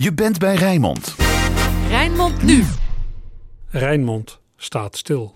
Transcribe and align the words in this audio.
Je 0.00 0.14
bent 0.14 0.38
bij 0.38 0.54
Rijnmond. 0.54 1.14
Rijnmond 1.88 2.42
nu. 2.42 2.64
Rijnmond 3.68 4.40
staat 4.56 4.96
stil. 4.96 5.34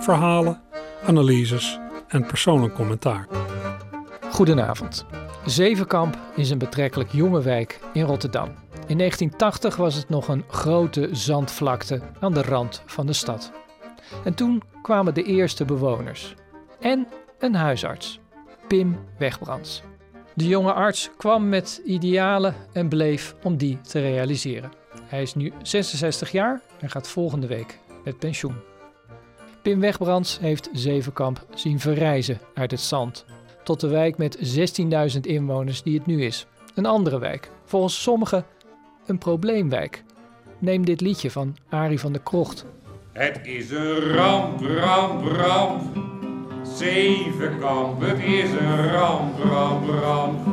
Verhalen, 0.00 0.62
analyses 1.06 1.78
en 2.08 2.26
persoonlijk 2.26 2.74
commentaar. 2.74 3.26
Goedenavond. 4.30 5.06
Zevenkamp 5.44 6.18
is 6.34 6.50
een 6.50 6.58
betrekkelijk 6.58 7.12
jonge 7.12 7.42
wijk 7.42 7.80
in 7.92 8.02
Rotterdam. 8.02 8.48
In 8.86 8.98
1980 8.98 9.76
was 9.76 9.94
het 9.94 10.08
nog 10.08 10.28
een 10.28 10.44
grote 10.48 11.08
zandvlakte 11.12 12.02
aan 12.20 12.32
de 12.32 12.42
rand 12.42 12.82
van 12.86 13.06
de 13.06 13.12
stad. 13.12 13.52
En 14.24 14.34
toen 14.34 14.62
kwamen 14.82 15.14
de 15.14 15.22
eerste 15.22 15.64
bewoners. 15.64 16.34
En 16.80 17.06
een 17.38 17.54
huisarts, 17.54 18.20
Pim 18.68 18.98
Wegbrands. 19.18 19.82
De 20.36 20.46
jonge 20.46 20.72
arts 20.72 21.10
kwam 21.16 21.48
met 21.48 21.80
idealen 21.84 22.54
en 22.72 22.88
bleef 22.88 23.34
om 23.42 23.56
die 23.56 23.80
te 23.80 24.00
realiseren. 24.00 24.70
Hij 25.02 25.22
is 25.22 25.34
nu 25.34 25.52
66 25.62 26.32
jaar 26.32 26.60
en 26.80 26.90
gaat 26.90 27.08
volgende 27.08 27.46
week 27.46 27.78
met 28.04 28.18
pensioen. 28.18 28.54
Pim 29.62 29.80
Wegbrands 29.80 30.38
heeft 30.38 30.68
Zevenkamp 30.72 31.46
zien 31.54 31.80
verrijzen 31.80 32.40
uit 32.54 32.70
het 32.70 32.80
zand 32.80 33.24
tot 33.64 33.80
de 33.80 33.88
wijk 33.88 34.18
met 34.18 34.38
16.000 35.14 35.20
inwoners 35.20 35.82
die 35.82 35.98
het 35.98 36.06
nu 36.06 36.22
is. 36.24 36.46
Een 36.74 36.86
andere 36.86 37.18
wijk, 37.18 37.50
volgens 37.64 38.02
sommigen 38.02 38.46
een 39.06 39.18
probleemwijk. 39.18 40.04
Neem 40.58 40.84
dit 40.84 41.00
liedje 41.00 41.30
van 41.30 41.56
Arie 41.68 42.00
van 42.00 42.12
der 42.12 42.22
Krocht. 42.22 42.66
Het 43.12 43.40
is 43.42 43.70
een 43.70 44.00
ramp, 44.00 44.60
ramp, 44.60 45.24
ramp. 45.24 46.15
Zevenkamp, 46.76 48.00
het 48.00 48.18
is 48.18 48.50
een 48.50 48.92
ramp, 48.92 49.38
ramp, 49.38 49.88
ramp. 49.88 50.46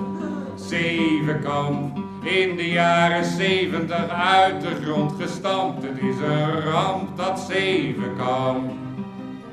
Zevenkamp, 0.55 1.97
in 2.23 2.55
de 2.55 2.69
jaren 2.69 3.25
zeventig 3.25 4.09
uit 4.09 4.61
de 4.61 4.75
grond 4.83 5.11
gestampt. 5.21 5.83
Het 5.83 5.97
is 5.97 6.15
een 6.15 6.61
ramp, 6.61 7.17
dat 7.17 7.39
Zevenkamp. 7.39 8.71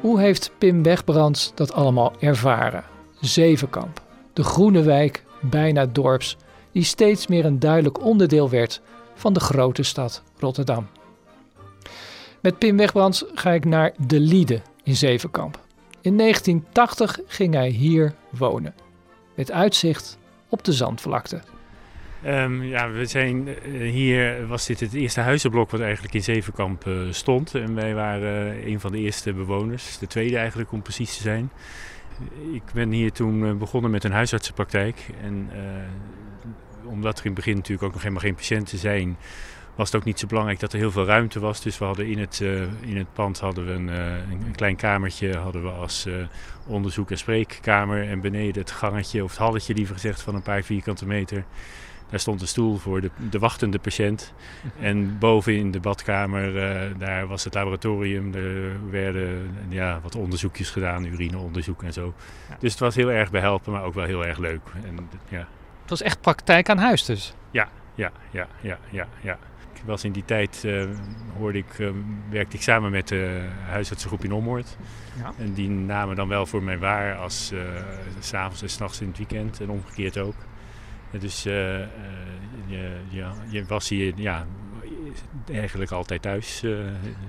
Hoe 0.01 0.21
heeft 0.21 0.51
Pim 0.59 0.83
Wegbrands 0.83 1.53
dat 1.55 1.73
allemaal 1.73 2.13
ervaren? 2.21 2.85
Zevenkamp, 3.21 4.01
de 4.33 4.45
groene 4.45 4.83
wijk, 4.83 5.25
bijna 5.41 5.87
dorps, 5.87 6.37
die 6.73 6.85
steeds 6.85 7.27
meer 7.27 7.45
een 7.45 7.59
duidelijk 7.59 8.05
onderdeel 8.05 8.51
werd 8.51 8.81
van 9.15 9.33
de 9.33 9.41
grote 9.41 9.83
stad 9.83 10.23
Rotterdam. 10.39 10.87
Met 12.41 12.59
Pim 12.59 12.77
Wegbrands 12.77 13.25
ga 13.35 13.51
ik 13.51 13.65
naar 13.65 13.93
De 14.07 14.21
Liede 14.21 14.61
in 14.83 14.97
Zevenkamp. 14.97 15.69
In 16.03 16.17
1980 16.17 17.19
ging 17.27 17.55
hij 17.55 17.69
hier 17.69 18.15
wonen, 18.31 18.75
met 19.35 19.53
uitzicht 19.53 20.19
op 20.49 20.65
de 20.65 20.73
zandvlakte. 20.73 21.43
Um, 22.27 22.63
ja, 22.63 22.91
we 22.91 23.07
zijn 23.07 23.49
uh, 23.49 23.91
hier, 23.91 24.47
was 24.47 24.67
dit 24.67 24.81
het 24.81 24.95
eerste 24.95 25.21
huizenblok 25.21 25.71
wat 25.71 25.81
eigenlijk 25.81 26.15
in 26.15 26.23
Zevenkamp 26.23 26.87
uh, 26.87 27.13
stond. 27.13 27.55
En 27.55 27.75
wij 27.75 27.95
waren 27.95 28.57
uh, 28.57 28.67
een 28.67 28.81
van 28.81 28.93
de 28.93 28.99
eerste 28.99 29.33
bewoners, 29.33 29.99
de 29.99 30.07
tweede 30.07 30.37
eigenlijk 30.37 30.73
om 30.73 30.83
precies 30.83 31.17
te 31.17 31.23
zijn. 31.23 31.51
Ik 32.53 32.63
ben 32.73 32.91
hier 32.91 33.13
toen 33.13 33.59
begonnen 33.59 33.91
met 33.91 34.05
een 34.05 34.13
huisartsenpraktijk. 34.13 35.07
En 35.23 35.51
omdat 36.85 37.19
er 37.19 37.25
in 37.25 37.31
het 37.31 37.41
begin 37.41 37.57
natuurlijk 37.57 37.83
ook 37.83 37.93
nog 37.93 38.03
helemaal 38.03 38.23
geen 38.23 38.35
patiënten 38.35 38.79
zijn, 38.79 39.17
was 39.81 39.93
het 39.93 40.01
ook 40.01 40.07
niet 40.07 40.19
zo 40.19 40.27
belangrijk 40.27 40.61
dat 40.61 40.73
er 40.73 40.79
heel 40.79 40.91
veel 40.91 41.05
ruimte 41.05 41.41
was. 41.41 41.61
Dus 41.61 41.79
we 41.79 41.85
hadden 41.85 42.07
in 42.07 42.19
het, 42.19 42.41
uh, 42.43 42.63
in 42.81 42.97
het 42.97 43.13
pand 43.13 43.41
hadden 43.41 43.67
we 43.67 43.73
een, 43.73 43.89
uh, 43.89 44.31
een, 44.31 44.55
klein 44.55 44.77
kamertje 44.77 45.37
hadden 45.37 45.63
we 45.63 45.69
als 45.69 46.07
uh, 46.07 46.15
onderzoek- 46.67 47.11
en 47.11 47.19
spreekkamer. 47.19 48.09
En 48.09 48.21
beneden 48.21 48.63
het 48.63 48.71
gangetje, 48.71 49.25
of 49.25 49.31
het 49.31 49.39
halletje 49.39 49.75
liever 49.75 49.95
gezegd, 49.95 50.23
van 50.23 50.35
een 50.35 50.43
paar 50.43 50.63
vierkante 50.63 51.07
meter. 51.07 51.45
Daar 52.11 52.21
stond 52.21 52.41
een 52.41 52.49
stoel 52.49 52.77
voor 52.77 53.01
de, 53.01 53.11
de 53.31 53.39
wachtende 53.39 53.79
patiënt. 53.79 54.33
En 54.81 55.19
boven 55.19 55.57
in 55.57 55.71
de 55.71 55.81
badkamer, 55.81 56.53
daar 56.99 57.27
was 57.27 57.45
het 57.45 57.55
laboratorium. 57.55 58.35
Er 58.35 58.91
werden 58.91 59.51
ja, 59.69 60.01
wat 60.03 60.15
onderzoekjes 60.15 60.71
gedaan, 60.71 61.05
urineonderzoek 61.05 61.83
en 61.83 61.93
zo. 61.93 62.15
Ja. 62.49 62.57
Dus 62.59 62.71
het 62.71 62.81
was 62.81 62.95
heel 62.95 63.11
erg 63.11 63.31
behelpen, 63.31 63.73
maar 63.73 63.85
ook 63.85 63.95
wel 63.95 64.07
heel 64.07 64.27
erg 64.27 64.39
leuk. 64.39 64.61
En, 64.85 65.09
ja. 65.29 65.49
Het 65.81 65.91
was 65.91 66.03
echt 66.03 66.21
praktijk 66.21 66.69
aan 66.69 66.79
huis 66.79 67.05
dus? 67.05 67.35
Ja, 67.51 67.69
ja, 67.95 68.13
ja, 68.31 68.49
ja, 68.61 68.79
ja, 68.91 69.07
ja. 69.21 69.39
Was 69.85 70.05
in 70.05 70.13
die 70.13 70.25
tijd, 70.25 70.63
uh, 70.67 70.85
hoorde 71.39 71.59
ik, 71.59 71.79
uh, 71.79 71.91
werkte 72.31 72.57
ik 72.57 72.63
samen 72.63 72.91
met 72.91 73.09
de 73.09 73.49
huisartsengroep 73.67 74.25
in 74.25 74.33
Ommoord. 74.33 74.77
Ja. 75.19 75.33
En 75.39 75.53
die 75.53 75.69
namen 75.69 76.17
dan 76.17 76.29
wel 76.29 76.47
voor 76.47 76.63
mij 76.63 76.79
waar 76.79 77.17
als 77.17 77.53
uh, 77.53 77.61
s'avonds 78.19 78.63
en 78.63 78.71
s'nachts 78.71 79.01
in 79.01 79.09
het 79.09 79.17
weekend 79.17 79.61
en 79.61 79.71
omgekeerd 79.71 80.19
ook. 80.19 80.35
Dus 81.19 81.43
je, 81.43 81.87
je, 83.09 83.31
je, 83.49 83.65
was 83.65 83.89
hier 83.89 84.13
ja, 84.17 84.47
eigenlijk 85.51 85.91
altijd 85.91 86.23
thuis. 86.23 86.63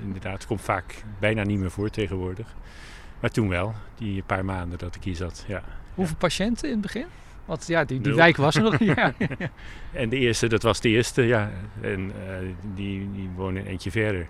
inderdaad, 0.01 0.33
het 0.33 0.45
komt 0.45 0.61
vaak 0.61 1.03
bijna 1.19 1.43
niet 1.43 1.59
meer 1.59 1.71
voor 1.71 1.89
tegenwoordig. 1.89 2.55
Maar 3.19 3.29
toen 3.29 3.49
wel, 3.49 3.73
die 3.95 4.23
paar 4.23 4.45
maanden 4.45 4.77
dat 4.77 4.95
ik 4.95 5.03
hier 5.03 5.15
zat. 5.15 5.45
Ja. 5.47 5.63
Hoeveel 5.93 6.15
patiënten 6.15 6.67
in 6.67 6.73
het 6.73 6.81
begin? 6.81 7.05
Want 7.45 7.67
ja, 7.67 7.83
die, 7.83 8.01
die 8.01 8.13
wijk 8.13 8.37
was 8.37 8.55
er 8.55 8.61
nog. 8.61 8.79
ja. 8.95 9.13
En 9.91 10.09
de 10.09 10.17
eerste, 10.17 10.47
dat 10.47 10.63
was 10.63 10.81
de 10.81 10.89
eerste, 10.89 11.21
ja. 11.21 11.51
En 11.81 11.99
uh, 11.99 12.11
die, 12.75 13.11
die 13.11 13.29
woonde 13.35 13.67
eentje 13.67 13.91
verder. 13.91 14.27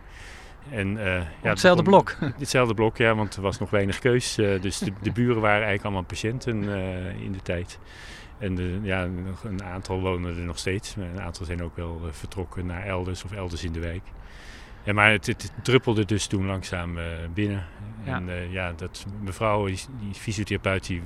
En, 0.69 0.87
uh, 0.97 1.05
ja, 1.15 1.49
hetzelfde 1.49 1.83
blok? 1.83 2.15
Hetzelfde 2.37 2.73
blok, 2.73 2.97
ja, 2.97 3.15
want 3.15 3.35
er 3.35 3.41
was 3.41 3.59
nog 3.59 3.69
weinig 3.69 3.99
keus. 3.99 4.37
Uh, 4.37 4.61
dus 4.61 4.77
de, 4.77 4.91
de, 5.01 5.11
buren 5.11 5.41
waren 5.41 5.51
eigenlijk 5.51 5.83
allemaal 5.83 6.03
patiënten 6.03 6.63
in 7.19 7.31
de 7.31 7.41
tijd. 7.41 7.79
En 8.37 8.55
de, 8.55 8.79
ja, 8.81 9.07
een 9.43 9.63
aantal 9.63 9.99
wonen 9.99 10.37
er 10.37 10.43
nog 10.43 10.57
steeds. 10.57 10.95
Maar 10.95 11.07
een 11.07 11.21
aantal 11.21 11.45
zijn 11.45 11.63
ook 11.63 11.75
wel 11.75 12.01
vertrokken 12.11 12.65
naar 12.65 12.85
elders 12.85 13.23
of 13.23 13.31
elders 13.31 13.63
in 13.63 13.71
de 13.71 13.79
wijk. 13.79 14.03
Ja, 14.83 14.93
maar 14.93 15.11
het, 15.11 15.25
het, 15.25 15.51
druppelde 15.63 16.05
dus 16.05 16.27
toen 16.27 16.45
langzaam 16.45 16.97
uh, 16.97 17.03
binnen. 17.33 17.65
Ja. 18.03 18.15
En 18.15 18.27
uh, 18.27 18.51
ja, 18.51 18.73
dat 18.75 19.05
mevrouw, 19.21 19.65
die, 19.65 19.79
die 19.99 20.13
fysiotherapeut, 20.13 20.87
die, 20.87 21.01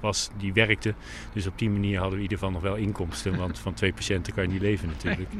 was, 0.00 0.30
die 0.36 0.52
werkte. 0.52 0.94
Dus 1.32 1.46
op 1.46 1.58
die 1.58 1.70
manier 1.70 1.98
hadden 1.98 2.18
we 2.18 2.24
in 2.24 2.30
ieder 2.30 2.38
geval 2.38 2.52
nog 2.52 2.62
wel 2.62 2.74
inkomsten. 2.74 3.36
Want 3.36 3.58
van 3.58 3.74
twee 3.74 3.92
patiënten 3.92 4.32
kan 4.32 4.42
je 4.42 4.50
niet 4.50 4.62
leven 4.62 4.88
natuurlijk. 4.88 5.30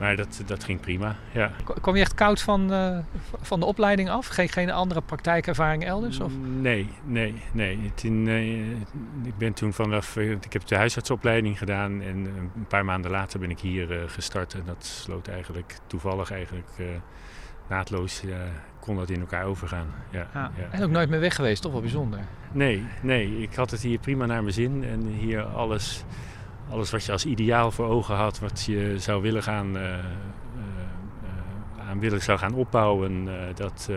Maar 0.00 0.16
dat, 0.16 0.42
dat 0.46 0.64
ging 0.64 0.80
prima, 0.80 1.16
ja. 1.32 1.50
Kwam 1.80 1.94
je 1.94 2.00
echt 2.00 2.14
koud 2.14 2.40
van, 2.40 2.72
uh, 2.72 2.98
van 3.40 3.60
de 3.60 3.66
opleiding 3.66 4.10
af? 4.10 4.26
Geen, 4.26 4.48
geen 4.48 4.70
andere 4.70 5.00
praktijkervaring 5.00 5.84
elders? 5.84 6.20
Of? 6.20 6.32
Nee, 6.60 6.88
nee, 7.04 7.42
nee. 7.52 7.92
Toen, 7.94 8.28
ik 9.24 9.38
ben 9.38 9.52
toen 9.52 9.72
vanaf... 9.72 10.16
Ik 10.16 10.52
heb 10.52 10.66
de 10.66 10.76
huisartsopleiding 10.76 11.58
gedaan. 11.58 12.02
En 12.02 12.16
een 12.16 12.66
paar 12.68 12.84
maanden 12.84 13.10
later 13.10 13.40
ben 13.40 13.50
ik 13.50 13.60
hier 13.60 14.04
gestart. 14.06 14.54
En 14.54 14.62
dat 14.66 14.84
sloot 14.84 15.28
eigenlijk 15.28 15.76
toevallig 15.86 16.30
eigenlijk 16.30 16.68
naadloos 17.70 18.24
uh, 18.24 18.34
kon 18.80 18.96
dat 18.96 19.10
in 19.10 19.20
elkaar 19.20 19.44
overgaan. 19.44 19.86
Ja, 20.10 20.26
ja. 20.34 20.50
ja. 20.56 20.68
En 20.70 20.82
ook 20.82 20.90
nooit 20.90 21.08
meer 21.08 21.20
weg 21.20 21.34
geweest, 21.34 21.62
toch 21.62 21.72
wel 21.72 21.80
bijzonder? 21.80 22.18
Nee, 22.52 22.86
nee, 23.02 23.42
ik 23.42 23.54
had 23.54 23.70
het 23.70 23.80
hier 23.80 23.98
prima 23.98 24.26
naar 24.26 24.42
mijn 24.42 24.54
zin. 24.54 24.84
En 24.84 25.06
hier 25.06 25.42
alles, 25.42 26.04
alles 26.70 26.90
wat 26.90 27.04
je 27.04 27.12
als 27.12 27.26
ideaal 27.26 27.70
voor 27.70 27.86
ogen 27.86 28.14
had, 28.14 28.38
wat 28.38 28.64
je 28.64 28.94
zou 28.98 29.22
willen 29.22 29.42
gaan, 29.42 29.76
uh, 29.76 29.82
uh, 29.82 29.98
aan 31.88 32.00
willen 32.00 32.22
zou 32.22 32.38
gaan 32.38 32.54
opbouwen, 32.54 33.28
dat 33.54 33.90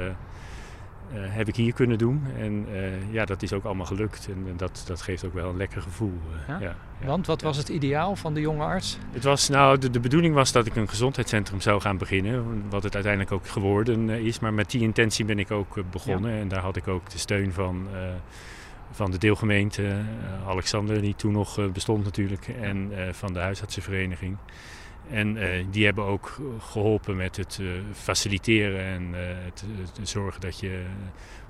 heb 1.15 1.47
ik 1.47 1.55
hier 1.55 1.73
kunnen 1.73 1.97
doen. 1.97 2.23
En 2.37 2.67
ja, 3.09 3.25
dat 3.25 3.41
is 3.41 3.53
ook 3.53 3.63
allemaal 3.63 3.85
gelukt. 3.85 4.27
En, 4.27 4.45
en, 4.47 4.57
dat, 4.57 4.83
dat 4.85 5.01
geeft 5.01 5.25
ook 5.25 5.33
wel 5.33 5.49
een 5.49 5.57
lekker 5.57 5.81
gevoel. 5.81 6.19
Ja? 6.47 6.75
Want 7.05 7.27
wat 7.27 7.41
was 7.41 7.57
het 7.57 7.69
ideaal 7.69 8.15
van 8.15 8.33
de 8.33 8.41
jonge 8.41 8.63
arts? 8.63 8.97
Het 9.11 9.23
was, 9.23 9.49
nou, 9.49 9.77
de, 9.77 9.89
de 9.89 9.99
bedoeling 9.99 10.35
was 10.35 10.51
dat 10.51 10.65
ik 10.65 10.75
een 10.75 10.89
gezondheidscentrum 10.89 11.61
zou 11.61 11.81
gaan 11.81 11.97
beginnen. 11.97 12.63
Wat 12.69 12.83
het 12.83 12.93
uiteindelijk 12.93 13.33
ook 13.33 13.47
geworden 13.47 14.09
is. 14.09 14.39
Maar 14.39 14.53
met 14.53 14.71
die 14.71 14.81
intentie 14.81 15.25
ben 15.25 15.39
ik 15.39 15.51
ook 15.51 15.91
begonnen. 15.91 16.31
En 16.31 16.47
daar 16.47 16.61
had 16.61 16.75
ik 16.75 16.87
ook 16.87 17.09
de 17.09 17.17
steun 17.17 17.53
van, 17.53 17.87
van 18.93 19.11
de 19.11 19.17
deelgemeente. 19.17 20.01
Alexander, 20.47 21.01
die 21.01 21.15
toen 21.15 21.31
nog 21.31 21.71
bestond 21.71 22.03
natuurlijk. 22.03 22.47
En 22.47 22.91
van 23.11 23.33
de 23.33 23.39
huisartsenvereniging. 23.39 24.37
En 25.09 25.37
die 25.71 25.85
hebben 25.85 26.03
ook 26.03 26.37
geholpen 26.59 27.15
met 27.15 27.35
het 27.35 27.59
faciliteren 27.93 28.79
en 28.79 29.13
het, 29.43 29.63
het, 29.97 30.09
zorgen 30.09 30.41
dat 30.41 30.59
je 30.59 30.83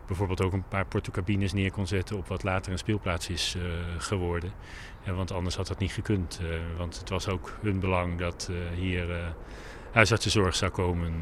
bijvoorbeeld 0.07 0.41
ook 0.41 0.53
een 0.53 0.67
paar 0.67 0.85
portocabines 0.85 1.53
neer 1.53 1.71
kon 1.71 1.87
zetten 1.87 2.17
op 2.17 2.27
wat 2.27 2.43
later 2.43 2.71
een 2.71 2.77
speelplaats 2.77 3.29
is 3.29 3.57
geworden. 3.97 4.51
Ja, 5.05 5.13
want 5.13 5.31
anders 5.31 5.55
had 5.55 5.67
dat 5.67 5.79
niet 5.79 5.91
gekund. 5.91 6.41
want 6.77 6.99
het 6.99 7.09
was 7.09 7.27
ook 7.27 7.57
hun 7.61 7.79
belang 7.79 8.19
dat 8.19 8.51
hier 8.75 9.33
huisartsenzorg 9.91 10.55
zou 10.55 10.71
komen. 10.71 11.13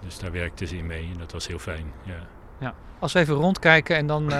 dus 0.00 0.18
daar 0.18 0.32
werkten 0.32 0.68
ze 0.68 0.76
in 0.76 0.86
mee 0.86 1.08
en 1.12 1.18
dat 1.18 1.32
was 1.32 1.46
heel 1.46 1.58
fijn. 1.58 1.92
Ja. 2.02 2.26
Ja. 2.60 2.74
Als 2.98 3.12
we 3.12 3.18
even 3.18 3.34
rondkijken 3.34 3.96
en 3.96 4.06
dan 4.06 4.32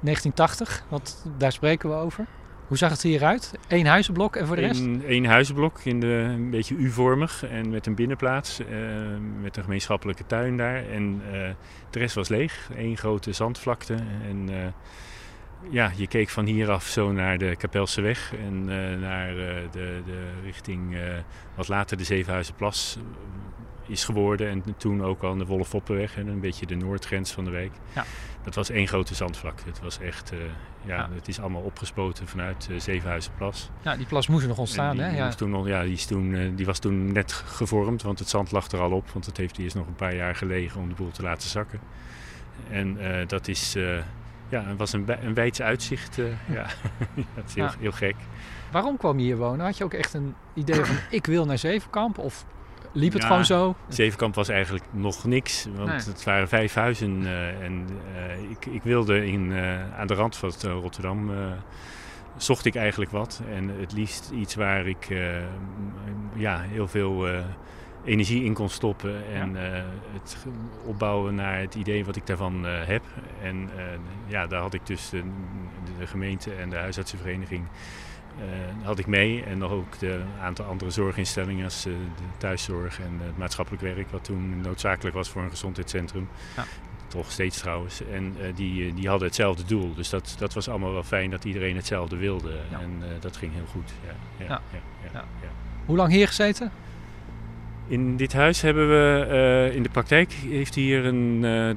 1980, 0.00 0.84
want 0.88 1.24
daar 1.38 1.52
spreken 1.52 1.88
we 1.88 1.94
over. 1.94 2.26
Hoe 2.66 2.76
zag 2.76 2.90
het 2.90 3.02
hieruit? 3.02 3.52
Eén 3.68 3.86
huizenblok 3.86 4.36
en 4.36 4.46
voor 4.46 4.56
de 4.56 4.62
rest? 4.62 4.80
Eén 5.06 5.26
huizenblok, 5.26 5.80
in 5.80 6.00
de, 6.00 6.06
een 6.06 6.50
beetje 6.50 6.74
U-vormig 6.74 7.44
en 7.46 7.70
met 7.70 7.86
een 7.86 7.94
binnenplaats. 7.94 8.60
Uh, 8.60 8.66
met 9.42 9.56
een 9.56 9.62
gemeenschappelijke 9.62 10.26
tuin 10.26 10.56
daar. 10.56 10.88
En 10.90 11.22
uh, 11.26 11.48
de 11.90 11.98
rest 11.98 12.14
was 12.14 12.28
leeg. 12.28 12.70
Eén 12.76 12.96
grote 12.96 13.32
zandvlakte. 13.32 13.94
En 14.28 14.50
uh, 14.50 14.56
ja, 15.70 15.92
je 15.96 16.06
keek 16.06 16.28
van 16.28 16.46
hieraf 16.46 16.86
zo 16.86 17.12
naar 17.12 17.38
de 17.38 17.56
Kapelseweg 17.56 18.32
en 18.34 18.60
eh, 18.60 19.00
naar 19.00 19.28
eh, 19.28 19.54
de, 19.70 20.02
de 20.04 20.22
richting 20.44 20.94
eh, 20.94 21.00
wat 21.54 21.68
later 21.68 21.96
de 21.96 22.04
Zevenhuizenplas 22.04 22.98
eh, 22.98 23.90
is 23.90 24.04
geworden. 24.04 24.48
En 24.48 24.64
toen 24.76 25.04
ook 25.04 25.22
al 25.22 25.36
de 25.36 25.46
Wolfoppenweg 25.46 26.16
en 26.16 26.26
een 26.26 26.40
beetje 26.40 26.66
de 26.66 26.74
noordgrens 26.74 27.32
van 27.32 27.44
de 27.44 27.50
wijk. 27.50 27.72
Ja. 27.94 28.04
Dat 28.44 28.54
was 28.54 28.70
één 28.70 28.88
grote 28.88 29.14
zandvlakte. 29.14 29.62
Het 29.66 29.80
was 29.80 29.98
echt, 29.98 30.32
eh, 30.32 30.38
ja, 30.84 30.96
Ja. 30.96 31.08
het 31.14 31.28
is 31.28 31.40
allemaal 31.40 31.62
opgespoten 31.62 32.28
vanuit 32.28 32.68
uh, 32.70 32.80
Zevenhuizenplas. 32.80 33.70
Ja, 33.82 33.96
die 33.96 34.06
plas 34.06 34.26
moest 34.28 34.42
er 34.42 34.48
nog 34.48 34.58
ontstaan, 34.58 34.96
die, 34.96 35.04
hè? 35.04 35.16
Ja. 35.16 35.28
toen 35.28 35.66
ja, 35.66 35.82
die, 35.82 35.92
is 35.92 36.04
toen, 36.06 36.34
eh, 36.34 36.50
die 36.54 36.66
was 36.66 36.78
toen 36.78 37.12
net 37.12 37.32
gevormd, 37.32 38.02
want 38.02 38.18
het 38.18 38.28
zand 38.28 38.50
lag 38.52 38.70
er 38.70 38.80
al 38.80 38.90
op. 38.90 39.10
Want 39.10 39.26
het 39.26 39.36
heeft 39.36 39.58
eerst 39.58 39.76
nog 39.76 39.86
een 39.86 39.94
paar 39.94 40.14
jaar 40.14 40.34
gelegen 40.36 40.80
om 40.80 40.88
de 40.88 40.94
boel 40.94 41.10
te 41.10 41.22
laten 41.22 41.48
zakken. 41.48 41.80
En 42.70 42.98
eh, 43.20 43.26
dat 43.26 43.48
is, 43.48 43.74
eh, 43.74 43.96
ja, 44.48 44.64
het 44.64 44.78
was 44.78 44.92
een, 44.92 45.06
een 45.26 45.34
wijds 45.34 45.60
uitzicht. 45.62 46.18
eh, 46.18 46.24
ja, 46.56 46.66
dat 47.34 47.44
is 47.46 47.54
heel, 47.54 47.64
Ja. 47.64 47.74
heel 47.78 47.92
gek. 47.92 48.16
Waarom 48.70 48.96
kwam 48.96 49.18
je 49.18 49.24
hier 49.24 49.36
wonen? 49.36 49.64
Had 49.66 49.76
je 49.76 49.84
ook 49.84 49.94
echt 49.94 50.14
een 50.14 50.34
idee 50.54 50.84
van 50.84 50.96
ik 51.10 51.26
wil 51.26 51.44
naar 51.44 51.58
Zevenkamp? 51.58 52.18
Of 52.18 52.44
liep 52.98 53.12
het 53.12 53.22
Ja. 53.22 53.28
gewoon 53.28 53.44
zo? 53.44 53.76
Zevenkamp 53.88 54.34
was 54.34 54.48
eigenlijk 54.48 54.84
nog 54.90 55.24
niks, 55.24 55.66
want 55.76 55.88
Nee. 55.88 55.96
het 55.98 56.24
waren 56.24 56.48
vijf 56.48 56.74
huizen. 56.74 57.26
eh, 57.26 57.62
en 57.64 57.86
eh, 58.14 58.50
ik, 58.50 58.66
ik 58.66 58.82
wilde 58.82 59.26
in, 59.26 59.52
eh, 59.52 59.98
aan 59.98 60.06
de 60.06 60.14
rand 60.14 60.36
van 60.36 60.52
Rotterdam, 60.62 61.30
zocht 62.36 62.64
ik 62.64 62.74
eigenlijk 62.74 63.10
wat. 63.10 63.42
En 63.54 63.68
het 63.80 63.92
liefst 63.92 64.30
iets 64.30 64.54
waar 64.54 64.86
ik 64.86 65.08
ja, 66.34 66.60
heel 66.60 66.88
veel 66.88 67.26
energie 68.04 68.44
in 68.44 68.52
kon 68.54 68.68
stoppen. 68.68 69.26
En 69.34 69.54
het 70.12 70.36
opbouwen 70.84 71.34
naar 71.34 71.58
het 71.60 71.74
idee 71.74 72.04
wat 72.04 72.16
ik 72.16 72.26
daarvan 72.26 72.64
heb. 72.66 73.02
En 73.42 73.70
ja, 74.26 74.46
daar 74.46 74.60
had 74.60 74.74
ik 74.74 74.86
dus 74.86 75.08
de, 75.10 75.22
de 75.98 76.06
gemeente 76.06 76.52
en 76.54 76.70
de 76.70 76.76
huisartsenvereniging 76.76 77.64
had 78.82 78.98
ik 78.98 79.06
mee. 79.06 79.42
En 79.44 79.58
nog 79.58 79.70
ook 79.70 79.98
de 79.98 80.22
aantal 80.40 80.64
andere 80.64 80.90
zorginstellingen 80.90 81.64
als 81.64 81.86
eh, 81.86 81.92
de 81.92 82.22
thuiszorg 82.38 83.00
en 83.00 83.20
het 83.22 83.38
maatschappelijk 83.38 83.82
werk, 83.82 84.10
wat 84.10 84.24
toen 84.24 84.60
noodzakelijk 84.60 85.16
was 85.16 85.28
voor 85.28 85.42
een 85.42 85.50
gezondheidscentrum. 85.50 86.28
Ja. 86.56 86.64
Toch 87.08 87.30
steeds 87.30 87.58
trouwens. 87.58 88.02
En 88.12 88.34
eh, 88.40 88.46
die, 88.54 88.86
eh, 88.88 88.94
die 88.94 89.08
hadden 89.08 89.26
hetzelfde 89.26 89.64
doel. 89.64 89.94
Dus 89.94 90.08
dat, 90.10 90.34
dat 90.38 90.54
was 90.54 90.68
allemaal 90.68 90.92
wel 90.92 91.02
fijn 91.02 91.30
dat 91.30 91.44
iedereen 91.44 91.76
hetzelfde 91.76 92.16
wilde. 92.16 92.50
Ja. 92.70 92.80
En 92.80 92.98
eh, 93.02 93.08
dat 93.20 93.36
ging 93.36 93.52
heel 93.54 93.66
goed. 93.70 93.92
Ja, 94.06 94.14
ja, 94.38 94.44
Ja. 94.46 94.60
ja, 94.72 94.78
ja, 95.02 95.10
Ja. 95.12 95.24
ja. 95.42 95.48
Hoe 95.86 95.96
lang 95.96 96.12
hier 96.12 96.26
gezeten? 96.26 96.70
In 97.88 98.16
dit 98.16 98.32
huis 98.32 98.60
hebben 98.60 98.88
we 98.88 99.26
eh, 99.70 99.76
in 99.76 99.82
de 99.82 99.88
praktijk 99.88 100.32
heeft 100.32 100.74
hier 100.74 101.04
een 101.04 101.40
eh, 101.44 101.70
eh, 101.70 101.76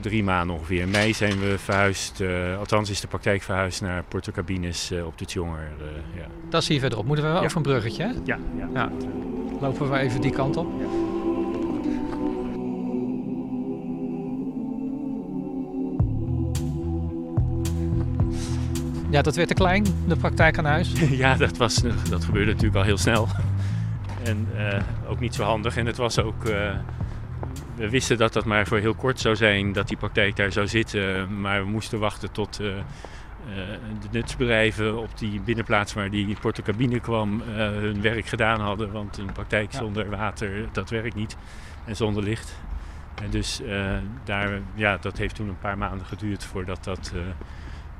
drie 0.00 0.24
maanden 0.24 0.56
ongeveer. 0.56 0.80
In 0.80 0.90
mei 0.90 1.12
zijn 1.14 1.38
we 1.40 1.54
verhuisd, 1.58 2.22
althans 2.58 2.90
is 2.90 3.00
de 3.00 3.06
praktijk 3.06 3.42
verhuisd 3.42 3.80
naar 3.80 4.02
Portocabines 4.08 4.90
eh, 4.90 5.06
op 5.06 5.18
de 5.18 5.24
Tjonger. 5.24 5.68
ja. 6.16 6.26
Dat 6.50 6.62
is 6.62 6.68
hier 6.68 6.80
verderop. 6.80 7.06
Moeten 7.06 7.24
we 7.24 7.30
wel 7.30 7.40
Ja. 7.40 7.44
over 7.46 7.56
een 7.56 7.62
bruggetje, 7.62 8.02
hè? 8.02 8.10
Ja, 8.24 8.38
ja. 8.58 8.68
Ja. 8.74 8.90
Lopen 9.60 9.90
we 9.90 9.98
even 9.98 10.20
die 10.20 10.30
kant 10.32 10.56
op. 10.56 10.66
Ja, 19.10 19.22
dat 19.22 19.36
werd 19.36 19.48
te 19.48 19.54
klein, 19.54 19.84
de 20.06 20.16
praktijk 20.16 20.58
aan 20.58 20.64
huis. 20.64 20.92
ja, 21.10 21.34
dat, 21.34 21.56
was, 21.56 21.82
dat 22.10 22.24
gebeurde 22.24 22.50
natuurlijk 22.50 22.76
al 22.76 22.82
heel 22.82 22.98
snel. 22.98 23.28
En 24.24 24.48
eh, 24.56 24.82
ook 25.08 25.20
niet 25.20 25.34
zo 25.34 25.42
handig. 25.42 25.76
En 25.76 25.86
het 25.86 25.96
was 25.96 26.18
ook. 26.18 26.44
eh, 26.44 26.76
we 27.74 27.88
wisten 27.88 28.18
dat 28.18 28.32
dat 28.32 28.44
maar 28.44 28.66
voor 28.66 28.78
heel 28.78 28.94
kort 28.94 29.20
zou 29.20 29.36
zijn, 29.36 29.72
dat 29.72 29.88
die 29.88 29.96
praktijk 29.96 30.36
daar 30.36 30.52
zou 30.52 30.68
zitten. 30.68 31.40
Maar 31.40 31.64
we 31.64 31.70
moesten 31.70 31.98
wachten 31.98 32.32
tot 32.32 32.60
eh, 32.60 32.66
de 34.00 34.08
nutsbedrijven 34.10 34.98
op 34.98 35.18
die 35.18 35.40
binnenplaats 35.40 35.92
waar 35.92 36.10
die 36.10 36.36
portocabine 36.40 37.00
kwam, 37.00 37.40
hun 37.56 38.00
werk 38.00 38.26
gedaan 38.26 38.60
hadden. 38.60 38.92
Want 38.92 39.18
een 39.18 39.32
praktijk 39.32 39.72
zonder 39.72 40.10
water, 40.10 40.68
dat 40.72 40.90
werkt 40.90 41.14
niet. 41.14 41.36
En 41.84 41.96
zonder 41.96 42.22
licht. 42.22 42.56
En 43.22 43.30
dus 43.30 43.60
daar, 44.24 44.60
ja, 44.74 44.96
dat 44.96 45.18
heeft 45.18 45.34
toen 45.34 45.48
een 45.48 45.58
paar 45.58 45.78
maanden 45.78 46.06
geduurd 46.06 46.44
voordat 46.44 46.84
dat 46.84 47.12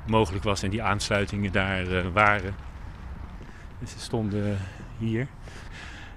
mogelijk 0.07 0.43
was 0.43 0.63
en 0.63 0.69
die 0.69 0.83
aansluitingen 0.83 1.51
daar 1.51 2.11
waren. 2.11 2.55
Dus 3.79 3.91
ze 3.91 3.99
stonden 3.99 4.57
hier. 4.97 5.27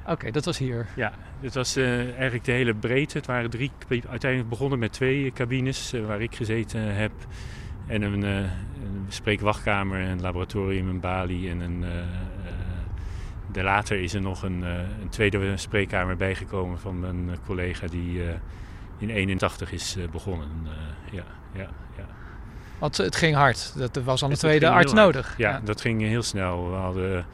Oké, 0.06 0.30
dat 0.30 0.44
was 0.44 0.58
hier. 0.58 0.86
Ja, 0.96 1.12
het 1.40 1.54
was 1.54 1.76
eh, 1.76 1.98
eigenlijk 1.98 2.44
de 2.44 2.52
hele 2.52 2.74
breedte. 2.74 3.16
Het 3.16 3.26
waren 3.26 3.50
drie, 3.50 3.70
uiteindelijk 3.88 4.50
begonnen 4.50 4.78
met 4.78 4.92
twee 4.92 5.32
cabines 5.32 5.92
eh, 5.92 6.06
waar 6.06 6.20
ik 6.20 6.34
gezeten 6.34 6.80
heb. 6.80 7.12
En 7.86 8.02
een, 8.02 8.22
een 8.22 8.50
spreekwachtkamer, 9.08 10.00
een 10.00 10.20
laboratorium, 10.20 10.88
een 10.88 11.00
balie 11.00 11.50
en 11.50 11.60
een... 11.60 11.84
de 13.52 13.62
later 13.62 14.02
is 14.02 14.14
er 14.14 14.20
nog 14.20 14.42
een, 14.42 14.62
een 14.62 15.08
tweede 15.08 15.56
spreekkamer 15.56 16.16
bijgekomen 16.16 16.78
van 16.78 17.04
eh, 17.04 17.36
collega 17.46 17.86
die 17.86 18.22
in 18.98 19.10
81 19.10 19.72
is 19.72 19.96
begonnen. 20.12 20.48
Ja, 21.10 21.24
ja, 21.52 21.68
ja. 21.96 22.06
Want 22.78 22.96
het 22.96 23.16
ging 23.16 23.36
hard. 23.36 23.72
Dat 23.76 23.96
er 23.96 24.04
was 24.04 24.22
al 24.22 24.30
een 24.30 24.36
tweede 24.36 24.68
arts 24.68 24.92
nodig. 24.92 25.34
Ja, 25.38 25.60
dat 25.64 25.80
ging 25.80 26.02
heel 26.02 26.22
snel. 26.22 26.70
We 26.70 26.76
hadden 26.76 27.26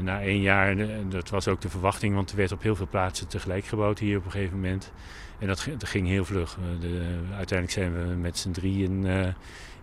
na 0.00 0.20
één 0.22 0.40
jaar, 0.40 0.78
eh, 0.78 0.88
dat 1.08 1.30
was 1.30 1.48
ook 1.48 1.60
de 1.60 1.68
verwachting, 1.68 2.14
want 2.14 2.30
er 2.30 2.36
werd 2.36 2.52
op 2.52 2.62
heel 2.62 2.76
veel 2.76 2.86
plaatsen 2.90 3.28
tegelijk 3.28 3.64
gebouwd 3.64 3.98
hier 3.98 4.18
op 4.18 4.24
een 4.24 4.30
gegeven 4.30 4.54
moment. 4.54 4.92
En 5.38 5.46
dat, 5.46 5.60
ging- 5.60 5.76
dat 5.76 5.88
ging 5.88 6.06
heel 6.08 6.24
vlug. 6.24 6.56
Eh, 6.56 6.80
de, 6.80 7.18
uiteindelijk 7.36 7.70
zijn 7.78 7.92
we 8.08 8.14
met 8.14 8.38
z'n 8.38 8.50
drieën 8.50 9.06
eh, 9.06 9.28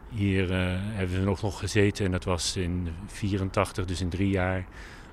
hier, 0.10 0.52
eh, 0.52 0.58
hebben 0.80 1.20
we 1.20 1.26
nog, 1.26 1.42
nog 1.42 1.60
gezeten. 1.60 2.06
En 2.06 2.12
dat 2.12 2.24
was 2.24 2.56
in 2.58 2.88
84, 3.06 3.86
dus 3.86 4.02
in 4.02 4.10
drie 4.10 4.30
jaar 4.30 4.66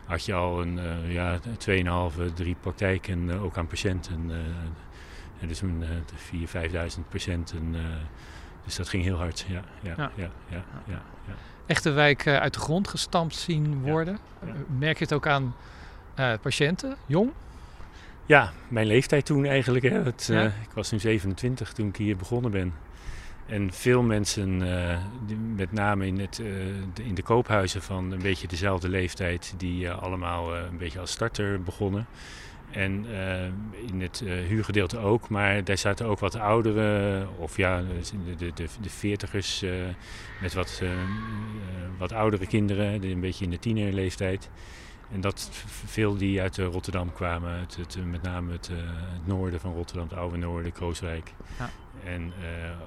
had 0.04 0.24
je 0.24 0.32
al 0.34 0.60
een 0.62 0.78
eh 0.78 1.12
ja, 1.12 1.38
2,5, 1.58 2.32
drie 2.34 2.56
praktijken 2.60 3.30
eh, 3.30 3.44
ook 3.44 3.56
aan 3.56 3.66
patiënten. 3.66 4.24
eh 4.30 4.36
en 5.40 5.48
dus 5.48 5.60
een 5.60 5.82
uh, 6.32 6.48
4.000, 6.48 6.96
5.000 6.96 7.08
patiënten. 7.08 7.74
eh, 7.74 7.80
dus 8.64 8.76
dat 8.76 8.88
ging 8.88 9.02
heel 9.02 9.16
hard. 9.16 9.46
Ja. 9.48 9.62
ja, 9.82 9.94
ja, 10.14 10.30
ja, 10.48 10.64
ja. 10.86 11.02
Echte 11.66 11.90
wijk 11.90 12.26
eh, 12.26 12.36
uit 12.36 12.54
de 12.54 12.60
grond 12.60 12.88
gestampt 12.88 13.34
zien 13.34 13.80
worden. 13.82 14.18
Ja. 14.46 14.52
Merk 14.78 14.98
je 14.98 15.04
het 15.04 15.12
ook 15.12 15.26
aan 15.26 15.54
eh, 16.14 16.32
patiënten, 16.42 16.96
jong? 17.06 17.30
Ja, 18.26 18.52
mijn 18.68 18.86
leeftijd 18.86 19.24
toen 19.26 19.44
eigenlijk. 19.44 19.84
Hè. 19.84 20.02
Het, 20.02 20.26
Ja. 20.32 20.40
eh, 20.40 20.44
ik 20.46 20.70
was 20.74 20.90
nu 20.90 20.98
27 20.98 21.72
toen 21.72 21.88
ik 21.88 21.96
hier 21.96 22.16
begonnen 22.16 22.50
ben. 22.50 22.72
En 23.46 23.72
veel 23.72 24.02
mensen, 24.02 24.58
die- 25.26 25.36
met 25.36 25.72
name 25.72 26.06
in, 26.06 26.18
het, 26.20 26.34
de, 26.94 27.02
in 27.04 27.14
de 27.14 27.22
koophuizen 27.22 27.82
van 27.82 28.12
een 28.12 28.22
beetje 28.22 28.48
dezelfde 28.48 28.88
leeftijd, 28.88 29.54
die 29.56 29.90
allemaal 29.90 30.56
een 30.56 30.78
beetje 30.78 30.98
als 31.00 31.10
starter 31.10 31.62
begonnen. 31.62 32.06
En 32.76 33.06
eh, 33.10 33.44
in 33.88 34.00
het 34.00 34.22
eh, 34.26 34.32
huurgedeelte 34.32 34.98
ook, 34.98 35.28
maar 35.28 35.64
daar 35.64 35.78
zaten 35.78 36.06
ook 36.06 36.18
wat 36.18 36.34
oudere, 36.34 37.26
of 37.38 37.56
ja, 37.56 37.82
de, 37.82 38.36
de, 38.36 38.52
de, 38.54 38.66
de 38.80 38.90
veertigers 38.90 39.62
eh, 39.62 39.70
met 40.40 40.54
wat, 40.54 40.82
wat 41.98 42.12
oudere 42.12 42.46
kinderen, 42.46 43.02
een 43.02 43.20
beetje 43.20 43.44
in 43.44 43.50
de 43.50 43.58
tienerleeftijd. 43.58 44.50
En 45.12 45.20
dat 45.20 45.50
veel 45.86 46.16
die 46.16 46.40
uit 46.40 46.58
Rotterdam 46.58 47.12
kwamen, 47.12 47.50
uit 47.50 47.76
het, 47.76 47.98
met 48.04 48.22
name 48.22 48.52
het, 48.52 48.70
het 49.12 49.26
noorden 49.26 49.60
van 49.60 49.74
Rotterdam, 49.74 50.08
het 50.08 50.18
oude 50.18 50.36
noorden, 50.36 50.72
Krooswijk. 50.72 51.32
Ja. 51.58 51.70
En 52.04 52.32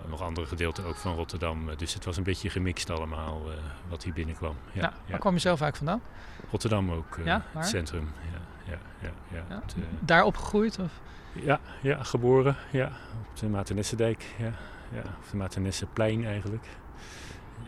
nog 0.09 0.21
andere 0.21 0.47
gedeelten 0.47 0.85
ook 0.85 0.95
van 0.95 1.15
Rotterdam. 1.15 1.69
Dus 1.77 1.93
het 1.93 2.05
was 2.05 2.17
een 2.17 2.23
beetje 2.23 2.49
gemixt 2.49 2.89
allemaal 2.89 3.41
wat 3.89 4.03
hier 4.03 4.13
binnenkwam. 4.13 4.55
Ja, 4.71 4.81
Ja. 4.81 4.93
Waar 5.09 5.19
kwam 5.19 5.33
je 5.33 5.39
zelf 5.39 5.61
eigenlijk 5.61 5.91
vandaan? 5.91 6.13
Rotterdam 6.49 6.91
ook, 6.91 7.19
Ja, 7.23 7.45
het 7.53 7.67
centrum. 7.67 8.11
Ja, 8.31 8.39
ja, 8.69 8.77
ja, 9.01 9.09
ja. 9.31 9.43
Ja. 9.49 9.61
Het, 9.61 9.75
eh, 9.77 9.83
Daar 9.99 10.23
opgegroeid? 10.23 10.79
Of? 10.79 10.91
ja, 11.33 11.59
ja, 11.81 12.03
geboren 12.03 12.55
ja, 12.71 12.91
op 13.29 13.39
de 13.39 13.47
Maternessendijk. 13.47 14.25
Ja, 14.37 14.51
ja, 14.93 15.03
of 15.21 15.29
de 15.29 15.37
Maternesseplein 15.37 16.25
eigenlijk. 16.25 16.65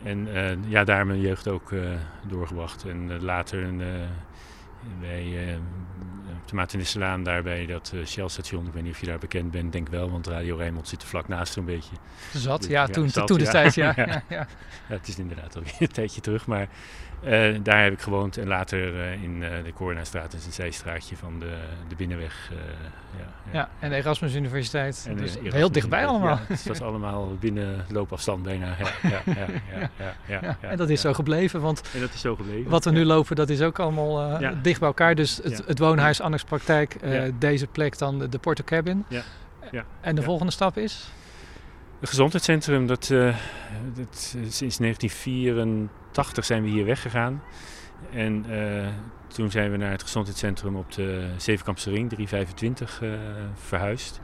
En 0.03 0.36
eh, 0.36 0.58
ja, 0.67 0.84
daar 0.84 1.05
mijn 1.05 1.22
jeugd 1.22 1.48
ook 1.48 1.72
eh, 1.72 1.79
doorgebracht. 2.27 2.86
En 2.86 3.24
later 3.24 3.75
bij 5.00 5.60
op 6.41 6.48
de 6.48 6.55
Maternisselaan, 6.55 7.24
daar 7.24 7.43
bij 7.43 7.65
dat 7.65 7.93
Shell-station. 8.05 8.67
Ik 8.67 8.74
weet 8.74 8.84
niet 8.84 8.93
of 8.93 9.00
je 9.00 9.05
daar 9.05 9.20
bekend 9.20 9.51
bent, 9.51 9.72
denk 9.72 9.88
wel, 9.88 10.12
want 10.12 10.27
Radio 10.27 10.55
Rijnmond 10.55 10.88
zit 10.88 11.01
er 11.01 11.08
vlak 11.08 11.27
naast 11.27 11.55
een 11.55 11.65
beetje. 11.65 11.96
Zat? 12.34 12.62
Dus, 12.62 12.70
Ja, 12.70 12.86
toen, 12.86 13.10
toen 13.10 13.38
de 13.38 13.48
tijd, 13.48 13.74
ja. 13.75 14.24
Het 14.86 15.08
is 15.08 15.20
inderdaad 15.20 15.55
alweer 15.55 15.75
een 15.79 15.88
tijdje 15.88 16.22
terug, 16.22 16.48
maar 16.48 16.67
eh, 17.24 17.56
daar 17.63 17.84
heb 17.84 17.94
ik 17.94 18.00
gewoond. 18.01 18.38
En 18.38 18.48
later 18.48 19.01
eh, 19.01 19.24
in 19.24 19.44
eh, 19.44 19.50
de 19.63 19.74
Coronastraat, 19.74 20.32
dat 20.32 20.40
is 20.40 20.46
een 20.46 20.51
zijstraatje 20.51 21.18
van 21.18 21.40
de, 21.40 21.58
de 21.88 21.96
Binnenweg. 21.96 22.50
eh, 22.51 22.58
ja, 23.20 23.25
Ja, 23.60 23.70
en 23.80 23.90
de 23.90 23.96
Erasmus 23.96 24.36
Universiteit. 24.36 25.06
En, 25.10 25.16
dus 25.16 25.38
heel 25.44 25.72
dichtbij 25.72 26.06
allemaal. 26.06 26.36
Ja, 26.36 26.42
het 26.48 26.68
was 26.68 26.82
allemaal 26.82 27.36
binnen 27.40 27.86
loopafstand 27.90 28.44
bijna. 28.44 28.66
Ja, 28.80 29.10
ja, 29.10 29.22
ja, 29.25 29.34
ja, 29.36 29.48
ja, 29.80 29.90
ja, 30.00 30.13
ja, 30.28 30.40
Ja, 30.42 30.58
ja, 30.62 30.70
en 30.70 30.78
dat 30.78 30.90
is 30.90 31.01
ja. 31.01 31.08
zo 31.10 31.13
gebleven, 31.13 31.62
want 31.62 31.82
En 31.94 32.00
dat 32.00 32.13
is 32.13 32.22
zo 32.22 32.36
gebleven. 32.36 32.72
wat 32.72 32.84
we 32.86 32.92
nu 32.92 33.06
lopen, 33.06 33.36
dat 33.36 33.50
is 33.50 33.62
ook 33.62 33.80
allemaal 33.80 34.40
Ja. 34.42 34.54
dicht 34.62 34.80
bij 34.80 34.88
elkaar. 34.88 35.16
Dus 35.16 35.38
het, 35.44 35.58
Ja. 35.58 35.63
het 35.68 35.80
woonhuis, 35.80 36.22
Annex 36.22 36.44
Praktijk, 36.44 36.96
Ja. 37.04 37.28
deze 37.40 37.68
plek 37.68 37.98
dan 37.98 38.20
de, 38.20 38.30
de 38.30 38.38
Porto 38.38 38.63
Cabin. 38.63 39.06
Ja. 39.08 39.22
Ja. 39.72 39.84
En 40.01 40.16
de 40.16 40.22
Ja. 40.22 40.28
volgende 40.28 40.51
stap 40.51 40.78
is? 40.78 41.12
Het 42.01 42.10
gezondheidscentrum, 42.10 42.88
dat, 42.88 43.10
uh, 43.10 43.36
dat, 43.93 44.36
sinds 44.50 44.77
1984 44.77 46.46
zijn 46.46 46.63
we 46.63 46.70
hier 46.70 46.86
weggegaan. 46.86 47.43
En 48.12 48.46
uh, 48.50 48.88
toen 49.27 49.51
zijn 49.51 49.72
we 49.72 49.77
naar 49.77 49.91
het 49.91 50.01
gezondheidscentrum 50.01 50.75
op 50.75 50.91
de 50.91 51.29
Zevenkampse 51.38 51.89
Ring 51.89 52.10
325 52.10 53.01
uh, 53.01 53.13
verhuisd. 53.53 54.22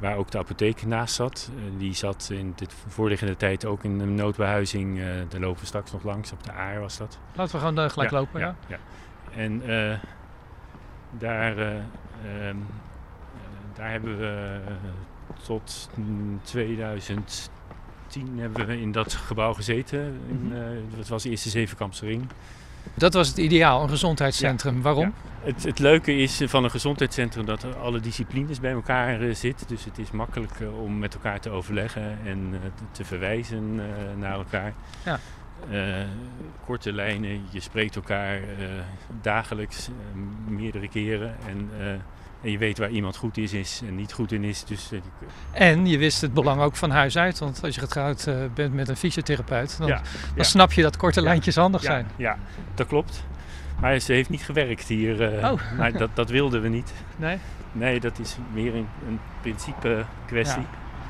Waar 0.00 0.16
ook 0.16 0.30
de 0.30 0.38
apotheek 0.38 0.86
naast 0.86 1.14
zat. 1.14 1.50
die 1.78 1.94
zat 1.94 2.28
in 2.32 2.52
de 2.56 2.66
voorliggende 2.86 3.36
tijd 3.36 3.64
ook 3.64 3.84
in 3.84 4.00
een 4.00 4.14
noodbehuizing. 4.14 5.00
daar 5.28 5.40
lopen 5.40 5.60
we 5.60 5.66
straks 5.66 5.92
nog 5.92 6.02
langs, 6.02 6.32
op 6.32 6.42
de 6.44 6.52
Aar 6.52 6.80
was 6.80 6.98
dat. 6.98 7.18
Laten 7.34 7.54
we 7.54 7.66
gewoon 7.66 7.90
gelijk 7.90 8.10
ja, 8.10 8.18
lopen, 8.18 8.40
ja. 8.40 8.56
ja. 8.66 8.78
En 9.36 9.62
daar, 11.18 11.58
ehm, 11.58 12.56
daar 13.74 13.90
hebben 13.90 14.18
we 14.18 14.60
tot 15.42 15.90
2010 16.42 17.50
hebben 18.36 18.66
we 18.66 18.80
in 18.80 18.92
dat 18.92 19.14
gebouw 19.14 19.52
gezeten. 19.52 20.20
In, 20.28 20.52
uh, 20.52 20.58
dat 20.96 21.08
was 21.08 21.22
de 21.22 21.30
eerste 21.30 21.48
Zevenkampse 21.48 22.06
Ring. 22.06 22.26
Dat 22.94 23.14
was 23.14 23.28
het 23.28 23.36
ideaal, 23.36 23.82
een 23.82 23.88
gezondheidscentrum. 23.88 24.76
Ja, 24.76 24.80
Waarom? 24.80 25.04
Ja. 25.04 25.12
Het, 25.40 25.62
het, 25.62 25.78
leuke 25.78 26.16
is 26.16 26.40
van 26.44 26.64
een 26.64 26.70
gezondheidscentrum 26.70 27.44
dat 27.44 27.76
alle 27.76 28.00
disciplines 28.00 28.60
bij 28.60 28.72
elkaar 28.72 29.22
uh, 29.22 29.34
zitten. 29.34 29.66
Dus 29.66 29.84
het 29.84 29.98
is 29.98 30.10
makkelijk 30.10 30.60
uh, 30.60 30.82
om 30.82 30.98
met 30.98 31.14
elkaar 31.14 31.40
te 31.40 31.50
overleggen 31.50 32.18
en 32.24 32.54
te 32.92 33.04
verwijzen 33.04 33.74
naar 34.18 34.34
elkaar. 34.34 34.74
Ja. 35.04 35.18
korte 36.64 36.92
lijnen, 36.92 37.42
je 37.50 37.60
spreekt 37.60 37.96
elkaar 37.96 38.40
dagelijks 39.20 39.88
meerdere 40.48 40.88
keren. 40.88 41.36
En, 41.46 41.70
en 42.42 42.50
je 42.50 42.58
weet 42.58 42.78
waar 42.78 42.90
iemand 42.90 43.16
goed 43.16 43.36
is, 43.36 43.52
is 43.52 43.80
en 43.86 43.96
niet 43.96 44.12
goed 44.12 44.32
in 44.32 44.44
is. 44.44 44.64
Dus, 44.64 44.92
uh, 44.92 45.00
en 45.52 45.86
je 45.86 45.98
wist 45.98 46.20
het 46.20 46.34
belang 46.34 46.60
ook 46.60 46.76
van 46.76 46.90
huis 46.90 47.18
uit. 47.18 47.38
Want 47.38 47.60
als 47.62 47.74
je 47.74 47.80
getrouwd 47.80 48.26
uh, 48.26 48.34
bent 48.54 48.74
met 48.74 48.88
een 48.88 48.96
fysiotherapeut, 48.96 49.78
dan, 49.78 49.88
ja, 49.88 49.94
dan 49.94 50.04
ja. 50.34 50.42
snap 50.42 50.72
je 50.72 50.82
dat 50.82 50.96
korte 50.96 51.22
lijntjes 51.22 51.56
handig 51.56 51.82
zijn. 51.82 52.06
Ja, 52.16 52.38
dat 52.74 52.86
klopt. 52.86 53.24
Maar 53.80 53.98
ze 53.98 54.12
heeft 54.12 54.28
niet 54.28 54.42
gewerkt 54.42 54.88
hier. 54.88 55.38
Uh, 55.38 55.52
oh. 55.52 55.60
maar 55.76 55.92
dat, 55.92 56.10
dat 56.14 56.30
wilden 56.30 56.62
we 56.62 56.68
niet. 56.68 56.92
Nee? 57.16 57.38
Nee, 57.72 58.00
dat 58.00 58.18
is 58.18 58.36
meer 58.52 58.74
een, 58.74 58.88
een 59.08 59.20
principe 59.40 60.04
kwestie. 60.26 60.66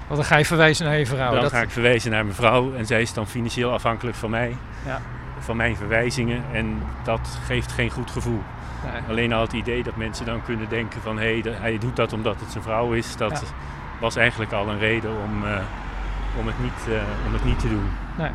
Want 0.07 0.23
dan 0.23 0.25
ga 0.25 0.37
je 0.37 0.45
verwijzen 0.45 0.87
naar 0.87 0.99
je 0.99 1.07
vrouw. 1.07 1.33
Dan 1.33 1.41
dat... 1.41 1.53
ga 1.53 1.61
ik 1.61 1.71
verwijzen 1.71 2.11
naar 2.11 2.25
mijn 2.25 2.37
vrouw. 2.37 2.75
En 2.75 2.87
zij 2.87 3.03
is 3.03 3.13
dan 3.13 3.27
financieel 3.27 3.73
afhankelijk 3.73 4.17
van 4.17 4.31
mij. 4.31 4.57
Ja. 4.87 5.01
Van 5.39 5.57
mijn 5.57 5.77
verwijzingen. 5.77 6.43
En 6.53 6.83
dat 7.05 7.39
geeft 7.45 7.73
geen 7.73 7.91
goed 7.91 8.11
gevoel. 8.11 8.41
Nee. 8.85 9.03
Alleen 9.09 9.33
al 9.33 9.41
het 9.41 9.53
idee 9.53 9.83
dat 9.83 9.97
mensen 9.97 10.27
dan 10.27 10.43
kunnen 10.45 10.69
denken 10.69 11.01
van 11.03 11.19
hé, 11.19 11.41
hey, 11.41 11.53
hij 11.61 11.79
doet 11.79 11.97
dat 11.97 12.13
omdat 12.13 12.41
het 12.41 12.51
zijn 12.51 12.65
vrouw 12.65 12.93
is, 12.93 13.17
dat 13.17 13.31
Ja. 13.31 13.47
was 14.01 14.17
eigenlijk 14.17 14.53
al 14.53 14.69
een 14.69 14.79
reden 14.79 15.11
om, 15.11 15.43
uh, 15.45 15.59
om, 16.39 16.47
het, 16.47 16.63
niet, 16.63 16.87
uh, 16.89 16.95
om 17.27 17.33
het 17.33 17.45
niet 17.45 17.59
te 17.59 17.69
doen. 17.69 17.89
Nee. 18.17 18.31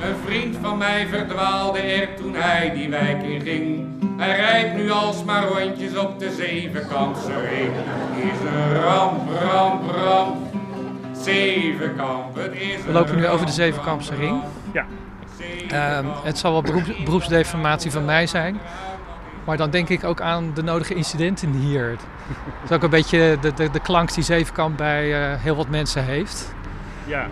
Een 0.00 0.16
vriend 0.24 0.56
van 0.62 0.78
mij 0.78 1.06
verdwaalde 1.06 1.78
er 1.78 2.14
toen 2.16 2.34
hij 2.34 2.70
die 2.74 2.88
wijk 2.90 3.22
in 3.22 3.40
ging. 3.40 3.86
Hij 4.16 4.36
rijdt 4.36 4.74
nu 4.74 4.90
alsmaar 4.90 5.44
rondjes 5.44 5.96
op 5.96 6.18
de 6.18 6.30
zevenkampse 6.32 7.40
ring. 7.40 7.72
Het 7.74 8.32
is 8.32 8.50
een 8.50 8.80
ramp, 8.82 9.30
ramp, 9.40 9.90
ramp. 9.90 10.36
Zevenkamp, 11.12 12.36
het 12.36 12.54
is 12.54 12.84
We 12.84 12.92
lopen 12.92 13.16
nu 13.16 13.26
over 13.28 13.46
de 13.46 13.52
Zevenkampse 13.52 14.14
ring. 14.14 14.42
Ja. 14.72 14.86
Um, 15.62 16.06
het 16.24 16.38
zal 16.38 16.52
wel 16.52 16.62
beroeps, 16.62 17.02
beroepsdeformatie 17.04 17.90
van 17.90 18.04
mij 18.04 18.26
zijn. 18.26 18.60
Maar 19.44 19.56
dan 19.56 19.70
denk 19.70 19.88
ik 19.88 20.04
ook 20.04 20.20
aan 20.20 20.54
de 20.54 20.62
nodige 20.62 20.94
incidenten 20.94 21.52
hier. 21.52 21.90
Het 21.90 22.70
is 22.70 22.76
ook 22.76 22.82
een 22.82 22.90
beetje 22.90 23.38
de, 23.40 23.52
de, 23.54 23.70
de 23.70 23.80
klank 23.80 24.14
die 24.14 24.24
Zevenkamp 24.24 24.76
bij 24.76 25.32
uh, 25.32 25.42
heel 25.42 25.56
wat 25.56 25.68
mensen 25.68 26.04
heeft. 26.04 26.54
Ja. 27.06 27.26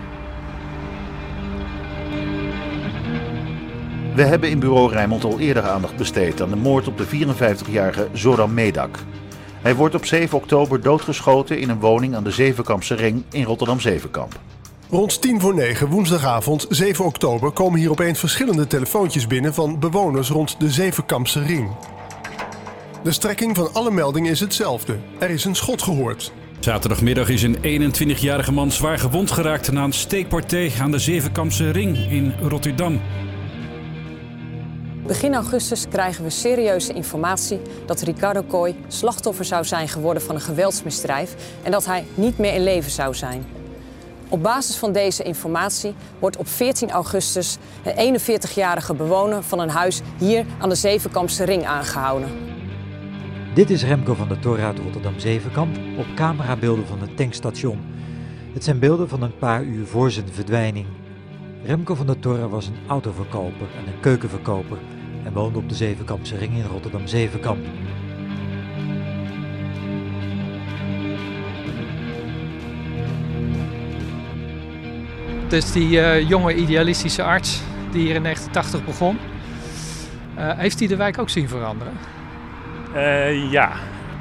We 4.15 4.23
hebben 4.23 4.51
in 4.51 4.59
bureau 4.59 4.93
Rijnmond 4.93 5.25
al 5.25 5.39
eerder 5.39 5.63
aandacht 5.63 5.97
besteed 5.97 6.43
aan 6.43 6.49
de 6.49 6.57
moord 6.57 6.89
op 6.89 6.99
de 6.99 7.07
54-jarige 7.07 8.09
Zoran 8.13 8.55
Medak. 8.55 8.99
Hij 9.63 9.75
wordt 9.75 9.95
op 9.95 10.05
7 10.05 10.39
oktober 10.39 10.81
doodgeschoten 10.81 11.59
in 11.59 11.69
een 11.69 11.81
woning 11.81 12.15
aan 12.15 12.25
de 12.25 12.31
Zevenkampse 12.31 12.95
Ring 12.95 13.25
in 13.31 13.45
Rotterdam-Zevenkamp. 13.45 14.39
Rond 14.91 15.21
tien 15.21 15.41
voor 15.41 15.55
negen 15.55 15.89
woensdagavond 15.89 16.67
7 16.69 17.05
oktober 17.05 17.51
komen 17.51 17.79
hier 17.79 17.91
opeens 17.91 18.19
verschillende 18.19 18.67
telefoontjes 18.67 19.27
binnen 19.27 19.55
van 19.55 19.79
bewoners 19.79 20.29
rond 20.29 20.61
de 20.61 20.71
Zevenkampse 20.71 21.43
Ring. 21.43 21.71
De 23.03 23.13
strekking 23.13 23.57
van 23.57 23.69
alle 23.73 23.91
meldingen 23.91 24.31
is 24.31 24.41
hetzelfde. 24.41 24.99
Er 25.19 25.31
is 25.31 25.45
een 25.45 25.55
schot 25.55 25.83
gehoord. 25.83 26.33
Zaterdagmiddag 26.61 27.29
is 27.29 27.43
een 27.43 27.93
21-jarige 27.93 28.53
man 28.53 28.73
zwaar 28.73 28.99
gewond 28.99 29.31
geraakt 29.31 29.73
na 29.73 29.85
een 29.85 29.93
steekpartij 29.93 30.73
aan 30.81 30.91
de 30.91 30.99
Zevenkampse 30.99 31.71
Ring 31.71 31.97
in 31.97 32.35
Rotterdam. 32.43 33.01
Begin 35.07 35.35
augustus 35.35 35.89
krijgen 35.89 36.25
we 36.25 36.31
serieuze 36.31 36.93
informatie 36.93 37.61
dat 37.87 38.01
Ricardo 38.01 38.43
Kooi 38.43 38.77
slachtoffer 38.89 39.45
zou 39.45 39.65
zijn 39.65 39.89
geworden 39.89 40.23
van 40.23 40.35
een 40.35 40.41
geweldsmisdrijf 40.41 41.35
en 41.63 41.71
dat 41.71 41.87
hij 41.87 42.05
niet 42.15 42.39
meer 42.39 42.55
in 42.55 42.63
leven 42.63 42.91
zou 42.91 43.15
zijn. 43.15 43.66
Op 44.29 44.43
basis 44.43 44.77
van 44.77 44.93
deze 44.93 45.23
informatie 45.23 45.95
wordt 46.19 46.37
op 46.37 46.49
14 46.49 46.91
augustus 46.91 47.59
een 47.85 48.21
41-jarige 48.21 48.95
bewoner 48.95 49.43
van 49.43 49.59
een 49.59 49.69
huis 49.69 50.01
hier 50.19 50.45
aan 50.59 50.69
de 50.69 50.75
Zevenkampse 50.75 51.45
Ring 51.45 51.65
aangehouden. 51.65 52.29
Dit 53.55 53.71
is 53.71 53.85
Remco 53.85 54.15
van 54.15 54.29
der 54.29 54.39
Tor 54.39 54.65
uit 54.65 54.79
Rotterdam-Zevenkamp 54.79 55.77
op 55.99 56.07
camerabeelden 56.15 56.87
van 56.87 57.01
het 57.01 57.17
tankstation. 57.17 57.79
Het 58.53 58.65
zijn 58.65 58.79
beelden 58.79 59.09
van 59.09 59.23
een 59.23 59.39
paar 59.39 59.63
uur 59.63 59.87
voor 59.87 60.11
zijn 60.11 60.29
verdwijning. 60.33 60.87
Remco 61.65 61.95
van 61.95 62.07
der 62.07 62.19
Torre 62.19 62.49
was 62.49 62.67
een 62.67 62.79
autoverkoper 62.89 63.67
en 63.79 63.93
een 63.93 64.01
keukenverkoper 64.01 64.79
en 65.25 65.33
woonde 65.33 65.59
op 65.59 65.69
de 65.69 65.75
Zevenkampse 65.75 66.37
Ring 66.37 66.55
in 66.55 66.67
Rotterdam-Zevenkamp. 66.67 67.67
Dus 75.49 75.73
die 75.73 75.91
uh, 75.91 76.29
jonge 76.29 76.55
idealistische 76.55 77.23
arts 77.23 77.63
die 77.91 78.01
hier 78.01 78.15
in 78.15 78.23
1980 78.23 78.85
begon, 78.85 79.19
uh, 80.39 80.59
heeft 80.59 80.79
hij 80.79 80.89
de 80.89 80.97
wijk 80.97 81.19
ook 81.19 81.29
zien 81.29 81.49
veranderen? 81.49 81.93
Uh, 82.95 83.51
ja, 83.51 83.73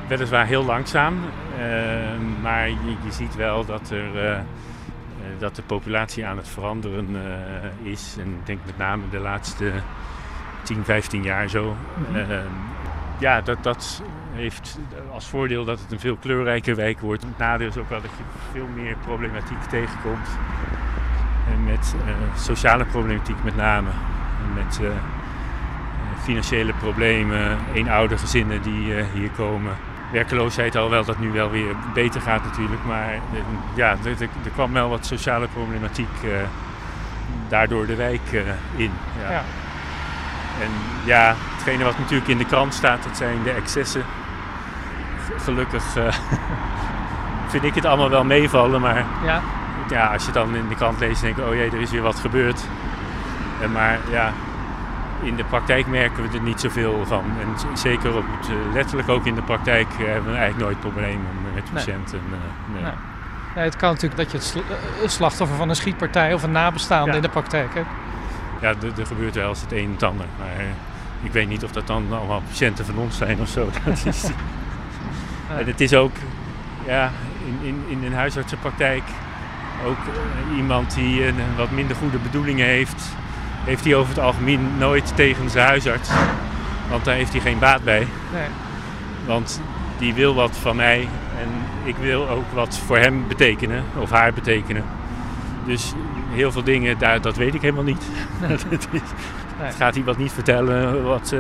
weliswaar 0.08 0.46
heel 0.46 0.66
langzaam. 0.66 1.20
maar 2.42 2.70
je, 2.70 2.96
je, 3.04 3.12
ziet 3.12 3.36
wel 3.36 3.66
dat, 3.66 3.90
er, 3.90 4.44
dat 5.38 5.56
de 5.56 5.62
populatie 5.62 6.26
aan 6.26 6.38
het 6.38 6.48
veranderen 6.48 7.08
is. 7.84 8.16
En 8.20 8.28
ik 8.28 8.46
denk 8.46 8.60
met 8.66 8.78
name 8.78 9.04
de 9.10 9.20
laatste 9.20 9.72
10, 10.64 10.84
15 10.84 11.24
jaar 11.24 11.50
zo. 11.50 11.76
Mm 11.98 12.16
-hmm. 12.16 12.42
ja, 13.20 13.42
dat, 13.42 13.64
dat 13.64 14.02
heeft 14.34 14.80
als 15.14 15.28
voordeel 15.28 15.66
dat 15.66 15.80
het 15.80 15.92
een 15.92 16.00
veel 16.00 16.16
kleurrijker 16.16 16.76
wijk 16.76 17.00
wordt. 17.00 17.24
Het 17.24 17.38
nadeel 17.38 17.68
is 17.68 17.78
ook 17.78 17.90
wel 17.90 18.02
dat 18.02 18.12
je 18.18 18.24
veel 18.52 18.68
meer 18.76 18.96
problematiek 19.06 19.62
tegenkomt. 19.70 20.28
En 21.52 21.64
met 21.64 21.96
uh, 22.06 22.12
sociale 22.38 22.86
problematiek 22.86 23.44
met 23.44 23.56
name. 23.56 23.90
En 24.44 24.54
met 24.54 24.80
uh, 24.82 24.90
financiële 26.24 26.74
problemen, 26.74 27.58
eenoudergezinnen 27.74 28.62
die 28.62 28.96
uh, 28.96 29.04
hier 29.14 29.30
komen. 29.30 29.74
Werkeloosheid 30.12 30.76
al 30.76 30.90
wel 30.90 31.06
dat 31.06 31.20
nu 31.20 31.32
wel 31.32 31.50
weer 31.50 31.76
beter 31.94 32.22
gaat 32.22 32.44
natuurlijk. 32.44 32.84
Maar 32.86 33.20
ja, 33.76 33.96
er, 34.04 34.22
er, 34.22 34.52
kwam 34.54 34.74
wel 34.74 34.90
wat 34.90 35.06
sociale 35.06 35.48
problematiek 35.48 36.10
daardoor 37.48 37.86
de 37.86 37.96
wijk 37.96 38.32
in. 38.76 38.92
Ja. 39.22 39.32
ja. 39.32 39.44
En 40.62 40.70
ja, 41.06 41.36
hetgene 41.56 41.84
wat 41.84 41.98
natuurlijk 41.98 42.30
in 42.30 42.38
de 42.38 42.46
krant 42.46 42.74
staat, 42.74 43.04
dat 43.04 43.18
zijn 43.18 43.44
de 43.44 43.52
excessen. 43.52 44.04
Gelukkig 45.38 45.84
vind 47.52 47.64
ik 47.64 47.76
het 47.76 47.86
allemaal 47.86 48.10
wel 48.10 48.24
meevallen, 48.24 48.82
maar 48.82 49.06
ja 49.24 49.42
ja, 49.90 50.08
als 50.14 50.26
je 50.26 50.32
dan 50.32 50.56
in 50.56 50.68
de 50.68 50.76
krant 50.76 51.00
leest, 51.00 51.22
denk 51.22 51.36
je, 51.36 51.46
oh 51.46 51.54
jee, 51.54 51.72
er 51.72 51.82
is 51.82 51.92
weer 51.92 52.02
wat 52.02 52.20
gebeurd. 52.20 52.62
En 53.62 53.72
maar 53.72 54.00
ja, 54.10 54.34
in 55.22 55.36
de 55.36 55.44
praktijk 55.44 55.88
merken 55.88 56.30
we 56.30 56.38
er 56.38 56.44
niet 56.44 56.60
zoveel 56.60 57.06
van. 57.06 57.24
En 57.42 57.78
zeker 57.78 58.16
op 58.16 58.24
het, 58.40 58.50
letterlijk 58.74 59.10
ook 59.10 59.26
in 59.26 59.36
de 59.36 59.42
praktijk 59.42 59.88
hebben 59.98 60.32
we 60.32 60.38
eigenlijk 60.38 60.66
nooit 60.66 60.80
problemen 60.80 61.26
met 61.54 61.74
patiënten. 61.74 62.20
Nee. 62.30 62.40
Nee. 62.74 62.84
Nee. 62.84 62.92
Ja, 63.56 63.62
het 63.62 63.76
kan 63.76 63.90
natuurlijk 63.90 64.22
dat 64.22 64.32
je 64.32 64.62
het 65.02 65.12
slachtoffer 65.12 65.58
van 65.58 65.70
een 65.70 65.76
schietpartij 65.76 66.34
of 66.34 66.44
een 66.44 66.52
nabestaande 66.52 67.10
ja. 67.10 67.16
in 67.16 67.22
de 67.22 67.30
praktijk 67.30 67.74
hebt. 67.74 67.88
Ja, 68.62 68.74
er 68.98 69.06
gebeurt 69.06 69.36
wel 69.36 69.50
eens 69.50 69.62
het 69.62 69.72
een 69.72 69.86
en 69.86 69.92
het 69.92 70.04
ander. 70.04 70.26
Maar 70.38 70.66
ik 71.22 71.32
weet 71.32 71.48
niet 71.48 71.64
of 71.64 71.72
dat 71.72 71.88
dan 71.88 72.06
allemaal 72.14 72.42
patiënten 72.48 72.86
van 72.86 72.98
ons 72.98 73.18
zijn 73.18 73.40
of 73.40 73.48
zo. 73.48 73.70
Dat 73.86 74.06
is... 74.06 74.24
en 75.58 75.66
het 75.66 75.82
is 75.82 75.94
ook 75.94 76.16
ja, 76.86 77.12
in, 77.46 77.68
in, 77.68 77.84
in 77.88 78.04
een 78.04 78.14
huisartsenpraktijk 78.14 79.04
ook 79.86 79.98
uh, 79.98 80.58
iemand 80.58 80.96
die 80.96 81.28
een 81.28 81.36
wat 81.58 81.72
minder 81.72 81.96
goede 81.96 82.18
bedoelingen 82.18 82.66
heeft, 82.66 83.04
heeft 83.64 83.84
hij 83.84 83.96
over 83.96 84.10
het 84.10 84.24
algemeen 84.24 84.78
nooit 84.78 85.16
tegen 85.16 85.50
zijn 85.50 85.68
huisarts. 85.68 86.10
Want 86.90 87.06
daar 87.06 87.16
heeft 87.16 87.32
hij 87.32 87.42
geen 87.42 87.60
baat 87.60 87.84
bij. 87.84 88.08
Nee. 88.34 88.48
Want 89.26 89.62
die 89.98 90.14
wil 90.14 90.36
wat 90.36 90.58
van 90.58 90.76
mij 90.76 91.08
En 91.42 91.50
ik 91.84 91.96
wil 91.96 92.30
ook 92.30 92.52
wat 92.54 92.78
voor 92.78 92.98
hem 92.98 93.28
betekenen, 93.28 93.84
of 93.98 94.10
haar 94.10 94.34
betekenen. 94.34 94.84
Dus 95.66 95.94
heel 96.32 96.52
veel 96.52 96.64
dingen, 96.64 96.98
daar, 96.98 97.22
dat 97.22 97.36
weet 97.36 97.54
ik 97.54 97.62
helemaal 97.62 97.84
niet. 97.84 98.04
het, 98.70 98.88
gaat 99.80 99.96
iemand 99.96 100.18
niet 100.18 100.32
vertellen 100.32 101.04
wat, 101.04 101.32
uh, 101.34 101.40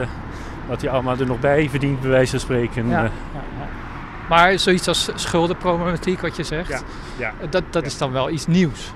wat 0.67 0.81
hij 0.81 0.89
allemaal 0.89 1.17
er 1.17 1.25
nog 1.25 1.39
bij 1.39 1.69
verdient, 1.69 2.01
bij 2.01 2.09
wijze 2.09 2.31
van 2.31 2.39
spreken. 2.39 2.87
Ja, 2.87 3.03
ja, 3.03 3.11
ja. 3.33 3.43
Maar 4.29 4.59
zoiets 4.59 4.87
als 4.87 5.09
schuldenproblematiek, 5.15 6.21
wat 6.21 6.35
je 6.35 6.43
zegt, 6.43 6.69
Ja, 6.69 6.81
ja. 7.17 7.47
dat, 7.49 7.63
dat 7.69 7.85
is 7.85 7.97
dan 7.97 8.11
wel 8.11 8.29
iets 8.29 8.47
nieuws. 8.47 8.93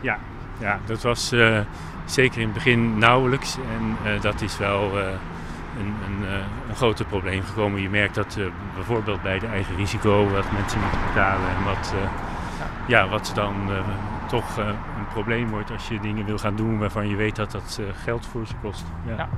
Ja, 0.00 0.18
ja 0.58 0.78
dat 0.86 1.02
was 1.02 1.32
eh, 1.32 1.58
zeker 2.04 2.40
in 2.40 2.44
het 2.44 2.54
begin 2.54 2.98
nauwelijks. 2.98 3.56
En 3.56 4.12
eh, 4.12 4.20
dat 4.20 4.40
is 4.40 4.58
wel 4.58 4.98
eh, 4.98 5.04
een, 5.78 5.94
een, 6.06 6.28
een 6.68 6.74
groter 6.76 7.04
probleem 7.04 7.42
gekomen. 7.42 7.82
Je 7.82 7.90
merkt 7.90 8.14
dat 8.14 8.38
bijvoorbeeld 8.74 9.22
bij 9.22 9.38
de 9.38 9.46
eigen 9.46 9.76
risico 9.76 10.28
wat 10.30 10.52
mensen 10.52 10.80
moeten 10.80 11.00
betalen 11.06 11.48
en 11.48 11.64
wat, 11.64 11.94
ja. 12.86 13.08
wat 13.08 13.32
dan 13.34 13.54
toch 14.28 14.56
een 14.56 15.06
probleem 15.12 15.48
wordt 15.48 15.70
als 15.70 15.88
je 15.88 16.00
dingen 16.00 16.24
wil 16.24 16.38
gaan 16.38 16.56
doen 16.56 16.78
waarvan 16.78 17.08
je 17.08 17.16
weet 17.16 17.36
dat 17.36 17.50
dat 17.50 17.80
geld 18.04 18.26
voor 18.26 18.46
ze 18.46 18.54
kost. 18.62 18.84
Ja. 19.06 19.28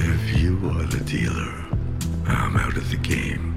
If 0.00 0.40
you 0.40 0.56
are 0.70 0.86
the 0.86 1.02
dealer, 1.04 1.52
I'm 2.26 2.56
out 2.56 2.76
of 2.76 2.88
the 2.88 2.96
game. 2.96 3.54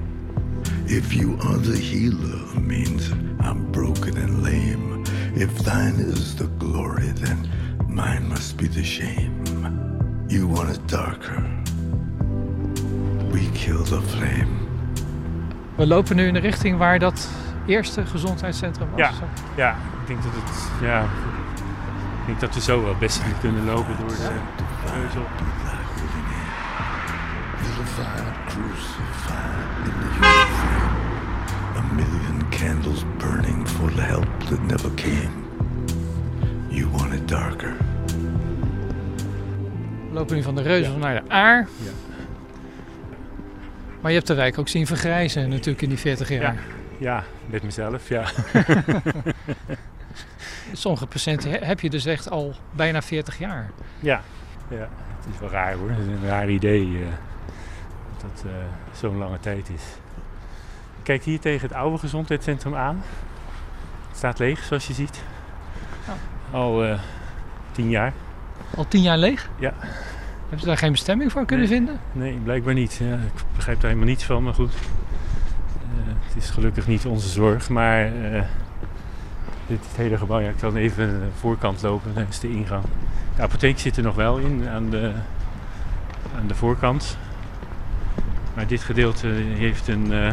If 0.86 1.14
you 1.14 1.38
are 1.40 1.58
the 1.58 1.78
healer, 1.78 2.60
means 2.60 3.12
I'm 3.40 3.70
broken 3.70 4.16
and 4.16 4.42
lame. 4.42 5.04
If 5.36 5.56
thine 5.64 6.00
is 6.00 6.34
the 6.34 6.48
glory, 6.58 7.12
then 7.14 7.48
mine 7.88 8.28
must 8.28 8.56
be 8.56 8.66
the 8.66 8.82
shame. 8.82 9.44
You 10.28 10.48
want 10.48 10.70
it 10.70 10.86
darker. 10.88 11.42
We 13.30 13.48
kill 13.54 13.84
the 13.84 14.00
flame. 14.00 14.68
We 15.76 15.86
lopen 15.86 16.16
nu 16.16 16.26
in 16.26 16.34
de 16.34 16.40
richting 16.40 16.78
waar 16.78 16.98
dat 16.98 17.28
eerste 17.66 18.06
gezondheidscentrum 18.06 18.90
was. 18.90 18.98
Ja, 18.98 19.10
ja, 19.56 19.70
ik 19.70 20.06
denk 20.06 20.22
dat 20.22 20.32
het. 20.34 20.70
Ja, 20.80 21.02
ik 22.20 22.26
denk 22.26 22.40
dat 22.40 22.54
we 22.54 22.60
zo 22.60 22.82
wel 22.82 22.96
best 22.98 23.22
kunnen 23.40 23.64
lopen 23.64 23.96
door 23.96 24.08
de. 24.08 24.30
Crucified 28.70 29.86
in 29.86 29.92
the. 30.00 30.26
A 31.78 31.82
million 31.94 32.48
candles 32.50 33.04
burning 33.18 33.66
for 33.68 33.90
the 33.94 34.00
help 34.02 34.28
that 34.48 34.60
never 34.62 34.90
came. 34.94 35.30
You 36.68 36.88
want 36.90 37.12
it 37.14 37.28
darker. 37.28 37.74
We 40.08 40.18
lopen 40.18 40.36
nu 40.36 40.42
van 40.42 40.54
de 40.54 40.62
Reuzen 40.62 40.98
naar 40.98 41.14
de 41.22 41.30
Aar. 41.30 41.68
Maar 44.00 44.10
je 44.10 44.16
hebt 44.16 44.28
de 44.30 44.34
wijk 44.34 44.58
ook 44.58 44.68
zien 44.68 44.86
vergrijzen 44.86 45.48
natuurlijk 45.48 45.82
in 45.82 45.88
die 45.88 45.98
40 45.98 46.28
jaar. 46.28 46.42
Ja, 46.42 46.54
ja 46.98 47.24
met 47.46 47.62
mezelf, 47.62 48.08
ja. 48.08 48.24
Sommige 50.72 51.06
patiënten 51.06 51.50
he- 51.50 51.66
heb 51.66 51.80
je 51.80 51.90
dus 51.90 52.04
echt 52.04 52.30
al 52.30 52.54
bijna 52.70 53.02
40 53.02 53.38
jaar. 53.38 53.70
Ja, 54.00 54.22
ja, 54.68 54.88
het 55.16 55.34
is 55.34 55.40
wel 55.40 55.48
raar 55.50 55.72
hoor. 55.74 55.88
Het 55.90 55.98
is 55.98 56.06
een 56.06 56.26
raar 56.28 56.48
idee 56.50 56.82
eh, 56.84 57.06
dat 58.22 58.44
eh, 58.46 58.52
zo'n 58.92 59.16
lange 59.18 59.40
tijd 59.40 59.68
is. 59.74 59.82
Kijk 61.02 61.22
hier 61.24 61.40
tegen 61.40 61.68
het 61.68 61.76
oude 61.76 61.98
gezondheidscentrum 61.98 62.74
aan. 62.74 63.02
Het 64.08 64.16
staat 64.16 64.38
leeg, 64.38 64.62
zoals 64.64 64.86
je 64.86 64.92
ziet. 64.94 65.22
Al 66.50 66.84
eh, 66.84 66.98
tien 67.72 67.88
jaar. 67.90 68.12
Al 68.76 68.88
10 68.88 69.02
jaar 69.02 69.18
leeg? 69.18 69.48
Ja. 69.58 69.72
Hebben 70.40 70.60
ze 70.60 70.66
daar 70.66 70.76
geen 70.76 70.92
bestemming 70.92 71.32
voor 71.32 71.44
kunnen 71.46 71.68
Nee. 71.68 71.76
vinden? 71.76 72.00
Nee, 72.12 72.32
blijkbaar 72.34 72.74
niet. 72.74 72.94
Ja, 72.94 73.14
ik 73.14 73.42
begrijp 73.56 73.80
daar 73.80 73.90
helemaal 73.90 74.10
niets 74.10 74.24
van, 74.24 74.42
maar 74.42 74.54
goed. 74.54 74.72
Eh, 74.74 76.12
het 76.26 76.36
is 76.42 76.50
gelukkig 76.50 76.86
niet 76.86 77.06
onze 77.06 77.28
zorg, 77.28 77.68
maar 77.68 78.10
dit 79.66 79.86
het 79.88 79.96
hele 79.96 80.18
gebouw, 80.18 80.38
ja, 80.40 80.48
ik 80.48 80.56
kan 80.56 80.76
even 80.76 81.06
de 81.20 81.26
voorkant 81.38 81.82
lopen, 81.82 82.14
dat 82.14 82.24
is 82.28 82.40
de 82.40 82.50
ingang. 82.50 82.84
De 83.36 83.42
apotheek 83.42 83.78
zit 83.78 83.96
er 83.96 84.02
nog 84.02 84.14
wel 84.14 84.36
in, 84.38 84.68
aan 84.68 84.90
de, 84.90 85.12
aan 86.38 86.46
de 86.46 86.54
voorkant. 86.54 87.16
Maar 88.54 88.66
dit 88.66 88.82
gedeelte 88.82 89.26
heeft 89.54 89.88
een 89.88 90.12
eh, 90.12 90.32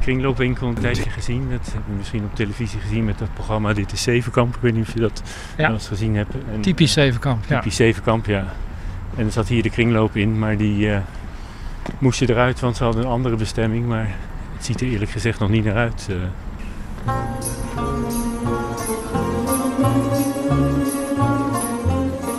kringloopwinkel 0.00 0.68
een 0.68 0.74
tijdje 0.74 1.10
gezien. 1.10 1.48
Dat 1.50 1.64
hebben 1.72 1.90
we 1.90 1.96
misschien 1.96 2.24
op 2.24 2.34
televisie 2.34 2.80
gezien 2.80 3.04
met 3.04 3.18
dat 3.18 3.34
programma 3.34 3.72
Dit 3.72 3.92
is 3.92 4.02
Zevenkamp. 4.02 4.54
Ik 4.54 4.60
weet 4.60 4.74
niet 4.74 4.86
of 4.88 4.92
je 4.94 5.00
dat 5.00 5.22
Ja. 5.56 5.64
wel 5.66 5.72
eens 5.72 5.88
gezien 5.88 6.16
hebt. 6.16 6.34
En, 6.54 6.60
Typisch 6.60 6.92
Zevenkamp. 6.92 7.44
Ja. 7.48 7.56
Typisch 7.58 7.76
Zevenkamp, 7.76 8.26
ja. 8.26 8.44
En 9.16 9.26
er 9.26 9.32
zat 9.32 9.48
hier 9.48 9.62
de 9.62 9.70
kringloop 9.70 10.16
in, 10.16 10.38
maar 10.38 10.56
die 10.56 10.90
eh 10.92 10.98
moest 11.98 12.18
je 12.18 12.30
eruit, 12.30 12.60
want 12.60 12.76
ze 12.76 12.84
hadden 12.84 13.02
een 13.02 13.10
andere 13.10 13.36
bestemming. 13.36 13.86
Maar 13.86 14.08
het 14.56 14.64
ziet 14.64 14.80
er 14.80 14.86
eerlijk 14.86 15.10
gezegd 15.10 15.38
nog 15.38 15.48
niet 15.48 15.64
naar 15.64 15.76
uit. 15.76 16.08
eh. 16.10 16.16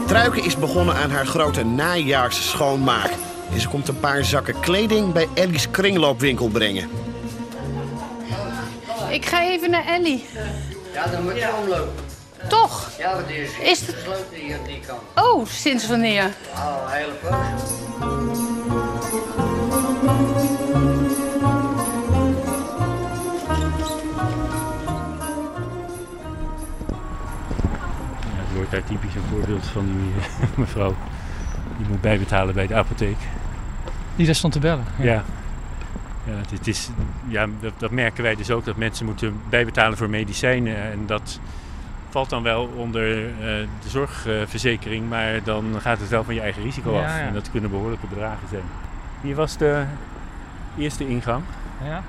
Truiken 0.08 0.44
is 0.46 0.58
begonnen 0.58 0.96
aan 0.96 1.12
haar 1.12 1.26
grote 1.26 1.64
najaarsschoonmaak. 1.66 3.09
En 3.54 3.60
ze 3.62 3.68
komt 3.70 3.88
een 3.88 4.00
paar 4.00 4.24
zakken 4.26 4.60
kleding 4.60 5.14
bij 5.14 5.28
Ellie's 5.34 5.72
kringloopwinkel 5.72 6.48
brengen. 6.48 6.90
Ik 9.10 9.26
ga 9.26 9.44
even 9.44 9.70
naar 9.72 9.86
Ellie. 9.86 10.26
Ja, 10.94 11.06
dan 11.08 11.24
moet 11.24 11.36
je 11.36 11.50
omlopen. 11.62 11.94
Toch? 12.48 12.90
Ja, 12.98 13.14
want 13.16 13.28
die 13.28 13.38
is, 13.44 13.50
Is 13.62 13.80
het- 13.88 13.96
gesloten 13.96 14.38
hier 14.38 14.58
op 14.60 14.66
die 14.66 14.80
kant. 14.88 15.02
Oh, 15.16 15.46
sinds 15.48 15.88
wanneer? 15.88 16.24
Al 16.56 16.82
een 16.86 16.92
hele 16.92 17.12
poos. 17.12 17.62
Ja, 28.22 28.40
het 28.46 28.56
wordt 28.56 28.72
daar 28.72 28.84
typisch 28.84 29.16
een 29.16 29.22
voorbeeld 29.32 29.66
van 29.66 29.86
die 29.86 30.24
eh, 30.24 30.58
mevrouw. 30.64 30.96
Die 31.78 31.88
moet 31.88 32.02
bijbetalen 32.02 32.54
bij 32.54 32.68
de 32.68 32.74
apotheek. 32.76 33.18
Die 34.20 34.28
daar 34.28 34.36
stond 34.38 34.54
te 34.54 34.60
bellen. 34.60 34.84
Ja. 34.98 35.24
Ja, 36.26 36.34
het 36.52 36.68
is, 36.68 36.90
ja 37.28 37.48
dat, 37.62 37.74
dat 37.78 37.92
merken 37.92 38.24
wij 38.24 38.36
dus 38.36 38.52
ook, 38.52 38.66
dat 38.66 38.76
mensen 38.76 39.06
moeten 39.06 39.42
bijbetalen 39.50 39.98
voor 39.98 40.10
medicijnen. 40.10 40.76
En 40.92 41.06
dat 41.06 41.40
valt 42.10 42.30
dan 42.30 42.44
wel 42.44 42.66
onder 42.76 43.26
eh, 43.28 43.32
de 43.84 43.90
zorgverzekering, 43.90 45.10
maar 45.10 45.44
dan 45.44 45.66
gaat 45.82 46.00
het 46.00 46.10
wel 46.10 46.24
van 46.24 46.34
je 46.34 46.42
eigen 46.42 46.64
risico 46.64 46.94
Ja, 46.94 47.00
af. 47.00 47.06
ja. 47.20 47.20
En 47.20 47.34
dat 47.34 47.52
kunnen 47.52 47.70
behoorlijke 47.70 48.08
bedragen 48.08 48.48
zijn. 48.50 48.62
Hier 49.22 49.36
was 49.36 49.58
de 49.58 49.84
eerste 50.78 51.08
ingang. 51.08 51.44
Ja. 51.84 52.04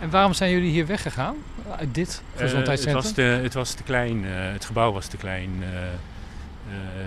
En 0.00 0.10
waarom 0.10 0.32
zijn 0.32 0.50
jullie 0.50 0.70
hier 0.70 0.86
weggegaan? 0.86 1.34
Uit 1.78 1.94
dit 1.94 2.22
Eh, 2.34 2.40
gezondheidscentrum? 2.40 2.96
het, 3.04 3.04
was 3.04 3.14
te, 3.14 3.22
het 3.42 3.54
was 3.54 3.72
te 3.74 3.82
klein, 3.82 4.24
eh, 4.24 4.30
het 4.52 4.64
gebouw 4.64 4.92
was 4.92 5.06
te 5.06 5.16
klein. 5.16 5.50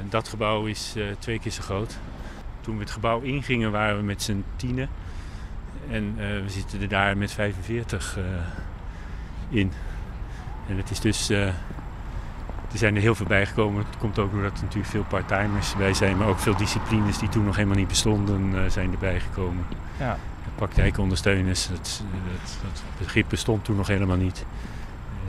dat 0.09 0.27
gebouw 0.27 0.65
is 0.65 0.95
twee 1.19 1.39
keer 1.39 1.51
zo 1.51 1.61
groot. 1.61 1.97
Toen 2.65 2.75
we 2.75 2.81
het 2.81 2.91
gebouw 2.91 3.21
ingingen 3.21 3.71
waren 3.71 3.97
we 3.97 4.03
met 4.03 4.21
z'n 4.21 4.43
tienen. 4.55 4.89
En 5.89 6.15
eh, 6.17 6.25
we 6.25 6.49
zitten 6.49 6.81
er 6.81 6.87
daar 6.87 7.17
met 7.17 7.31
45 7.31 8.17
eh, 8.17 8.23
in. 9.49 9.71
En 10.69 10.77
het 10.77 10.91
is 10.91 10.99
dus... 10.99 11.29
eh, 11.29 11.47
er 12.71 12.81
zijn 12.81 12.95
er 12.95 13.01
heel 13.01 13.15
veel 13.15 13.25
bijgekomen. 13.25 13.85
Het 13.85 13.97
komt 13.97 14.19
ook 14.19 14.31
doordat 14.31 14.57
er 14.57 14.63
natuurlijk 14.63 14.89
veel 14.89 15.03
part-timers 15.03 15.75
bij 15.75 15.93
zijn. 15.93 16.17
Maar 16.17 16.27
ook 16.27 16.39
veel 16.39 16.55
disciplines 16.55 17.17
die 17.17 17.29
toen 17.29 17.45
nog 17.45 17.55
helemaal 17.55 17.77
niet 17.77 17.87
bestonden 17.87 18.71
zijn 18.71 18.91
erbij 18.91 19.19
gekomen. 19.19 19.65
Ja. 19.99 20.17
Praktijkondersteuners, 20.55 21.67
dat, 21.67 22.03
dat, 22.31 22.61
dat 22.61 22.83
begrip 22.97 23.25
bestond 23.29 23.65
toen 23.65 23.75
nog 23.75 23.87
helemaal 23.87 24.17
niet. 24.17 24.45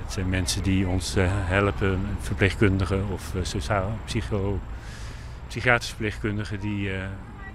Het 0.04 0.12
zijn 0.12 0.28
mensen 0.28 0.62
die 0.62 0.86
ons 0.86 1.14
helpen, 1.18 2.00
verpleegkundigen 2.20 3.08
of 3.10 3.32
sociaal, 3.42 3.98
psycho, 4.04 4.58
psychiatrische 5.48 5.94
verpleegkundigen 5.94 6.60
die 6.60 6.92
eh, 6.92 7.02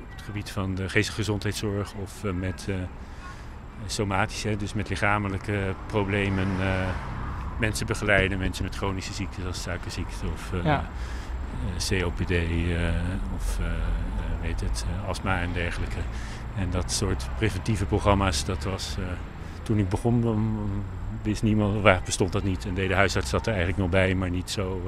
op 0.03 0.15
het 0.15 0.21
gebied 0.21 0.49
van 0.49 0.75
de 0.75 0.81
geestelijke 0.81 1.13
gezondheidszorg 1.13 1.93
of 1.93 2.23
eh, 2.23 2.31
met 2.31 2.65
eh 2.69 2.75
somatische, 3.85 4.57
dus 4.57 4.73
met 4.73 4.89
lichamelijke 4.89 5.73
problemen, 5.85 6.47
mensen 7.59 7.85
begeleiden, 7.87 8.37
mensen 8.37 8.63
met 8.63 8.75
chronische 8.75 9.13
ziekten 9.13 9.41
zoals 9.41 9.61
suikerziekte 9.61 10.25
of 10.33 10.51
Ja. 10.63 10.89
COPD 11.77 12.31
of 13.35 13.59
weet 14.41 14.59
het, 14.61 14.85
astma 15.07 15.41
en 15.41 15.53
dergelijke. 15.53 15.99
En 16.57 16.69
dat 16.69 16.91
soort 16.91 17.29
preventieve 17.37 17.85
programma's, 17.85 18.45
dat 18.45 18.63
was 18.63 18.97
toen 19.63 19.77
ik 19.77 19.89
begon, 19.89 20.21
dan 20.21 20.59
wist 21.21 21.43
niemand, 21.43 21.81
waar 21.81 22.01
bestond 22.05 22.31
dat 22.31 22.43
niet. 22.43 22.65
En 22.65 22.73
de 22.73 22.93
huisarts 22.95 23.29
zat 23.29 23.47
er 23.47 23.53
eigenlijk 23.53 23.81
nog 23.81 23.89
bij, 23.89 24.15
maar 24.15 24.29
niet 24.29 24.49
zo 24.49 24.81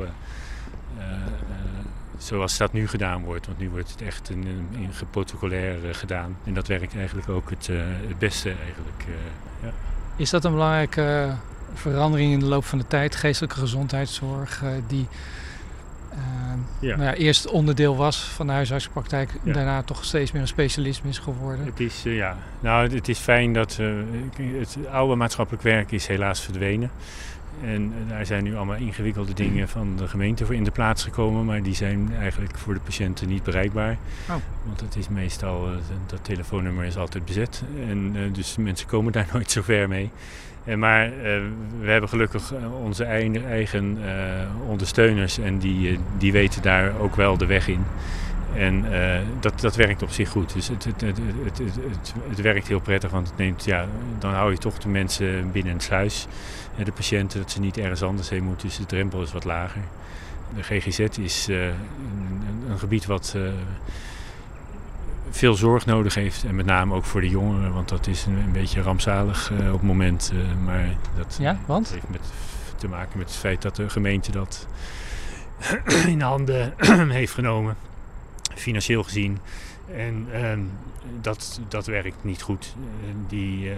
zoals 2.25 2.57
dat 2.57 2.73
nu 2.73 2.87
gedaan 2.87 3.23
wordt. 3.23 3.45
Want 3.45 3.59
nu 3.59 3.69
wordt 3.69 3.91
het 3.91 4.01
echt 4.01 4.29
in, 4.29 4.67
in, 4.71 4.89
geprotocolair 4.93 5.87
eh, 5.89 5.93
gedaan. 5.93 6.37
En 6.43 6.53
dat 6.53 6.67
werkt 6.67 6.95
eigenlijk 6.95 7.29
ook 7.29 7.49
het, 7.49 7.69
eh, 7.69 7.77
het 8.07 8.19
beste 8.19 8.49
eigenlijk. 8.49 9.03
eh, 9.07 9.13
ja. 9.63 9.71
Is 10.15 10.29
dat 10.29 10.45
een 10.45 10.51
belangrijke 10.51 11.29
verandering 11.73 12.33
in 12.33 12.39
de 12.39 12.45
loop 12.45 12.65
van 12.65 12.77
de 12.77 12.87
tijd? 12.87 13.15
Geestelijke 13.15 13.59
gezondheidszorg, 13.59 14.63
die 14.87 15.07
Ja. 16.79 16.95
nou 16.95 17.03
ja, 17.03 17.13
eerst 17.13 17.47
onderdeel 17.47 17.95
was 17.95 18.17
van 18.23 18.47
de 18.47 18.53
huisartsenpraktijk, 18.53 19.29
Ja. 19.43 19.53
daarna 19.53 19.83
toch 19.83 20.05
steeds 20.05 20.31
meer 20.31 20.41
een 20.41 20.47
specialisme 20.47 21.09
is 21.09 21.17
geworden. 21.17 21.65
Het 21.65 21.79
is, 21.79 22.01
ja, 22.03 22.37
nou, 22.59 22.95
het 22.95 23.07
is 23.07 23.19
fijn 23.19 23.53
dat 23.53 23.79
het 24.35 24.77
oude 24.91 25.15
maatschappelijk 25.15 25.63
werk 25.63 25.91
is 25.91 26.07
helaas 26.07 26.41
verdwenen. 26.41 26.91
En 27.61 27.93
daar 28.07 28.25
zijn 28.25 28.43
nu 28.43 28.55
allemaal 28.55 28.75
ingewikkelde 28.75 29.33
dingen 29.33 29.69
van 29.69 29.95
de 29.97 30.07
gemeente 30.07 30.45
voor 30.45 30.55
in 30.55 30.63
de 30.63 30.71
plaats 30.71 31.03
gekomen, 31.03 31.45
maar 31.45 31.63
die 31.63 31.75
zijn 31.75 32.09
eigenlijk 32.19 32.57
voor 32.57 32.73
de 32.73 32.79
patiënten 32.79 33.27
niet 33.27 33.43
bereikbaar. 33.43 33.97
Oh. 34.29 34.35
Want 34.63 34.79
het 34.79 34.95
is 34.95 35.09
meestal, 35.09 35.67
eh, 35.67 35.73
dat 36.05 36.23
telefoonnummer 36.23 36.85
is 36.85 36.97
altijd 36.97 37.25
bezet. 37.25 37.63
En 37.89 38.11
eh, 38.15 38.21
dus 38.33 38.55
mensen 38.57 38.87
komen 38.87 39.11
daar 39.11 39.27
nooit 39.33 39.51
zo 39.51 39.61
ver 39.61 39.87
mee. 39.87 40.09
En 40.63 40.79
maar 40.79 41.05
eh, 41.05 41.41
we 41.79 41.91
hebben 41.91 42.09
gelukkig 42.09 42.53
onze 42.83 43.03
eigen, 43.03 43.47
eigen 43.47 43.97
ondersteuners 44.67 45.39
en 45.39 45.57
die, 45.57 45.99
die 46.17 46.31
weten 46.31 46.61
daar 46.61 46.99
ook 46.99 47.15
wel 47.15 47.37
de 47.37 47.45
weg 47.45 47.67
in. 47.67 47.85
En 48.55 48.93
eh, 48.93 49.19
dat, 49.39 49.59
dat 49.59 49.75
werkt 49.75 50.01
op 50.03 50.09
zich 50.11 50.29
goed. 50.29 50.53
Dus 50.53 50.67
het, 50.67 50.83
het, 50.83 51.01
het, 51.01 51.17
het, 51.43 51.57
het, 51.57 51.75
het, 51.75 52.13
het 52.29 52.41
werkt 52.41 52.67
heel 52.67 52.79
prettig, 52.79 53.11
want 53.11 53.27
het 53.27 53.37
neemt, 53.37 53.63
ja, 53.65 53.85
dan 54.19 54.33
hou 54.33 54.51
je 54.51 54.57
toch 54.57 54.77
de 54.77 54.87
mensen 54.89 55.51
binnen 55.51 55.73
een 55.73 55.79
sluis. 55.81 56.27
En 56.77 56.83
de 56.83 56.91
patiënten, 56.91 57.39
dat 57.39 57.51
ze 57.51 57.59
niet 57.59 57.77
ergens 57.77 58.03
anders 58.03 58.29
heen 58.29 58.43
moeten, 58.43 58.67
dus 58.67 58.77
de 58.77 58.85
drempel 58.85 59.21
is 59.21 59.31
wat 59.33 59.43
lager. 59.43 59.81
De 60.55 60.63
GGZ 60.63 60.99
is 60.99 61.47
eh, 61.49 61.65
een, 61.65 61.73
een- 62.69 62.79
gebied 62.79 63.05
wat 63.05 63.33
eh, 63.35 63.41
veel 65.29 65.53
zorg 65.53 65.85
nodig 65.85 66.13
heeft. 66.15 66.43
En 66.43 66.55
met 66.55 66.65
name 66.65 66.93
ook 66.95 67.05
voor 67.05 67.21
de 67.21 67.29
jongeren, 67.29 67.73
want 67.73 67.89
dat 67.89 68.07
is 68.07 68.25
een, 68.25 68.37
een 68.37 68.51
beetje 68.51 68.81
rampzalig 68.81 69.51
op 69.51 69.71
het 69.71 69.81
moment. 69.81 70.31
maar 70.65 70.85
dat 71.17 71.37
Ja, 71.39 71.57
want? 71.65 71.89
heeft 71.91 72.09
met, 72.09 72.21
te 72.75 72.87
maken 72.87 73.17
met 73.17 73.27
het 73.27 73.37
feit 73.37 73.61
dat 73.61 73.75
de 73.75 73.89
gemeente 73.89 74.31
dat 74.31 74.67
in 76.07 76.21
handen 76.21 76.73
heeft 77.09 77.33
genomen, 77.33 77.75
financieel 78.55 79.03
gezien. 79.03 79.39
En 79.95 80.27
ehm, 80.31 80.61
dat, 81.21 81.61
dat 81.67 81.85
werkt 81.85 82.23
niet 82.23 82.41
goed. 82.41 82.75
Eh, 82.77 83.09
die, 83.27 83.69
eh, 83.69 83.77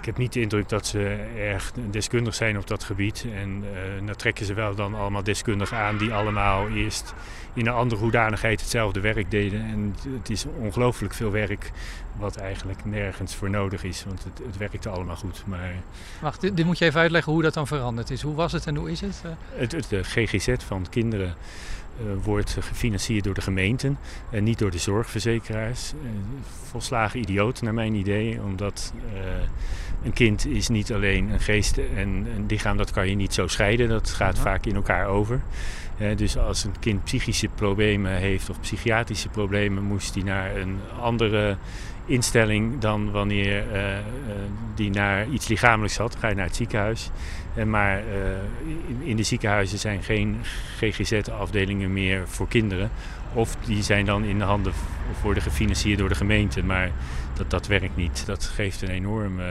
ik 0.00 0.06
heb 0.06 0.16
niet 0.16 0.32
de 0.32 0.40
indruk 0.40 0.68
dat 0.68 0.86
ze 0.86 1.26
erg 1.36 1.72
deskundig 1.90 2.34
zijn 2.34 2.58
op 2.58 2.66
dat 2.66 2.84
gebied. 2.84 3.26
En 3.34 3.64
eh 3.74 4.06
dan 4.06 4.16
trekken 4.16 4.46
ze 4.46 4.54
wel 4.54 4.74
dan 4.74 4.94
allemaal 4.94 5.22
deskundigen 5.22 5.76
aan 5.76 5.98
die 5.98 6.12
allemaal 6.12 6.68
eerst 6.68 7.14
in 7.52 7.66
een 7.66 7.72
andere 7.72 8.00
hoedanigheid 8.00 8.60
hetzelfde 8.60 9.00
werk 9.00 9.30
deden. 9.30 9.60
En 9.60 9.94
het 10.18 10.30
is 10.30 10.44
ongelooflijk 10.58 11.14
veel 11.14 11.30
werk 11.30 11.70
wat 12.16 12.36
eigenlijk 12.36 12.84
nergens 12.84 13.34
voor 13.34 13.50
nodig 13.50 13.84
is. 13.84 14.04
Want 14.04 14.24
het, 14.24 14.40
het 14.46 14.56
werkte 14.56 14.88
allemaal 14.88 15.16
goed. 15.16 15.42
Maar 15.46 15.72
Wacht, 16.20 16.40
dit, 16.40 16.56
dit 16.56 16.66
moet 16.66 16.78
je 16.78 16.84
even 16.84 17.00
uitleggen 17.00 17.32
hoe 17.32 17.42
dat 17.42 17.54
dan 17.54 17.66
veranderd 17.66 18.10
is. 18.10 18.22
Hoe 18.22 18.34
was 18.34 18.52
het 18.52 18.66
en 18.66 18.76
hoe 18.76 18.90
is 18.90 19.00
het? 19.00 19.22
Eh, 19.24 19.30
het, 19.48 19.72
het 19.72 19.88
de 19.88 20.04
GGZ 20.04 20.54
van 20.58 20.86
kinderen 20.90 21.34
wordt 22.22 22.56
gefinancierd 22.60 23.24
door 23.24 23.34
de 23.34 23.40
gemeenten 23.40 23.98
en 24.30 24.44
niet 24.44 24.58
door 24.58 24.70
de 24.70 24.78
zorgverzekeraars. 24.78 25.92
Eh, 25.92 26.08
volslagen 26.70 27.20
idioot 27.20 27.62
naar 27.62 27.74
mijn 27.74 27.94
idee, 27.94 28.42
omdat 28.42 28.92
eh, 29.14 29.20
een 30.02 30.12
kind 30.12 30.46
is 30.46 30.68
niet 30.68 30.92
alleen 30.92 31.30
een 31.30 31.40
geest 31.40 31.78
en 31.78 32.08
een 32.08 32.44
lichaam, 32.48 32.76
dat 32.76 32.90
kan 32.90 33.08
je 33.08 33.14
niet 33.14 33.34
zo 33.34 33.46
scheiden. 33.46 33.88
Dat 33.88 34.10
gaat 34.10 34.38
vaak 34.38 34.66
in 34.66 34.74
elkaar 34.74 35.06
over. 35.06 35.40
Eh, 35.98 36.16
dus 36.16 36.36
als 36.38 36.64
een 36.64 36.78
kind 36.80 37.04
psychische 37.04 37.48
problemen 37.48 38.12
heeft 38.12 38.50
of 38.50 38.60
psychiatrische 38.60 39.28
problemen, 39.28 39.82
moest 39.84 40.14
die 40.14 40.24
naar 40.24 40.56
een 40.56 40.78
andere 41.00 41.56
instelling 42.06 42.78
dan 42.80 43.10
wanneer 43.10 43.72
eh, 43.72 43.96
eh, 43.98 44.04
die 44.74 44.90
naar 44.90 45.28
iets 45.28 45.48
lichamelijks 45.48 45.96
had. 45.96 46.12
Dan 46.12 46.20
ga 46.20 46.28
je 46.28 46.34
naar 46.34 46.46
het 46.46 46.56
ziekenhuis. 46.56 47.10
En 47.54 47.70
maar 47.70 47.96
eh, 47.98 48.04
in, 48.88 49.00
in 49.02 49.16
de 49.16 49.22
ziekenhuizen 49.22 49.78
zijn 49.78 50.02
geen 50.02 50.36
GGZ-afdelingen 50.78 51.92
meer 51.92 52.28
voor 52.28 52.48
kinderen. 52.48 52.90
Of 53.34 53.56
die 53.56 53.82
zijn 53.82 54.04
dan 54.04 54.24
in 54.24 54.38
de 54.38 54.44
handen 54.44 54.74
v- 54.74 55.22
worden 55.22 55.42
gefinancierd 55.42 55.98
door 55.98 56.08
de 56.08 56.14
gemeente. 56.14 56.62
Maar 56.64 56.90
dat, 57.34 57.50
dat 57.50 57.66
werkt 57.66 57.96
niet. 57.96 58.26
Dat 58.26 58.44
geeft 58.44 58.82
een 58.82 58.88
enorm 58.88 59.40
eh, 59.40 59.46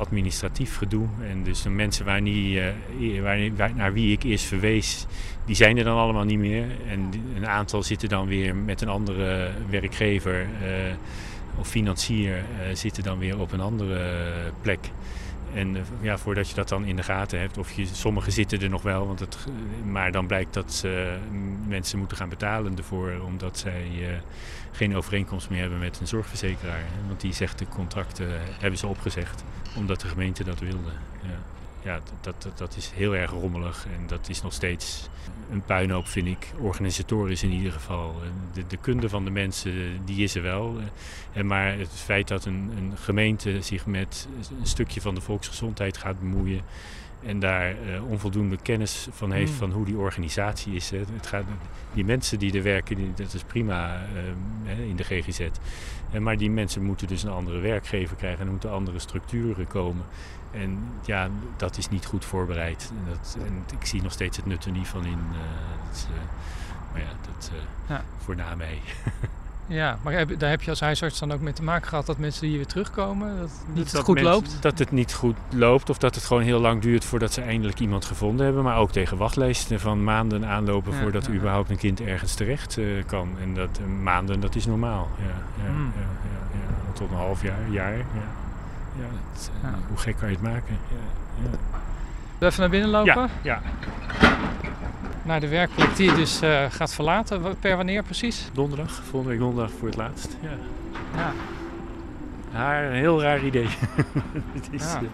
administratief 0.00 0.76
gedoe. 0.76 1.06
En 1.28 1.42
dus 1.42 1.62
de 1.62 1.70
mensen 1.70 2.04
waar 2.04 2.20
niet, 2.20 2.56
eh, 2.56 3.22
waar, 3.56 3.74
naar 3.74 3.92
wie 3.92 4.12
ik 4.12 4.22
eerst 4.22 4.44
verwees, 4.44 5.06
die 5.44 5.56
zijn 5.56 5.78
er 5.78 5.84
dan 5.84 5.96
allemaal 5.96 6.24
niet 6.24 6.38
meer. 6.38 6.66
En 6.88 7.10
een 7.36 7.46
aantal 7.46 7.82
zitten 7.82 8.08
dan 8.08 8.26
weer 8.26 8.56
met 8.56 8.80
een 8.80 8.88
andere 8.88 9.50
werkgever 9.70 10.40
eh, 10.40 10.94
of 11.58 11.68
financier 11.68 12.34
eh, 12.36 12.74
zitten 12.74 13.02
dan 13.02 13.18
weer 13.18 13.40
op 13.40 13.52
een 13.52 13.60
andere 13.60 14.00
plek. 14.60 14.80
En 15.54 15.76
eh, 15.76 15.82
ja, 16.00 16.18
voordat 16.18 16.48
je 16.48 16.54
dat 16.54 16.68
dan 16.68 16.84
in 16.84 16.96
de 16.96 17.02
gaten 17.02 17.40
hebt, 17.40 17.58
of 17.58 17.72
je, 17.72 17.86
sommigen 17.86 18.32
zitten 18.32 18.60
er 18.60 18.68
nog 18.68 18.82
wel, 18.82 19.06
want 19.06 19.20
het, 19.20 19.36
maar 19.84 20.12
dan 20.12 20.26
blijkt 20.26 20.54
dat 20.54 20.72
ze, 20.72 21.18
mensen 21.66 21.98
moeten 21.98 22.16
gaan 22.16 22.28
betalen 22.28 22.76
ervoor, 22.76 23.12
omdat 23.24 23.58
zij 23.58 23.86
eh, 24.00 24.18
geen 24.72 24.96
overeenkomst 24.96 25.50
meer 25.50 25.60
hebben 25.60 25.78
met 25.78 26.00
een 26.00 26.06
zorgverzekeraar. 26.06 26.84
Want 27.06 27.20
die 27.20 27.32
zegt 27.32 27.58
de 27.58 27.68
contracten 27.68 28.28
hebben 28.60 28.78
ze 28.78 28.86
opgezegd, 28.86 29.44
omdat 29.76 30.00
de 30.00 30.08
gemeente 30.08 30.44
dat 30.44 30.58
wilde. 30.58 30.90
Ja, 31.22 31.38
ja 31.82 32.00
dat, 32.20 32.42
dat, 32.42 32.58
dat 32.58 32.76
is 32.76 32.90
heel 32.94 33.16
erg 33.16 33.30
rommelig 33.30 33.86
en 33.86 34.06
dat 34.06 34.28
is 34.28 34.42
nog 34.42 34.52
steeds 34.52 35.08
een 35.50 35.62
puinhoop, 35.62 36.06
vind 36.06 36.26
ik. 36.26 36.52
Organisatorisch 36.58 37.42
in 37.42 37.50
ieder 37.50 37.72
geval. 37.72 38.14
De, 38.52 38.66
de 38.66 38.76
kunde 38.76 39.08
van 39.08 39.24
de 39.24 39.30
mensen, 39.30 40.00
die 40.04 40.22
is 40.22 40.34
er 40.34 40.42
wel. 40.42 40.76
En 41.32 41.46
maar 41.46 41.78
het 41.78 41.88
feit 41.88 42.28
dat 42.28 42.44
een, 42.44 42.70
een 42.76 42.92
gemeente 42.96 43.62
zich 43.62 43.86
met 43.86 44.28
een 44.60 44.66
stukje 44.66 45.00
van 45.00 45.14
de 45.14 45.20
volksgezondheid 45.20 45.96
gaat 45.96 46.20
bemoeien 46.20 46.60
en 47.26 47.38
daar 47.38 47.70
eh, 47.70 48.10
onvoldoende 48.10 48.56
kennis 48.62 49.08
van 49.10 49.32
heeft 49.32 49.50
Mm. 49.50 49.56
van 49.56 49.70
hoe 49.70 49.84
die 49.84 49.96
organisatie 49.96 50.74
is. 50.74 50.90
Hè. 50.90 50.98
Het 50.98 51.26
gaat, 51.26 51.44
die 51.92 52.04
mensen 52.04 52.38
die 52.38 52.56
er 52.56 52.62
werken, 52.62 52.96
die, 52.96 53.12
dat 53.14 53.34
is 53.34 53.42
prima 53.42 54.06
eh, 54.66 54.88
in 54.88 54.96
de 54.96 55.04
GGZ. 55.04 55.48
En 56.10 56.22
maar 56.22 56.36
die 56.36 56.50
mensen 56.50 56.82
moeten 56.82 57.06
dus 57.06 57.22
een 57.22 57.30
andere 57.30 57.58
werkgever 57.58 58.16
krijgen 58.16 58.40
en 58.40 58.46
er 58.46 58.52
moeten 58.52 58.70
andere 58.70 58.98
structuren 58.98 59.66
komen. 59.66 60.04
En 60.50 60.78
ja, 61.04 61.28
dat 61.56 61.76
is 61.76 61.88
niet 61.88 62.06
goed 62.06 62.24
voorbereid. 62.24 62.90
En, 62.96 63.12
dat, 63.12 63.36
en 63.46 63.64
ik 63.80 63.86
zie 63.86 64.02
nog 64.02 64.12
steeds 64.12 64.36
het 64.36 64.46
nut 64.46 64.64
er 64.64 64.70
niet 64.72 64.88
van 64.88 65.04
in. 65.04 65.18
eh, 65.32 65.86
dat 65.88 66.08
eh, 66.10 66.20
maar 66.92 67.00
ja, 67.00 67.08
dat 67.34 67.50
eh 67.54 67.58
Ja. 67.96 68.02
voor 68.18 68.36
na 68.36 68.54
mij. 68.54 68.80
ja, 69.66 69.98
maar 70.02 70.12
heb- 70.12 70.38
daar 70.38 70.50
heb 70.50 70.62
je 70.62 70.70
als 70.70 70.80
huisarts 70.80 71.18
dan 71.18 71.32
ook 71.32 71.40
mee 71.40 71.52
te 71.52 71.62
maken 71.62 71.88
gehad 71.88 72.06
dat 72.06 72.18
mensen 72.18 72.46
hier 72.46 72.56
weer 72.56 72.66
terugkomen? 72.66 73.38
Dat, 73.38 73.50
dat 73.68 73.76
het 73.84 73.92
dat 73.92 74.04
goed 74.04 74.14
mensen- 74.14 74.32
loopt? 74.32 74.62
Dat 74.62 74.78
het 74.78 74.90
niet 74.90 75.14
goed 75.14 75.36
loopt 75.50 75.90
of 75.90 75.98
dat 75.98 76.14
het 76.14 76.24
gewoon 76.24 76.42
heel 76.42 76.60
lang 76.60 76.82
duurt 76.82 77.04
voordat 77.04 77.32
ze 77.32 77.40
eindelijk 77.42 77.80
iemand 77.80 78.04
gevonden 78.04 78.44
hebben. 78.44 78.64
Maar 78.64 78.76
ook 78.76 78.92
tegen 78.92 79.16
wachtlijsten 79.16 79.80
van 79.80 80.04
maanden 80.04 80.46
aanlopen 80.46 80.92
Ja, 80.92 81.00
voordat 81.00 81.24
ja, 81.26 81.30
ja. 81.32 81.36
überhaupt 81.38 81.70
een 81.70 81.76
kind 81.78 82.00
ergens 82.00 82.34
terecht 82.34 82.78
kan. 83.06 83.28
En 83.42 83.54
dat 83.54 83.80
maanden, 84.02 84.40
dat 84.40 84.54
is 84.54 84.66
normaal. 84.66 85.08
Ja, 85.18 85.24
ja, 85.64 85.70
Hmm. 85.70 85.92
ja, 85.96 86.00
ja, 86.00 86.58
ja. 86.60 86.92
Tot 86.92 87.10
een 87.10 87.16
half 87.16 87.42
jaar, 87.42 87.70
jaar. 87.70 87.96
Ja. 87.96 88.04
Ja, 89.00 89.06
eh, 89.06 89.70
Ja. 89.70 89.78
Hoe 89.88 89.96
gek 89.96 90.16
kan 90.16 90.28
je 90.28 90.34
het 90.34 90.44
maken? 90.44 90.76
Ja, 90.88 91.48
ja. 92.38 92.46
Even 92.46 92.60
naar 92.60 92.70
binnen 92.70 92.90
lopen? 92.90 93.28
Ja. 93.42 93.60
Naar 95.22 95.40
de 95.40 95.48
werkplek 95.48 95.96
die 95.96 96.10
je 96.10 96.14
dus 96.16 96.40
eh, 96.40 96.64
gaat 96.70 96.94
verlaten. 96.94 97.58
Per 97.58 97.76
wanneer 97.76 98.02
precies? 98.02 98.48
Donderdag, 98.52 98.92
volgende 98.92 99.28
week 99.28 99.38
donderdag 99.38 99.70
voor 99.78 99.88
het 99.88 99.96
laatst. 99.96 100.36
Ja. 100.40 100.48
Ja. 101.16 101.32
Haar, 102.52 102.84
een 102.84 102.92
heel 102.96 103.22
raar 103.22 103.44
idee. 103.44 103.68
het 104.56 104.68
is, 104.70 104.92
Ja. 104.92 105.00
ja. 105.00 105.08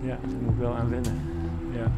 ja, 0.00 0.16
daar 0.28 0.40
moet 0.40 0.52
ik 0.52 0.58
wel 0.58 0.76
aan 0.76 0.90
wennen. 0.90 1.20
Ja. 1.72 1.90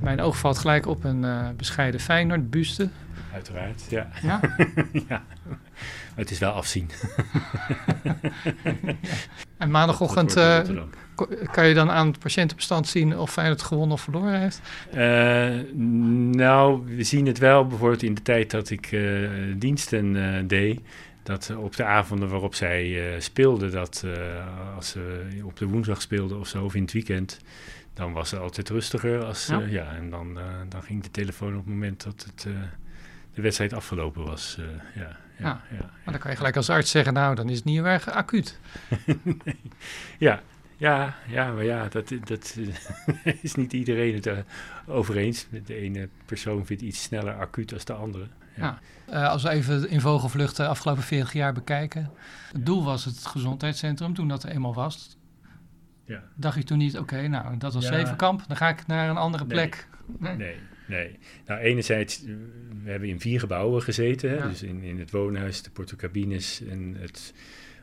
Mijn 0.00 0.20
oog 0.20 0.38
valt 0.38 0.58
gelijk 0.58 0.86
op 0.86 1.04
een 1.04 1.24
eh, 1.24 1.48
bescheiden 1.56 2.00
Feyenoord 2.00 2.50
buste. 2.50 2.88
Uiteraard, 3.34 3.82
ja. 3.88 4.08
Ja? 4.22 4.40
ja. 5.08 5.24
Maar 5.48 6.26
het 6.26 6.30
is 6.30 6.38
wel 6.38 6.52
afzien. 6.52 6.90
En 9.58 9.70
maandagochtend 9.70 10.36
eh, 10.36 10.60
kan 11.52 11.66
je 11.68 11.74
dan 11.74 11.90
aan 11.90 12.06
het 12.06 12.18
patiëntenbestand 12.18 12.88
zien 12.88 13.18
of 13.18 13.32
Feyenoord 13.32 13.62
gewonnen 13.62 13.92
of 13.92 14.00
verloren 14.00 14.40
heeft? 14.40 14.60
Eh, 14.90 15.48
nou, 16.34 16.96
we 16.96 17.02
zien 17.02 17.26
het 17.26 17.38
wel 17.38 17.66
bijvoorbeeld 17.66 18.02
in 18.02 18.14
de 18.14 18.22
tijd 18.22 18.50
dat 18.50 18.70
ik 18.70 18.92
eh, 18.92 19.02
diensten 19.56 20.16
eh, 20.16 20.42
deed. 20.46 20.80
Dat 21.22 21.52
op 21.56 21.76
de 21.76 21.84
avonden 21.84 22.28
waarop 22.28 22.54
zij 22.54 23.12
eh, 23.14 23.20
speelden, 23.20 23.70
dat 23.70 24.02
eh, 24.06 24.76
als 24.76 24.88
ze 24.88 25.20
op 25.44 25.56
de 25.56 25.66
woensdag 25.66 26.02
speelden 26.02 26.38
of 26.38 26.48
zo, 26.48 26.64
of 26.64 26.74
in 26.74 26.82
het 26.82 26.92
weekend, 26.92 27.40
dan 27.94 28.12
was 28.12 28.30
het 28.30 28.40
altijd 28.40 28.68
rustiger. 28.68 29.24
Als, 29.24 29.46
Ja. 29.46 29.58
ja. 29.58 29.66
ja, 29.66 29.94
en 29.96 30.10
dan, 30.10 30.38
eh, 30.38 30.44
dan 30.68 30.82
ging 30.82 31.02
de 31.02 31.10
telefoon 31.10 31.52
op 31.52 31.64
het 31.64 31.68
moment 31.74 32.04
dat 32.04 32.26
het, 32.30 32.44
eh, 32.46 32.52
de 33.34 33.42
wedstrijd 33.42 33.72
afgelopen 33.72 34.24
was. 34.24 34.56
eh, 34.58 34.64
ja, 34.94 35.02
ja, 35.02 35.16
Ja. 35.38 35.60
ja, 35.70 35.78
Maar 35.80 36.12
dan 36.12 36.18
kan 36.18 36.30
je 36.30 36.36
gelijk 36.36 36.56
als 36.56 36.70
arts 36.70 36.90
zeggen, 36.90 37.12
nou, 37.12 37.34
dan 37.34 37.48
is 37.48 37.56
het 37.56 37.64
niet 37.64 37.74
heel 37.76 37.86
erg 37.86 38.10
acuut. 38.10 38.58
nee. 39.22 39.60
Ja, 40.18 40.42
ja, 40.76 41.14
ja, 41.28 41.52
maar 41.52 41.64
ja, 41.64 41.88
dat, 41.88 42.12
dat 42.24 42.56
is 43.42 43.54
niet 43.54 43.72
iedereen 43.72 44.14
het 44.14 44.26
eh, 44.26 44.36
over 44.86 45.16
eens. 45.16 45.46
De 45.64 45.74
ene 45.74 46.08
persoon 46.24 46.66
vindt 46.66 46.82
iets 46.82 47.02
sneller 47.02 47.34
acuut 47.34 47.72
als 47.72 47.84
de 47.84 47.92
andere. 47.92 48.26
Ja. 48.56 48.78
Eh, 49.06 49.28
als 49.28 49.42
we 49.42 49.48
even 49.50 49.88
in 49.90 50.00
vogelvlucht 50.00 50.56
de 50.56 50.66
afgelopen 50.66 51.02
40 51.02 51.32
jaar 51.32 51.52
bekijken. 51.52 52.10
Het 52.52 52.66
doel 52.66 52.84
was 52.84 53.04
het 53.04 53.26
gezondheidscentrum 53.26 54.14
toen 54.14 54.28
dat 54.28 54.42
er 54.42 54.50
eenmaal 54.50 54.74
was. 54.74 55.16
Ja. 56.04 56.22
Dacht 56.34 56.56
je 56.56 56.64
toen 56.64 56.78
niet, 56.78 56.98
oké, 56.98 57.26
nou, 57.28 57.56
dat 57.56 57.74
was 57.74 57.84
Ja. 57.88 57.94
Zevenkamp, 57.94 58.44
dan 58.48 58.56
ga 58.56 58.68
ik 58.68 58.86
naar 58.86 59.08
een 59.10 59.16
andere 59.16 59.44
Nee. 59.44 59.52
plek. 59.52 59.88
Nee, 60.18 60.56
nee. 60.88 61.18
Nou, 61.46 61.60
enerzijds, 61.60 62.24
eh, 62.24 62.32
we 62.84 62.90
hebben 62.90 63.08
in 63.08 63.20
vier 63.20 63.40
gebouwen 63.40 63.82
gezeten. 63.82 64.30
Hè? 64.30 64.36
Ja. 64.36 64.48
Dus 64.48 64.62
in, 64.62 64.82
in 64.82 64.98
het 64.98 65.10
woonhuis, 65.10 65.62
de 65.62 65.70
portocabines 65.70 66.62
en 66.68 66.96
het 66.98 67.32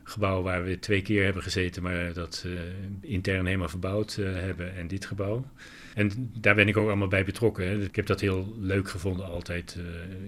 gebouw 0.08 0.42
waar 0.42 0.64
we 0.64 0.78
twee 0.78 1.02
keer 1.02 1.24
hebben 1.24 1.42
gezeten, 1.42 1.82
maar 1.82 2.12
dat 2.12 2.44
eh, 2.46 2.52
intern 3.00 3.46
helemaal 3.46 3.68
verbouwd 3.68 4.16
eh, 4.16 4.32
hebben 4.32 4.74
en 4.74 4.88
dit 4.88 5.04
gebouw. 5.04 5.46
En 5.96 6.30
daar 6.34 6.54
ben 6.54 6.68
ik 6.68 6.76
ook 6.76 6.86
allemaal 6.86 7.08
bij 7.08 7.24
betrokken. 7.24 7.68
Hè. 7.68 7.82
Ik 7.82 7.96
heb 7.96 8.06
dat 8.06 8.20
heel 8.20 8.54
leuk 8.60 8.88
gevonden 8.88 9.26
altijd, 9.26 9.76
eh, 9.78 9.84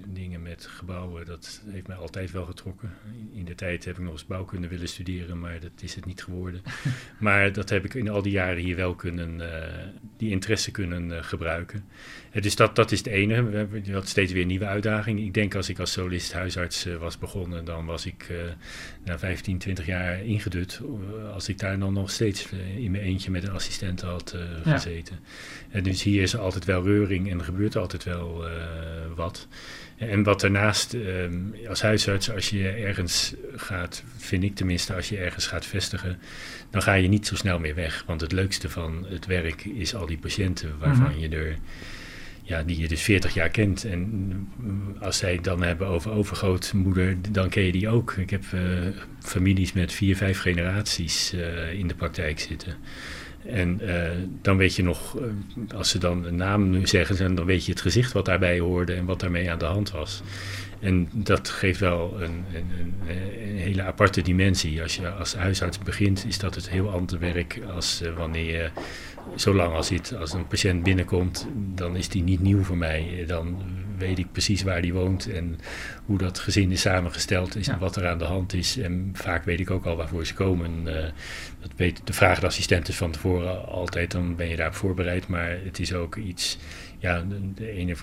dingen 0.06 0.42
met 0.42 0.66
gebouwen. 0.66 1.26
Dat 1.26 1.62
heeft 1.66 1.86
mij 1.86 1.96
altijd 1.96 2.30
wel 2.30 2.44
getrokken. 2.44 2.90
In- 3.32 3.44
de 3.44 3.54
tijd 3.54 3.84
heb 3.84 3.96
ik 3.98 4.02
nog 4.02 4.12
eens 4.12 4.26
bouwkunde 4.26 4.68
willen 4.68 4.88
studeren, 4.88 5.38
maar 5.38 5.60
dat 5.60 5.70
is 5.80 5.94
het 5.94 6.04
niet 6.04 6.22
geworden. 6.22 6.62
maar 7.18 7.52
dat 7.52 7.68
heb 7.68 7.84
ik 7.84 7.94
in 7.94 8.08
al 8.08 8.22
die 8.22 8.32
jaren 8.32 8.62
hier 8.62 8.76
wel 8.76 8.94
kunnen, 8.94 9.52
eh, 9.52 9.86
die 10.16 10.30
interesse 10.30 10.70
kunnen 10.70 11.12
eh, 11.16 11.22
gebruiken. 11.22 11.84
Dus 12.40 12.56
dat, 12.56 12.76
dat 12.76 12.92
is 12.92 12.98
het 12.98 13.06
ene. 13.06 13.42
We 13.42 13.56
hebben 13.56 13.84
je 13.84 13.92
had 13.92 14.08
steeds 14.08 14.32
weer 14.32 14.44
nieuwe 14.44 14.66
uitdaging. 14.66 15.20
Ik 15.20 15.34
denk 15.34 15.54
als 15.54 15.68
ik 15.68 15.78
als 15.78 15.92
solist 15.92 16.32
huisarts 16.32 16.84
was 16.98 17.18
begonnen, 17.18 17.64
dan 17.64 17.86
was 17.86 18.06
ik 18.06 18.32
na 19.04 19.18
15, 19.18 19.58
20 19.58 19.86
jaar 19.86 20.24
ingedut. 20.24 20.80
als 21.32 21.48
ik 21.48 21.58
daar 21.58 21.78
dan 21.78 21.92
nog 21.92 22.10
steeds 22.10 22.48
in 22.76 22.90
mijn 22.90 23.02
eentje 23.02 23.30
met 23.30 23.42
een 23.42 23.50
assistent 23.50 24.00
had 24.00 24.36
Ja. 24.64 24.78
En 25.70 25.82
dus 25.82 26.02
hier 26.02 26.22
is 26.22 26.36
altijd 26.36 26.64
wel 26.64 26.84
reuring 26.84 27.30
en 27.30 27.38
er 27.38 27.44
gebeurt 27.44 27.76
altijd 27.76 28.04
wel 28.04 28.46
eh, 28.46 28.52
wat. 29.14 29.46
En 29.96 30.22
wat 30.22 30.40
daarnaast, 30.40 30.94
ehm, 30.94 31.34
als 31.68 31.82
huisarts, 31.82 32.30
als 32.30 32.50
je 32.50 32.68
ergens 32.68 33.34
gaat, 33.56 34.02
vind 34.16 34.42
ik 34.42 34.54
tenminste, 34.54 34.94
als 34.94 35.08
je 35.08 35.16
ergens 35.18 35.46
gaat 35.46 35.66
vestigen, 35.66 36.18
dan 36.70 36.82
ga 36.82 36.94
je 36.94 37.08
niet 37.08 37.26
zo 37.26 37.36
snel 37.36 37.58
meer 37.58 37.74
weg. 37.74 38.04
Want 38.06 38.20
het 38.20 38.32
leukste 38.32 38.68
van 38.70 39.06
het 39.08 39.26
werk 39.26 39.64
is 39.64 39.94
al 39.94 40.06
die 40.06 40.18
patiënten 40.18 40.78
waarvan 40.78 41.10
Mhm. 41.10 41.18
je 41.18 41.28
er, 41.28 41.56
ja, 42.42 42.62
die 42.62 42.78
je 42.78 42.88
dus 42.88 43.02
40 43.02 43.34
jaar 43.34 43.48
kent. 43.48 43.84
En 43.84 44.48
als 45.00 45.18
zij 45.18 45.32
het 45.32 45.44
dan 45.44 45.62
hebben 45.62 45.86
over 45.86 46.10
overgrootmoeder, 46.10 47.16
dan 47.30 47.48
ken 47.48 47.62
je 47.62 47.72
die 47.72 47.88
ook. 47.88 48.12
Ik 48.12 48.30
heb 48.30 48.44
eh, 48.52 48.60
families 49.20 49.72
met 49.72 49.92
vier, 49.92 50.16
vijf 50.16 50.40
generaties 50.40 51.32
eh, 51.32 51.72
in 51.72 51.86
de 51.88 51.94
praktijk 51.94 52.40
zitten. 52.40 52.74
En 53.48 53.80
eh, 53.80 54.10
dan 54.42 54.56
weet 54.56 54.74
je 54.74 54.82
nog, 54.82 55.16
eh, 55.16 55.24
als 55.76 55.90
ze 55.90 55.98
dan 55.98 56.24
een 56.24 56.36
naam 56.36 56.70
nu 56.70 56.86
zeggen, 56.86 57.34
dan 57.34 57.44
weet 57.44 57.64
je 57.64 57.72
het 57.72 57.80
gezicht 57.80 58.12
wat 58.12 58.24
daarbij 58.24 58.58
hoorde 58.58 58.94
en 58.94 59.04
wat 59.04 59.20
daarmee 59.20 59.50
aan 59.50 59.58
de 59.58 59.64
hand 59.64 59.90
was. 59.90 60.22
En 60.80 61.08
dat 61.12 61.48
geeft 61.48 61.80
wel 61.80 62.16
een, 62.20 62.44
een, 62.54 62.94
een, 63.08 63.56
hele 63.56 63.82
aparte 63.82 64.22
dimensie. 64.22 64.82
Als 64.82 64.96
je 64.96 65.08
als 65.08 65.34
huisarts 65.34 65.78
begint, 65.78 66.24
is 66.26 66.38
dat 66.38 66.54
het 66.54 66.70
heel 66.70 66.90
ander 66.90 67.18
werk 67.18 67.60
als 67.74 68.02
eh, 68.02 68.16
wanneer 68.16 68.52
je, 68.52 68.70
zolang 69.34 69.74
als, 69.74 69.92
als 70.18 70.32
een 70.32 70.46
patiënt 70.46 70.82
binnenkomt, 70.82 71.46
dan 71.74 71.96
is 71.96 72.08
die 72.08 72.22
niet 72.22 72.40
nieuw 72.40 72.62
voor 72.62 72.76
mij. 72.76 73.24
Dan 73.26 73.56
weet 73.98 74.18
ik 74.18 74.32
precies 74.32 74.62
waar 74.62 74.82
die 74.82 74.92
woont 74.92 75.32
en 75.32 75.58
hoe 76.04 76.18
dat 76.18 76.38
gezin 76.38 76.72
is 76.72 76.80
samengesteld 76.80 77.56
is 77.56 77.68
en 77.68 77.78
wat 77.78 77.96
er 77.96 78.08
aan 78.08 78.18
de 78.18 78.24
hand 78.24 78.52
is. 78.52 78.78
En 78.78 79.10
vaak 79.12 79.44
weet 79.44 79.60
ik 79.60 79.70
ook 79.70 79.84
al 79.84 79.96
waarvoor 79.96 80.26
ze 80.26 80.34
komen. 80.34 80.96
Eh, 80.96 81.10
dat 81.60 81.70
weet 81.76 82.00
de 82.04 82.12
vragende 82.12 82.46
assistent 82.46 82.88
is 82.88 82.96
van 82.96 83.10
tevoren 83.10 83.66
altijd, 83.66 84.10
dan 84.10 84.36
ben 84.36 84.48
je 84.48 84.56
daarop 84.56 84.74
voorbereid. 84.74 85.28
Maar 85.28 85.58
het 85.64 85.78
is 85.78 85.92
ook 85.92 86.16
iets, 86.16 86.58
ja, 86.98 87.20
de- 87.22 87.52
de 87.54 87.70
ene, 87.70 87.94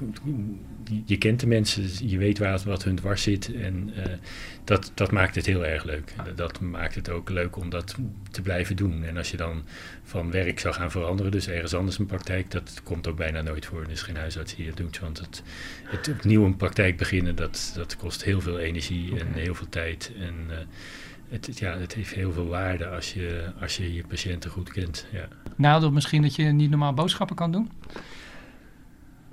je- 1.05 1.17
kent 1.17 1.39
de 1.39 1.47
mensen, 1.47 2.10
je 2.10 2.17
weet 2.17 2.38
waar, 2.38 2.60
wat 2.65 2.84
hun 2.84 2.95
dwars 2.95 3.21
zit. 3.23 3.53
En 3.53 3.91
eh, 3.95 4.03
dat, 4.63 4.91
dat 4.93 5.12
maakt 5.12 5.36
het 5.36 5.45
heel 5.45 5.65
erg 5.65 5.84
leuk. 5.84 6.13
Dat 6.36 6.60
maakt 6.60 6.95
het 6.95 7.10
ook 7.10 7.29
leuk 7.29 7.55
om 7.58 7.69
dat 7.69 7.95
te 8.31 8.41
blijven 8.41 8.75
doen. 8.75 9.03
En 9.03 9.17
als 9.17 9.31
je 9.31 9.38
dan 9.38 9.63
van 10.03 10.31
werk 10.31 10.60
zou 10.60 10.73
gaan 10.73 10.91
veranderen, 10.91 11.31
dus 11.31 11.47
ergens 11.47 11.73
anders 11.73 11.99
een 11.99 12.05
praktijk, 12.05 12.51
dat 12.51 12.81
komt 12.84 13.08
ook 13.08 13.17
bijna 13.17 13.41
nooit 13.41 13.65
voor. 13.65 13.81
Er 13.81 13.91
is 13.91 14.01
geen 14.01 14.17
huisarts 14.17 14.55
die 14.55 14.67
het 14.67 14.77
doet, 14.77 14.99
want 14.99 15.19
het, 15.19 15.43
het 15.84 16.08
opnieuw 16.08 16.45
een 16.45 16.58
praktijk 16.58 16.97
beginnen, 16.97 17.36
dat, 17.36 17.71
dat 17.75 17.95
kost 17.97 18.23
heel 18.23 18.41
veel 18.41 18.60
energie 18.60 19.19
en 19.19 19.27
heel 19.34 19.55
veel 19.55 19.69
tijd. 19.69 20.12
En 20.19 20.34
eh, 20.49 20.58
het, 21.29 21.45
het- 21.45 21.60
ja, 21.60 21.77
het 21.77 21.93
heeft 21.93 22.13
heel 22.13 22.31
veel 22.34 22.47
waarde 22.47 22.88
als 22.88 23.13
je 23.13 23.51
als 23.62 23.77
je, 23.77 23.93
je 23.93 24.03
patiënten 24.08 24.49
goed 24.51 24.71
kent. 24.71 25.05
Ja. 25.12 25.27
Nadeel 25.55 25.91
misschien 25.91 26.21
dat 26.21 26.36
je 26.36 26.43
niet 26.43 26.69
normaal 26.69 26.93
boodschappen 26.93 27.36
kan 27.36 27.51
doen? 27.51 27.69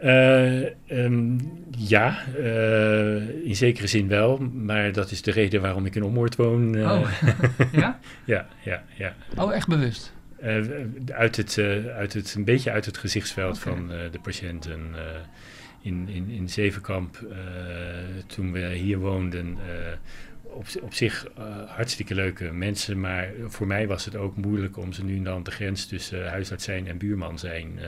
Eh, 0.03 0.63
ehm, 0.87 1.39
ja, 1.79 2.25
eh, 2.39 3.45
in 3.45 3.57
zekere 3.57 3.87
zin 3.87 4.09
wel, 4.09 4.39
maar 4.39 4.93
dat 4.93 5.11
is 5.11 5.23
de 5.23 5.31
reden 5.31 5.61
waarom 5.61 5.87
ik 5.87 5.95
in 5.95 6.03
Ommoord 6.03 6.37
woon. 6.37 6.75
eh. 6.75 6.91
Oh, 6.93 7.09
ja? 7.73 7.99
ja, 8.25 8.49
ja, 8.65 8.85
ja. 8.97 9.15
Oh, 9.37 9.55
echt 9.55 9.69
bewust? 9.69 10.13
Uit 11.13 11.37
het, 11.37 11.59
uit 11.97 12.13
het, 12.13 12.35
een 12.35 12.45
beetje 12.45 12.71
uit 12.71 12.85
het 12.85 12.99
gezichtsveld 12.99 13.59
van 13.59 13.89
de 13.89 14.19
patiënten. 14.23 14.81
in, 15.83 16.09
in, 16.09 16.29
in 16.31 16.49
Zevenkamp, 16.49 17.27
toen 18.27 18.53
we 18.53 18.69
hier 18.69 18.99
woonden, 18.99 19.59
op, 20.43 20.67
op 20.83 20.95
zich 20.95 21.27
hartstikke 21.67 22.15
leuke 22.15 22.53
mensen. 22.53 23.01
Maar 23.01 23.29
voor 23.47 23.67
mij 23.67 23.87
was 23.87 24.05
het 24.05 24.17
ook 24.17 24.37
moeilijk 24.37 24.77
om 24.77 24.93
ze 24.93 25.05
nu 25.05 25.17
en 25.17 25.25
dan 25.25 25.43
de 25.43 25.51
grens 25.51 25.87
tussen 25.87 26.29
huisarts 26.29 26.65
zijn 26.65 26.87
en 26.89 26.99
buurman 26.99 27.39
zijn 27.39 27.79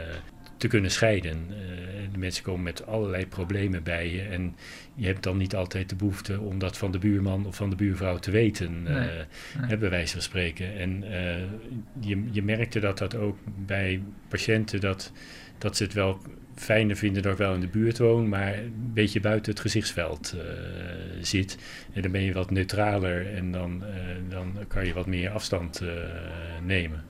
te 0.57 0.69
kunnen 0.69 0.91
scheiden. 0.91 1.47
Eh, 1.51 2.13
de 2.13 2.19
mensen 2.19 2.45
komen 2.45 2.63
met 2.63 2.87
allerlei 2.87 3.27
problemen 3.27 3.83
bij 3.83 4.13
je. 4.13 4.23
En 4.23 4.57
je 4.95 5.07
hebt 5.07 5.23
dan 5.23 5.37
niet 5.37 5.55
altijd 5.55 5.89
de 5.89 5.97
behoefte 5.97 6.41
om 6.41 6.59
dat 6.59 6.79
van 6.79 6.93
de 6.93 6.99
buurman 6.99 7.47
of 7.47 7.57
van 7.57 7.71
de 7.71 7.77
buurvrouw 7.77 8.19
te 8.19 8.31
weten. 8.31 8.83
Nee, 8.83 8.95
eh, 8.95 9.05
nee. 9.05 9.69
hè, 9.69 9.77
bij 9.77 9.91
wijze 9.91 10.13
van 10.13 10.23
spreken. 10.23 10.79
En 10.79 11.03
eh, 11.13 11.43
je, 12.01 12.25
je 12.31 12.43
merkte 12.43 12.81
dat 12.81 12.99
dat 12.99 13.17
ook 13.17 13.39
bij 13.67 14.03
patiënten, 14.29 14.81
dat, 14.81 15.13
dat 15.59 15.77
ze 15.77 15.83
het 15.83 15.93
wel 15.93 16.19
fijner 16.55 16.97
vinden 16.97 17.23
dat 17.23 17.33
ik 17.33 17.39
wel 17.39 17.55
in 17.55 17.61
de 17.61 17.69
buurt 17.69 17.99
woon, 17.99 18.29
maar 18.29 18.59
een 18.59 18.91
beetje 18.95 19.21
buiten 19.21 19.53
het 19.53 19.61
gezichtsveld 19.61 20.37
zit. 21.21 21.59
En 21.93 22.03
dan 22.03 22.11
ben 22.11 22.23
je 22.23 22.33
wat 22.33 22.51
neutraler 22.51 23.35
en 23.35 23.53
dan, 23.53 23.83
dan 24.29 24.59
kan 24.69 24.87
je 24.87 24.93
wat 24.93 25.07
meer 25.07 25.31
afstand 25.31 25.83
nemen. 26.63 27.05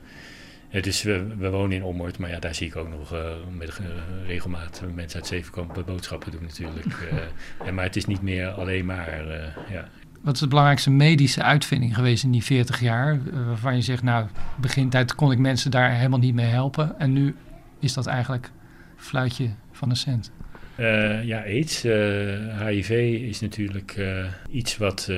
Eh, 0.75 0.83
dus 0.83 1.03
we, 1.03 1.27
we 1.39 1.51
wonen 1.51 1.77
in 1.77 1.85
Ommoord, 1.85 2.19
maar 2.19 2.31
ja, 2.31 2.39
daar 2.39 2.55
zie 2.55 2.67
ik 2.67 2.77
ook 2.77 2.89
nog 2.89 3.13
eh, 3.13 3.31
met 3.57 3.69
eh, 3.69 3.87
regelmaat 4.27 4.83
mensen 4.95 5.21
uit 5.21 5.29
Zevenkamp 5.29 5.83
boodschappen 5.87 6.31
doen 6.31 6.43
natuurlijk. 6.43 6.87
Eh, 7.05 7.69
en, 7.69 7.75
maar 7.75 7.85
het 7.85 7.97
is 7.97 8.05
niet 8.05 8.23
meer 8.23 8.49
alleen 8.49 8.85
maar, 8.85 9.29
eh, 9.29 9.71
ja. 9.71 9.89
Wat 10.21 10.35
is 10.35 10.41
de 10.41 10.49
belangrijkste 10.49 10.91
medische 10.91 11.43
uitvinding 11.43 11.95
geweest 11.95 12.25
in 12.25 12.31
die 12.31 12.45
40 12.45 12.81
jaar? 12.81 13.19
Waarvan 13.47 13.77
je 13.77 13.83
zegt, 13.83 14.03
nou, 14.03 14.27
begintijd 14.57 15.15
kon 15.15 15.33
ik 15.33 15.39
mensen 15.39 15.71
daar 15.71 15.91
helemaal 15.91 16.19
niet 16.19 16.35
mee 16.35 16.47
helpen. 16.47 16.99
En 16.99 17.13
nu 17.13 17.37
is 17.81 17.95
dat 17.95 18.07
eigenlijk 18.07 18.51
fluitje 18.97 19.51
van 19.73 19.91
een 19.91 19.97
cent. 19.97 20.31
Eh, 20.77 21.25
ja, 21.25 21.43
aids, 21.43 21.85
eh, 21.85 22.61
HIV 22.67 22.91
is 23.29 23.41
natuurlijk 23.41 23.95
eh, 23.97 24.25
iets 24.51 24.77
wat 24.77 25.07
eh, 25.11 25.17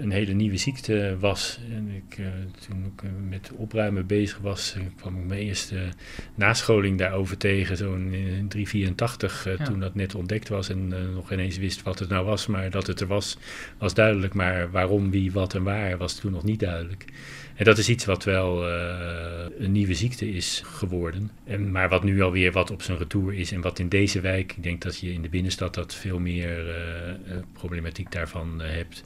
een 0.00 0.10
hele 0.10 0.32
nieuwe 0.32 0.56
ziekte 0.56 1.16
was. 1.20 1.58
En 1.74 1.88
ik, 1.94 2.18
eh, 2.18 2.26
toen 2.68 2.84
ik 2.94 3.02
eh, 3.02 3.10
met 3.28 3.50
opruimen 3.56 4.06
bezig 4.06 4.38
was, 4.38 4.74
eh, 4.76 4.82
kwam 5.00 5.16
ik 5.20 5.26
mijn 5.26 5.40
eerste 5.40 5.76
nascholing 6.34 6.98
daarover 6.98 7.36
tegen, 7.36 7.76
zo'n 7.76 8.12
in 8.12 8.48
384, 8.48 9.46
eh, 9.46 9.56
Ja. 9.58 9.64
toen 9.64 9.80
dat 9.80 9.94
net 9.94 10.14
ontdekt 10.14 10.48
was 10.48 10.68
en 10.68 10.92
eh, 10.92 10.98
nog 11.14 11.32
ineens 11.32 11.58
wist 11.58 11.82
wat 11.82 11.98
het 11.98 12.08
nou 12.08 12.24
was. 12.24 12.46
Maar 12.46 12.70
dat 12.70 12.86
het 12.86 13.00
er 13.00 13.06
was, 13.06 13.38
was 13.78 13.94
duidelijk. 13.94 14.34
Maar 14.34 14.70
waarom, 14.70 15.10
wie, 15.10 15.32
wat 15.32 15.54
en 15.54 15.62
waar 15.62 15.96
was 15.96 16.14
toen 16.20 16.32
nog 16.32 16.44
niet 16.44 16.60
duidelijk. 16.60 17.04
En 17.54 17.64
dat 17.64 17.78
is 17.78 17.88
iets 17.88 18.04
wat 18.04 18.24
wel 18.24 18.68
eh, 18.68 19.46
een 19.58 19.72
nieuwe 19.72 19.94
ziekte 19.94 20.30
is 20.30 20.62
geworden. 20.64 21.30
En, 21.44 21.70
maar 21.70 21.88
wat 21.88 22.04
nu 22.04 22.22
alweer 22.22 22.52
wat 22.52 22.70
op 22.70 22.82
zijn 22.82 22.98
retour 22.98 23.34
is 23.34 23.52
en 23.52 23.60
wat 23.60 23.78
in 23.78 23.88
deze 23.88 24.20
wijk, 24.20 24.52
ik 24.56 24.62
denk 24.62 24.75
dat 24.82 24.98
je 24.98 25.12
in 25.12 25.22
de 25.22 25.28
binnenstad 25.28 25.74
dat 25.74 25.94
veel 25.94 26.18
meer 26.18 26.68
eh, 26.68 27.10
eh, 27.10 27.16
problematiek 27.52 28.12
daarvan 28.12 28.62
eh, 28.62 28.70
hebt. 28.70 29.04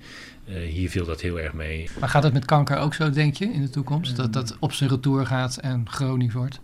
Hier 0.69 0.91
viel 0.91 1.05
dat 1.05 1.21
heel 1.21 1.41
erg 1.41 1.53
mee. 1.53 1.89
Maar 2.01 2.09
gaat 2.09 2.23
het 2.23 2.33
met 2.33 2.45
kanker 2.45 2.79
ook 2.79 2.95
zo, 2.95 3.11
denk 3.11 3.35
je, 3.35 3.45
in 3.45 3.63
de 3.63 3.71
toekomst? 3.71 4.17
Dat 4.17 4.33
dat 4.33 4.57
op 4.61 4.73
zijn 4.73 4.91
retour 4.91 5.27
gaat 5.27 5.57
en 5.57 5.89
chronisch 5.89 6.33
wordt? 6.33 6.61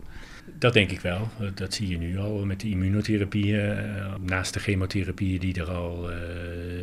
Dat 0.59 0.73
denk 0.73 0.91
ik 0.91 0.99
wel. 0.99 1.29
Dat 1.53 1.73
zie 1.73 1.87
je 1.87 1.97
nu 1.97 2.17
al 2.17 2.45
met 2.45 2.59
de 2.59 2.69
immunotherapieën, 2.69 3.75
naast 4.21 4.53
de 4.53 4.59
chemotherapieën 4.59 5.39
die 5.39 5.53
er 5.53 5.71
al 5.71 6.09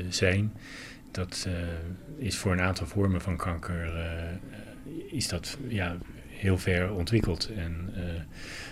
zijn. 0.09 0.53
Dat 1.11 1.49
is 2.19 2.37
voor 2.37 2.53
een 2.53 2.61
aantal 2.61 2.87
vormen 2.87 3.21
van 3.21 3.37
kanker 3.37 3.93
is 5.11 5.29
dat 5.29 5.59
ja, 5.69 5.97
heel 6.45 6.59
ver 6.59 6.93
ontwikkeld. 6.93 7.51
En 7.57 7.91
eh, 7.95 8.03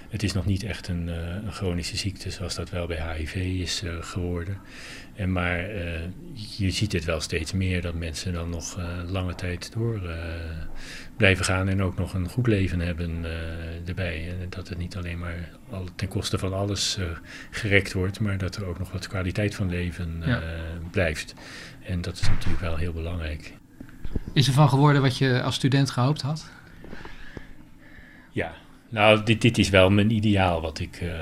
het 0.08 0.22
is 0.22 0.32
nog 0.32 0.46
niet 0.46 0.62
echt 0.62 0.88
een, 0.88 1.08
eh, 1.08 1.34
een 1.44 1.52
chronische 1.52 1.96
ziekte 1.96 2.30
zoals 2.30 2.54
dat 2.54 2.70
wel 2.70 2.86
bij 2.86 3.14
HIV 3.16 3.34
is 3.34 3.82
eh, 3.82 3.94
geworden. 4.00 4.58
En 5.14 5.32
maar 5.32 5.58
je 6.56 6.70
ziet 6.70 6.92
het 6.92 7.04
wel 7.04 7.20
steeds 7.20 7.52
meer 7.52 7.82
dat 7.82 7.94
mensen 7.94 8.32
dan 8.32 8.50
nog 8.50 8.78
lange 9.06 9.34
tijd 9.34 9.72
door 9.72 10.00
blijven 11.16 11.44
gaan 11.44 11.68
en 11.68 11.82
ook 11.82 11.96
nog 11.96 12.14
een 12.14 12.28
goed 12.28 12.46
leven 12.46 12.80
hebben 12.80 13.24
erbij. 13.86 14.28
En 14.40 14.46
dat 14.48 14.68
het 14.68 14.78
niet 14.78 14.96
alleen 14.96 15.18
maar 15.18 15.48
al, 15.70 15.88
ten 15.96 16.08
koste 16.08 16.38
van 16.38 16.52
alles 16.52 16.98
gerekt 17.50 17.92
wordt, 17.92 18.20
maar 18.20 18.38
dat 18.38 18.56
er 18.56 18.64
ook 18.64 18.78
nog 18.78 18.92
wat 18.92 19.06
kwaliteit 19.06 19.54
van 19.54 19.68
leven 19.68 20.22
Ja. 20.24 20.42
blijft. 20.90 21.34
En 21.86 22.00
dat 22.00 22.20
is 22.20 22.28
natuurlijk 22.28 22.62
wel 22.62 22.76
heel 22.76 22.92
belangrijk. 22.92 23.54
Is 24.32 24.46
er 24.46 24.52
van 24.52 24.68
geworden 24.68 25.02
wat 25.02 25.18
je 25.18 25.42
als 25.42 25.54
student 25.54 25.90
gehoopt 25.90 26.22
had? 26.22 26.50
Ja, 28.32 28.54
nou, 28.88 29.22
dit, 29.22 29.40
dit 29.40 29.58
is 29.58 29.70
wel 29.70 29.90
mijn 29.90 30.10
ideaal 30.10 30.60
wat 30.60 30.78
ik 30.78 31.00
uh, 31.00 31.12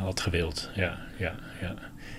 had 0.00 0.20
gewild. 0.20 0.70
Ja, 0.74 0.98
ja, 1.18 1.34
ja. 1.60 1.74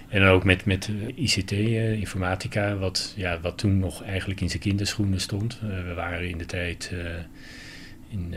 En 0.10 0.22
dan 0.22 0.30
ook 0.30 0.44
met, 0.44 0.66
met 0.66 0.90
ICT, 1.16 1.52
uh, 1.52 1.92
informatica, 1.92 2.76
wat, 2.76 3.14
ja, 3.16 3.40
wat 3.40 3.58
toen 3.58 3.80
nog 3.80 4.04
eigenlijk 4.04 4.42
in 4.42 4.50
zijn 4.50 4.62
kinderschoenen 4.62 5.20
stond. 5.20 5.60
Uh, 5.64 5.70
we 5.70 5.94
waren 5.94 6.30
in 6.30 6.38
de 6.38 6.46
tijd, 6.46 6.92
in 8.10 8.36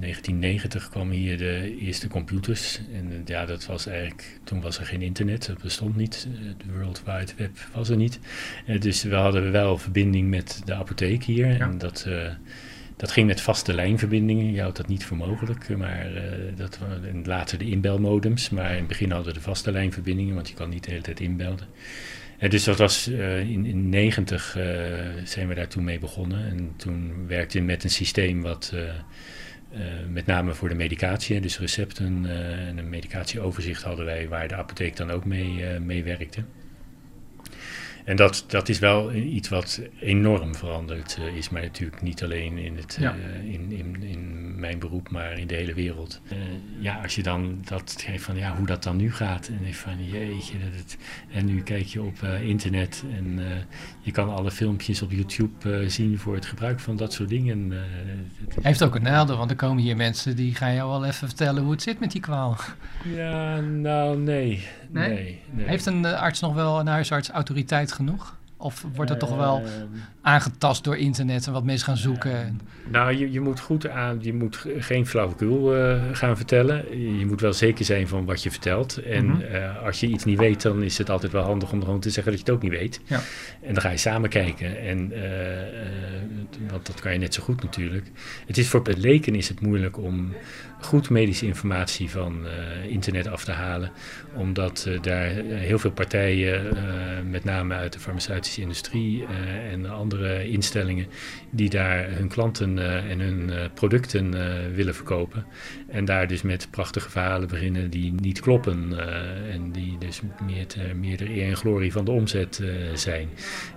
1990 0.00 0.88
kwamen 0.88 1.16
hier 1.16 1.38
de 1.38 1.76
eerste 1.80 2.08
computers. 2.08 2.80
En 2.92 3.22
ja, 3.24 3.46
dat 3.46 3.66
was 3.66 3.86
eigenlijk, 3.86 4.40
toen 4.44 4.60
was 4.60 4.78
er 4.78 4.86
geen 4.86 5.02
internet, 5.02 5.46
dat 5.46 5.62
bestond 5.62 5.96
niet. 5.96 6.28
De 6.58 6.72
World 6.72 7.02
Wide 7.04 7.32
Web 7.36 7.58
was 7.74 7.88
er 7.88 7.96
niet. 7.96 8.20
dus 8.78 9.02
we 9.02 9.14
hadden 9.14 9.52
wel 9.52 9.78
verbinding 9.78 10.28
met 10.28 10.62
de 10.64 10.74
apotheek 10.74 11.24
hier. 11.24 11.46
Ja. 11.46 11.58
En 11.58 11.78
dat 11.78 12.06
dat 12.96 13.10
ging 13.12 13.26
met 13.26 13.40
vaste 13.40 13.74
lijnverbindingen. 13.74 14.52
Je 14.52 14.60
houdt 14.60 14.76
dat 14.76 14.88
niet 14.88 15.04
voor 15.04 15.16
mogelijk. 15.16 15.76
Maar 15.76 16.12
uh, 16.12 16.22
dat 16.56 16.78
waren 16.78 17.22
later 17.24 17.58
de 17.58 17.64
inbelmodems. 17.64 18.50
Maar 18.50 18.70
in 18.70 18.76
het 18.76 18.86
begin 18.86 19.10
hadden 19.10 19.32
we 19.32 19.38
de 19.38 19.44
vaste 19.44 19.72
lijnverbindingen, 19.72 20.34
want 20.34 20.48
je 20.48 20.54
kan 20.54 20.68
niet 20.68 20.84
de 20.84 20.90
hele 20.90 21.02
tijd 21.02 21.20
inbelden. 21.20 21.66
En 22.38 22.50
dus 22.50 22.64
dat 22.64 22.78
was 22.78 23.08
in, 23.08 23.66
in 23.66 23.88
90 23.88 24.56
uh, 24.56 24.64
zijn 25.24 25.48
we 25.48 25.54
daar 25.54 25.68
toen 25.68 25.84
mee 25.84 25.98
begonnen. 25.98 26.46
En 26.46 26.72
toen 26.76 27.26
werkte 27.26 27.60
met 27.60 27.84
een 27.84 27.90
systeem 27.90 28.42
wat 28.42 28.74
met 30.08 30.26
name 30.26 30.54
voor 30.54 30.68
de 30.68 30.74
medicatie, 30.74 31.40
dus 31.40 31.58
recepten 31.58 32.26
en 32.26 32.78
een 32.78 32.88
medicatieoverzicht 32.88 33.82
hadden 33.82 34.04
wij, 34.04 34.28
waar 34.28 34.48
de 34.48 34.54
apotheek 34.54 34.96
dan 34.96 35.10
ook 35.10 35.24
mee, 35.24 35.80
mee 35.80 36.04
werkte. 36.04 36.42
En 38.06 38.16
dat, 38.16 38.44
dat 38.46 38.68
is 38.68 38.78
wel 38.78 39.14
iets 39.14 39.48
wat 39.48 39.80
enorm 40.00 40.54
veranderd 40.54 41.16
uh, 41.20 41.36
is. 41.36 41.48
Maar 41.48 41.62
natuurlijk 41.62 42.02
niet 42.02 42.22
alleen 42.22 42.58
in, 42.58 42.76
het, 42.76 42.96
ja. 43.00 43.16
uh, 43.16 43.52
in, 43.52 43.72
in, 43.72 44.02
in 44.02 44.54
mijn 44.60 44.78
beroep, 44.78 45.10
maar 45.10 45.38
in 45.38 45.46
de 45.46 45.54
hele 45.54 45.74
wereld. 45.74 46.20
Uh, 46.32 46.38
ja, 46.78 47.02
als 47.02 47.14
je 47.14 47.22
dan 47.22 47.62
dat 47.64 47.94
geeft 47.98 48.24
van 48.24 48.36
ja, 48.36 48.56
hoe 48.56 48.66
dat 48.66 48.82
dan 48.82 48.96
nu 48.96 49.12
gaat. 49.12 49.48
En 49.48 49.74
van 49.74 50.04
jeetje. 50.10 50.58
Dat 50.58 50.78
het, 50.78 50.96
en 51.32 51.44
nu 51.44 51.62
kijk 51.62 51.86
je 51.86 52.02
op 52.02 52.22
internet 52.42 53.04
en 53.16 53.38
je 54.06 54.12
kan 54.12 54.34
alle 54.34 54.50
filmpjes 54.50 55.02
op 55.02 55.10
YouTube 55.10 55.90
zien 55.90 56.18
voor 56.18 56.34
het 56.34 56.46
gebruik 56.46 56.80
van 56.80 56.96
dat 56.96 57.12
soort 57.12 57.28
dingen. 57.28 57.72
Heeft 58.60 58.82
ook 58.82 58.94
een 58.94 59.02
nadeel, 59.02 59.36
want 59.36 59.50
er 59.50 59.56
komen 59.56 59.82
hier 59.82 59.96
mensen 59.96 60.36
die 60.36 60.54
gaan 60.54 60.74
jou 60.74 60.90
wel 60.90 61.04
even 61.04 61.28
vertellen 61.28 61.62
hoe 61.62 61.72
het 61.72 61.82
zit 61.82 62.00
met 62.00 62.12
die 62.12 62.20
kwaal. 62.20 62.56
Ja, 63.04 63.60
nou 63.60 64.18
nee. 64.18 64.68
Nee? 64.90 65.08
nee, 65.08 65.40
nee. 65.50 65.66
Heeft 65.66 65.86
een 65.86 66.04
arts 66.04 66.40
nog 66.40 66.54
wel, 66.54 66.80
een 66.80 66.86
huisarts, 66.86 67.30
autoriteit 67.30 67.92
genoeg? 67.92 68.36
Of 68.56 68.86
wordt 68.94 69.10
het 69.10 69.20
toch 69.20 69.36
wel 69.36 69.62
aangetast 70.26 70.84
door 70.84 70.96
internet 70.96 71.46
en 71.46 71.52
wat 71.52 71.64
mensen 71.64 71.86
gaan 71.86 71.96
zoeken? 71.96 72.60
Nou, 72.90 73.16
je, 73.16 73.32
je 73.32 73.40
moet 73.40 73.60
goed 73.60 73.88
aan, 73.88 74.18
je 74.20 74.34
moet 74.34 74.66
geen 74.78 75.06
flauwekul 75.06 75.76
uh, 75.76 76.02
gaan 76.12 76.36
vertellen. 76.36 76.98
Je 77.18 77.26
moet 77.26 77.40
wel 77.40 77.52
zeker 77.52 77.84
zijn 77.84 78.08
van 78.08 78.24
wat 78.24 78.42
je 78.42 78.50
vertelt. 78.50 78.96
En 78.96 79.24
mm 79.24 79.32
-hmm. 79.32 79.54
uh, 79.54 79.84
als 79.84 80.00
je 80.00 80.06
iets 80.06 80.24
niet 80.24 80.38
weet, 80.38 80.62
dan 80.62 80.82
is 80.82 80.98
het 80.98 81.10
altijd 81.10 81.32
wel 81.32 81.42
handig 81.42 81.72
om 81.72 81.84
gewoon 81.84 82.00
te 82.00 82.10
zeggen 82.10 82.32
dat 82.32 82.40
je 82.40 82.46
het 82.46 82.54
ook 82.54 82.62
niet 82.62 82.80
weet. 82.80 83.00
Ja. 83.04 83.20
En 83.62 83.74
dan 83.74 83.82
ga 83.82 83.90
je 83.90 83.96
samen 83.96 84.30
kijken. 84.30 84.80
En, 84.80 85.12
uh, 85.12 86.70
want 86.70 86.86
dat 86.86 87.00
kan 87.00 87.12
je 87.12 87.18
net 87.18 87.34
zo 87.34 87.42
goed 87.42 87.62
natuurlijk. 87.62 88.06
Het 88.46 88.58
is 88.58 88.68
voor 88.68 88.80
het 88.82 88.98
leken 88.98 89.34
is 89.34 89.48
het 89.48 89.60
moeilijk 89.60 89.98
om 89.98 90.34
goed 90.80 91.10
medische 91.10 91.46
informatie 91.46 92.10
van 92.10 92.46
uh, 92.46 92.90
internet 92.90 93.28
af 93.28 93.44
te 93.44 93.52
halen. 93.52 93.90
Omdat 94.34 94.84
uh, 94.88 95.02
daar 95.02 95.28
heel 95.44 95.78
veel 95.78 95.90
partijen, 95.90 96.64
uh, 96.66 96.72
met 97.30 97.44
name 97.44 97.74
uit 97.74 97.92
de 97.92 97.98
farmaceutische 97.98 98.60
industrie 98.60 99.24
en 99.70 99.90
andere 99.90 100.15
instellingen, 100.24 101.06
die 101.50 101.70
daar 101.70 102.10
hun 102.10 102.28
klanten 102.28 102.78
en 103.08 103.20
hun 103.20 103.50
producten 103.74 104.30
willen 104.74 104.94
verkopen. 104.94 105.46
En 105.88 106.04
daar 106.04 106.26
dus 106.26 106.42
met 106.42 106.68
prachtige 106.70 107.10
verhalen 107.10 107.48
beginnen 107.48 107.90
die 107.90 108.12
niet 108.12 108.40
kloppen. 108.40 108.98
en 109.52 109.72
die 109.72 109.98
dus 109.98 110.20
meer, 110.46 110.66
te, 110.66 110.80
de 111.16 111.30
eer 111.30 111.48
en 111.48 111.56
glorie 111.56 111.92
van 111.92 112.04
de 112.04 112.10
omzet 112.10 112.62
zijn. 112.94 113.28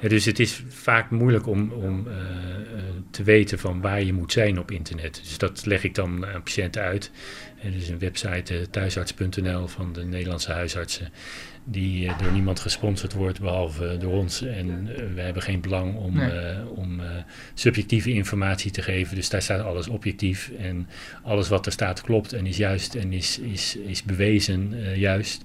dus 0.07 0.25
het 0.25 0.39
is 0.39 0.63
vaak 0.67 1.09
moeilijk 1.09 1.47
om, 1.47 1.71
om 1.71 2.07
te 3.11 3.23
weten 3.23 3.59
van 3.59 3.81
waar 3.81 4.03
je 4.03 4.13
moet 4.13 4.31
zijn 4.31 4.59
op 4.59 4.71
internet. 4.71 5.19
Dus 5.23 5.37
dat 5.37 5.65
leg 5.65 5.83
ik 5.83 5.95
dan 5.95 6.25
aan 6.25 6.43
patiënten 6.43 6.81
uit. 6.81 7.11
Er 7.63 7.75
is 7.75 7.89
een 7.89 7.99
website, 7.99 8.69
thuisarts.nl, 8.69 9.67
van 9.67 9.93
de 9.93 10.03
Nederlandse 10.03 10.51
huisartsen, 10.51 11.11
die 11.63 12.11
door 12.21 12.31
niemand 12.31 12.59
gesponsord 12.59 13.13
wordt, 13.13 13.39
behalve 13.39 13.97
door 13.99 14.13
ons. 14.13 14.41
En 14.41 14.85
we 15.13 15.21
hebben 15.21 15.41
geen 15.41 15.61
belang 15.61 15.95
om, 15.95 16.15
nee. 16.15 16.31
uh, 16.31 16.71
om 16.75 17.01
subjectieve 17.53 18.11
informatie 18.11 18.71
te 18.71 18.81
geven. 18.81 19.15
Dus 19.15 19.29
daar 19.29 19.41
staat 19.41 19.61
alles 19.61 19.87
objectief. 19.87 20.51
En 20.57 20.87
alles 21.23 21.49
wat 21.49 21.65
er 21.65 21.71
staat 21.71 22.01
klopt 22.01 22.33
en 22.33 22.45
is 22.45 22.57
juist 22.57 22.95
en 22.95 23.13
is, 23.13 23.39
is, 23.39 23.75
is 23.75 24.03
bewezen 24.03 24.75
juist. 24.95 25.43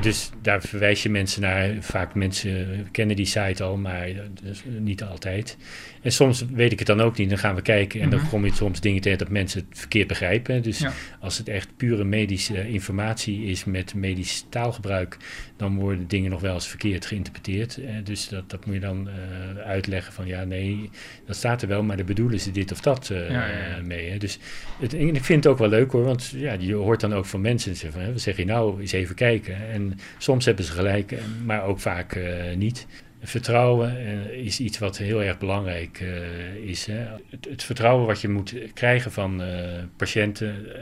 Dus 0.00 0.30
daar 0.42 0.62
verwijs 0.62 1.02
je 1.02 1.10
mensen 1.10 1.40
naar. 1.42 1.70
Vaak 1.80 2.14
mensen 2.14 2.88
kennen 2.90 3.16
die 3.16 3.26
site 3.26 3.62
al, 3.62 3.76
maar 3.76 4.08
dus 4.42 4.62
niet 4.78 5.02
altijd. 5.02 5.56
En 6.02 6.12
soms 6.12 6.44
weet 6.52 6.72
ik 6.72 6.78
het 6.78 6.86
dan 6.86 7.00
ook 7.00 7.16
niet. 7.16 7.28
Dan 7.28 7.38
gaan 7.38 7.54
we 7.54 7.62
kijken 7.62 8.00
en 8.00 8.10
dan 8.10 8.18
Mhm. 8.20 8.28
kom 8.28 8.44
je 8.44 8.54
soms 8.54 8.80
dingen 8.80 9.00
tegen 9.00 9.18
dat 9.18 9.28
mensen 9.28 9.66
het 9.68 9.78
verkeerd 9.78 10.08
begrijpen. 10.08 10.62
Dus 10.62 10.78
ja. 10.78 10.92
als 11.20 11.38
het 11.38 11.48
echt 11.48 11.68
pure 11.76 12.04
medische 12.04 12.68
informatie 12.68 13.44
is 13.44 13.64
met 13.64 13.94
medisch 13.94 14.46
taalgebruik, 14.48 15.16
dan 15.56 15.76
worden 15.76 16.08
dingen 16.08 16.30
nog 16.30 16.40
wel 16.40 16.54
eens 16.54 16.68
verkeerd 16.68 17.06
geïnterpreteerd. 17.06 17.76
Eh, 17.76 17.94
dus 18.04 18.28
dat, 18.28 18.50
dat 18.50 18.66
moet 18.66 18.74
je 18.74 18.80
dan 18.80 19.08
uh, 19.08 19.62
uitleggen 19.62 20.12
van 20.12 20.26
ja, 20.26 20.44
nee, 20.44 20.90
dat 21.26 21.36
staat 21.36 21.62
er 21.62 21.68
wel, 21.68 21.82
maar 21.82 21.96
daar 21.96 22.04
bedoelen 22.04 22.40
ze 22.40 22.50
dit 22.50 22.72
of 22.72 22.80
dat 22.80 23.08
uh, 23.12 23.30
ja, 23.30 23.46
ja, 23.46 23.80
mee. 23.84 24.10
Hè. 24.10 24.18
Dus 24.18 24.38
het, 24.80 24.94
ik 24.94 25.24
vind 25.24 25.44
het 25.44 25.52
ook 25.52 25.58
wel 25.58 25.68
leuk 25.68 25.92
hoor, 25.92 26.04
want 26.04 26.32
ja, 26.36 26.56
je 26.58 26.74
hoort 26.74 27.00
dan 27.00 27.14
ook 27.14 27.26
van 27.26 27.40
mensen, 27.40 27.76
van, 27.76 28.00
hè, 28.00 28.12
wat 28.12 28.20
zeg 28.20 28.36
je 28.36 28.44
nou, 28.44 28.80
eens 28.80 28.92
even 28.92 29.14
kijken. 29.14 29.68
En 29.70 29.83
soms 30.18 30.44
hebben 30.44 30.64
ze 30.64 30.72
gelijk, 30.72 31.14
maar 31.44 31.64
ook 31.64 31.80
vaak 31.80 32.14
uh, 32.14 32.54
niet. 32.56 32.86
Vertrouwen 33.22 33.96
uh, 34.00 34.44
is 34.44 34.60
iets 34.60 34.78
wat 34.78 34.98
heel 34.98 35.22
erg 35.22 35.38
belangrijk 35.38 36.00
uh, 36.00 36.54
is. 36.54 36.86
Hè? 36.86 37.06
Het, 37.30 37.46
het, 37.50 37.62
vertrouwen 37.62 38.06
wat 38.06 38.20
je 38.20 38.28
moet 38.28 38.54
krijgen 38.74 39.12
van 39.12 39.42
uh, 39.42 39.48
patiënten. 39.96 40.78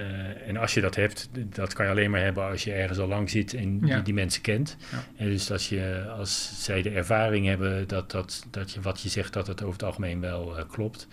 en 0.46 0.56
als 0.56 0.74
je 0.74 0.80
dat 0.80 0.94
hebt, 0.94 1.28
dat 1.54 1.72
kan 1.72 1.84
je 1.84 1.90
alleen 1.90 2.10
maar 2.10 2.20
hebben 2.20 2.44
als 2.44 2.64
je 2.64 2.72
ergens 2.72 2.98
al 2.98 3.08
lang 3.08 3.30
zit 3.30 3.54
en 3.54 3.80
ja. 3.84 3.94
die, 3.94 4.02
die, 4.02 4.14
mensen 4.14 4.42
kent. 4.42 4.76
Ja. 4.90 5.04
En 5.16 5.30
dus 5.30 5.50
als, 5.50 5.68
je, 5.68 6.04
als 6.18 6.64
zij 6.64 6.82
de 6.82 6.90
ervaring 6.90 7.46
hebben 7.46 7.88
dat, 7.88 8.10
dat, 8.10 8.46
dat 8.50 8.72
je 8.72 8.80
wat 8.80 9.00
je 9.00 9.08
zegt, 9.08 9.32
dat 9.32 9.46
het 9.46 9.62
over 9.62 9.72
het 9.72 9.82
algemeen 9.82 10.20
wel 10.20 10.56
klopt. 10.70 11.08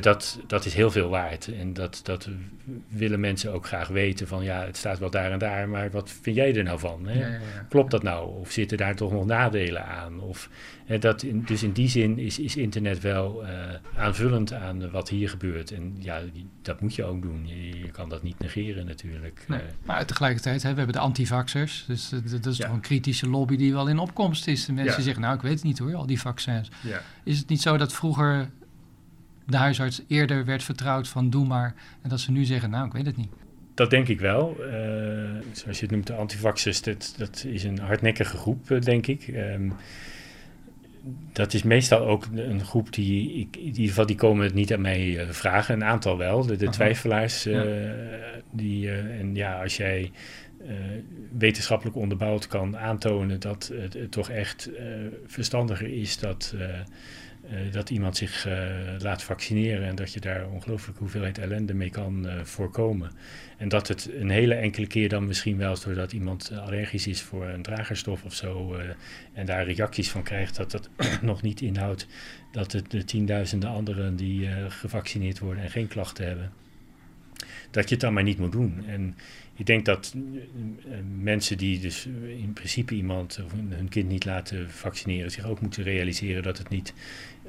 Dat, 0.00 0.40
dat 0.46 0.64
is 0.64 0.74
heel 0.74 0.90
veel 0.90 1.08
waard. 1.08 1.54
En 1.58 1.72
dat, 1.72 2.00
dat 2.02 2.28
willen 2.88 3.20
mensen 3.20 3.52
ook 3.52 3.66
graag 3.66 3.88
weten 3.88 4.26
van 4.26 4.44
ja, 4.44 4.64
het 4.64 4.76
staat 4.76 4.98
wel 4.98 5.10
daar 5.10 5.32
en 5.32 5.38
daar, 5.38 5.68
maar 5.68 5.90
wat 5.90 6.10
vind 6.20 6.36
jij 6.36 6.56
er 6.56 6.62
nou 6.62 6.78
van? 6.78 7.06
Hè? 7.06 7.12
Ja, 7.12 7.26
ja, 7.26 7.32
ja. 7.32 7.66
Klopt 7.68 7.90
dat 7.90 8.02
nou? 8.02 8.38
Of 8.40 8.50
zitten 8.50 8.78
daar 8.78 8.96
toch 8.96 9.12
nog 9.12 9.26
nadelen 9.26 9.86
aan? 9.86 10.20
Of, 10.20 10.50
hè, 10.84 10.98
dat 10.98 11.22
in, 11.22 11.42
dus 11.46 11.62
in 11.62 11.72
die 11.72 11.88
zin 11.88 12.18
is, 12.18 12.38
is 12.38 12.56
internet 12.56 13.00
wel 13.00 13.44
uh, 13.44 13.50
aanvullend 13.96 14.52
aan 14.52 14.90
wat 14.90 15.08
hier 15.08 15.28
gebeurt. 15.28 15.70
En 15.70 15.96
ja, 15.98 16.20
dat 16.62 16.80
moet 16.80 16.94
je 16.94 17.04
ook 17.04 17.22
doen. 17.22 17.46
Je, 17.46 17.78
je 17.78 17.90
kan 17.90 18.08
dat 18.08 18.22
niet 18.22 18.38
negeren 18.38 18.86
natuurlijk. 18.86 19.44
Nee, 19.48 19.60
maar 19.84 20.06
tegelijkertijd, 20.06 20.62
hè, 20.62 20.70
we 20.70 20.76
hebben 20.76 20.94
de 20.94 21.02
antivaxers. 21.02 21.84
Dus 21.86 22.08
dat 22.30 22.46
is 22.46 22.56
toch 22.56 22.72
een 22.72 22.80
kritische 22.80 23.28
lobby 23.28 23.56
die 23.56 23.72
wel 23.72 23.88
in 23.88 23.98
opkomst 23.98 24.46
is. 24.46 24.64
De 24.64 24.72
mensen 24.72 25.02
zeggen, 25.02 25.22
nou 25.22 25.34
ik 25.34 25.42
weet 25.42 25.52
het 25.52 25.62
niet 25.62 25.78
hoor, 25.78 25.94
al 25.94 26.06
die 26.06 26.20
vaccins. 26.20 26.70
Is 27.24 27.38
het 27.38 27.48
niet 27.48 27.62
zo 27.62 27.76
dat 27.76 27.92
vroeger 27.92 28.50
de 29.50 29.56
huisarts 29.56 30.02
eerder 30.08 30.44
werd 30.44 30.62
vertrouwd 30.62 31.08
van 31.08 31.30
doe 31.30 31.46
maar. 31.46 31.74
En 32.02 32.08
dat 32.08 32.20
ze 32.20 32.30
nu 32.30 32.44
zeggen, 32.44 32.70
nou, 32.70 32.86
ik 32.86 32.92
weet 32.92 33.06
het 33.06 33.16
niet. 33.16 33.28
Dat 33.74 33.90
denk 33.90 34.08
ik 34.08 34.20
wel. 34.20 34.56
Uh, 34.60 34.66
zoals 35.52 35.76
je 35.78 35.82
het 35.82 35.90
noemt, 35.90 36.06
de 36.06 36.14
antivaxers, 36.14 36.82
dat, 36.82 37.14
dat 37.16 37.44
is 37.48 37.64
een 37.64 37.78
hardnekkige 37.78 38.36
groep, 38.36 38.70
uh, 38.70 38.80
denk 38.80 39.06
ik. 39.06 39.28
Um, 39.28 39.72
dat 41.32 41.54
is 41.54 41.62
meestal 41.62 42.06
ook 42.06 42.26
een 42.34 42.64
groep 42.64 42.92
die, 42.92 43.32
ik, 43.32 43.56
in 43.56 43.66
ieder 43.66 43.88
geval, 43.88 44.06
die 44.06 44.16
komen 44.16 44.44
het 44.44 44.54
niet 44.54 44.72
aan 44.72 44.80
mij 44.80 45.06
uh, 45.06 45.30
vragen. 45.30 45.74
Een 45.74 45.84
aantal 45.84 46.18
wel, 46.18 46.46
de, 46.46 46.56
de 46.56 46.68
twijfelaars. 46.68 47.42
Ja. 47.42 47.64
die, 48.50 48.90
en 48.90 49.34
ja, 49.34 49.62
als 49.62 49.76
jij 49.76 50.12
wetenschappelijk 51.38 51.96
onderbouwd 51.96 52.46
kan 52.46 52.78
aantonen 52.78 53.40
dat 53.40 53.72
het, 53.74 53.92
het 53.92 54.10
toch 54.10 54.30
echt 54.30 54.70
verstandiger 55.26 55.88
is 55.88 56.18
dat... 56.18 56.54
Uh, 57.50 57.72
dat 57.72 57.90
iemand 57.90 58.16
zich 58.16 58.46
uh, 58.46 58.52
laat 58.98 59.22
vaccineren 59.22 59.86
en 59.86 59.94
dat 59.94 60.12
je 60.12 60.20
daar 60.20 60.48
ongelooflijke 60.48 61.00
hoeveelheid 61.00 61.38
ellende 61.38 61.74
mee 61.74 61.90
kan 61.90 62.26
uh, 62.26 62.44
voorkomen. 62.44 63.10
En 63.56 63.68
dat 63.68 63.88
het 63.88 64.10
een 64.14 64.30
hele 64.30 64.54
enkele 64.54 64.86
keer 64.86 65.08
dan 65.08 65.26
misschien 65.26 65.56
wel 65.56 65.80
doordat 65.84 66.12
iemand 66.12 66.52
allergisch 66.52 67.06
is 67.06 67.22
voor 67.22 67.46
een 67.46 67.62
dragerstof 67.62 68.24
of 68.24 68.34
zo 68.34 68.76
en 69.32 69.46
daar 69.46 69.64
reacties 69.64 70.10
van 70.10 70.22
krijgt, 70.22 70.56
dat 70.56 70.70
dat 70.70 70.88
nog 71.22 71.42
niet 71.42 71.60
inhoudt 71.60 72.06
dat 72.52 72.72
het 72.72 72.90
de 72.90 73.04
tienduizenden 73.04 73.70
anderen 73.70 74.16
die 74.16 74.48
gevaccineerd 74.68 75.38
worden 75.38 75.62
en 75.62 75.70
geen 75.70 75.88
klachten 75.88 76.26
hebben, 76.26 76.52
dat 77.70 77.88
je 77.88 77.94
het 77.94 78.00
dan 78.04 78.12
maar 78.12 78.22
niet 78.22 78.38
moet 78.38 78.52
doen. 78.52 78.84
En 78.86 79.14
ik 79.56 79.66
denk 79.66 79.84
dat 79.84 80.14
mensen 81.20 81.58
die 81.58 81.80
dus 81.80 82.06
in 82.42 82.52
principe 82.52 82.94
iemand 82.94 83.40
of 83.44 83.52
hun 83.68 83.88
kind 83.88 84.08
niet 84.08 84.24
laten 84.24 84.70
vaccineren, 84.70 85.30
zich 85.30 85.44
ook 85.44 85.60
moeten 85.60 85.82
realiseren 85.82 86.42
dat 86.42 86.58
het 86.58 86.68
niet 86.68 86.94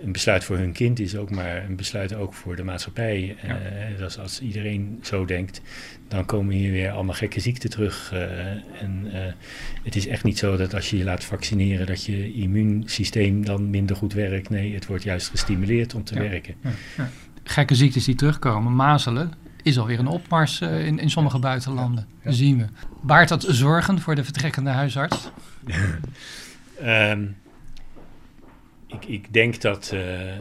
een 0.03 0.11
besluit 0.11 0.43
voor 0.43 0.57
hun 0.57 0.72
kind 0.72 0.99
is 0.99 1.15
ook 1.15 1.30
maar 1.30 1.65
een 1.65 1.76
besluit 1.76 2.13
ook 2.13 2.34
voor 2.34 2.55
de 2.55 2.63
maatschappij. 2.63 3.36
Ja. 3.43 3.59
Eh, 3.59 3.97
dus 3.97 4.17
als 4.17 4.41
iedereen 4.41 4.99
zo 5.01 5.26
denkt, 5.26 5.61
dan 6.07 6.26
komen 6.26 6.53
hier 6.55 6.72
weer 6.72 6.91
allemaal 6.91 7.15
gekke 7.15 7.39
ziekten 7.39 7.69
terug. 7.69 8.09
eh, 8.13 8.49
en 8.82 9.05
eh, 9.11 9.34
het 9.84 9.95
is 9.95 10.07
echt 10.07 10.24
niet 10.24 10.38
zo 10.38 10.57
dat 10.57 10.74
als 10.74 10.89
je 10.89 10.97
je 10.97 11.03
laat 11.03 11.24
vaccineren, 11.24 11.86
dat 11.86 12.05
je 12.05 12.34
immuunsysteem 12.34 13.45
dan 13.45 13.69
minder 13.69 13.95
goed 13.95 14.13
werkt. 14.13 14.49
Nee, 14.49 14.74
het 14.74 14.86
wordt 14.86 15.03
juist 15.03 15.30
gestimuleerd 15.30 15.93
om 15.95 16.03
te 16.03 16.13
Ja. 16.15 16.22
werken. 16.22 16.55
Ja. 16.97 17.09
Gekke 17.43 17.76
ziektes 17.76 18.05
die 18.05 18.15
terugkomen, 18.15 18.76
mazelen, 18.76 19.32
is 19.64 19.78
alweer 19.78 19.99
een 19.99 20.07
opmars 20.07 20.62
eh, 20.62 20.86
in, 20.86 20.99
in 20.99 21.09
sommige 21.09 21.39
buitenlanden. 21.39 22.07
Zien 22.24 22.57
we. 22.57 22.66
Baart 23.01 23.30
dat 23.30 23.45
zorgen 23.47 23.99
voor 23.99 24.16
de 24.16 24.24
vertrekkende 24.24 24.70
huisarts? 24.70 25.30
Ehm, 26.82 27.26
ik, 28.88 29.05
ik 29.05 29.34
denk 29.34 29.62
dat 29.62 29.89
eh, 29.93 30.36
eh, 30.36 30.39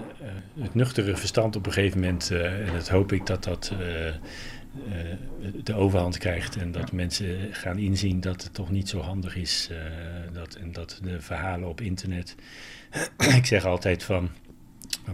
het 0.60 0.74
nuchtere 0.74 1.16
verstand 1.16 1.56
op 1.56 1.66
een 1.66 1.72
gegeven 1.72 2.00
moment, 2.00 2.30
en 2.30 2.72
dat 2.72 2.88
hoop 2.88 3.12
ik 3.12 3.26
dat 3.26 3.44
dat 3.44 3.72
de 5.64 5.74
overhand 5.74 6.18
krijgt 6.18 6.56
en 6.56 6.72
dat 6.72 6.92
mensen 6.92 7.48
gaan 7.50 7.78
inzien 7.78 8.20
dat 8.20 8.42
het 8.42 8.54
toch 8.54 8.70
niet 8.70 8.88
zo 8.88 9.00
handig 9.00 9.36
is. 9.36 9.70
dat, 10.32 10.54
en 10.54 10.72
dat 10.72 10.98
de 11.02 11.20
verhalen 11.20 11.68
op 11.68 11.80
internet, 11.80 12.34
ik 13.38 13.46
zeg 13.46 13.64
altijd 13.64 14.02
van, 14.02 14.30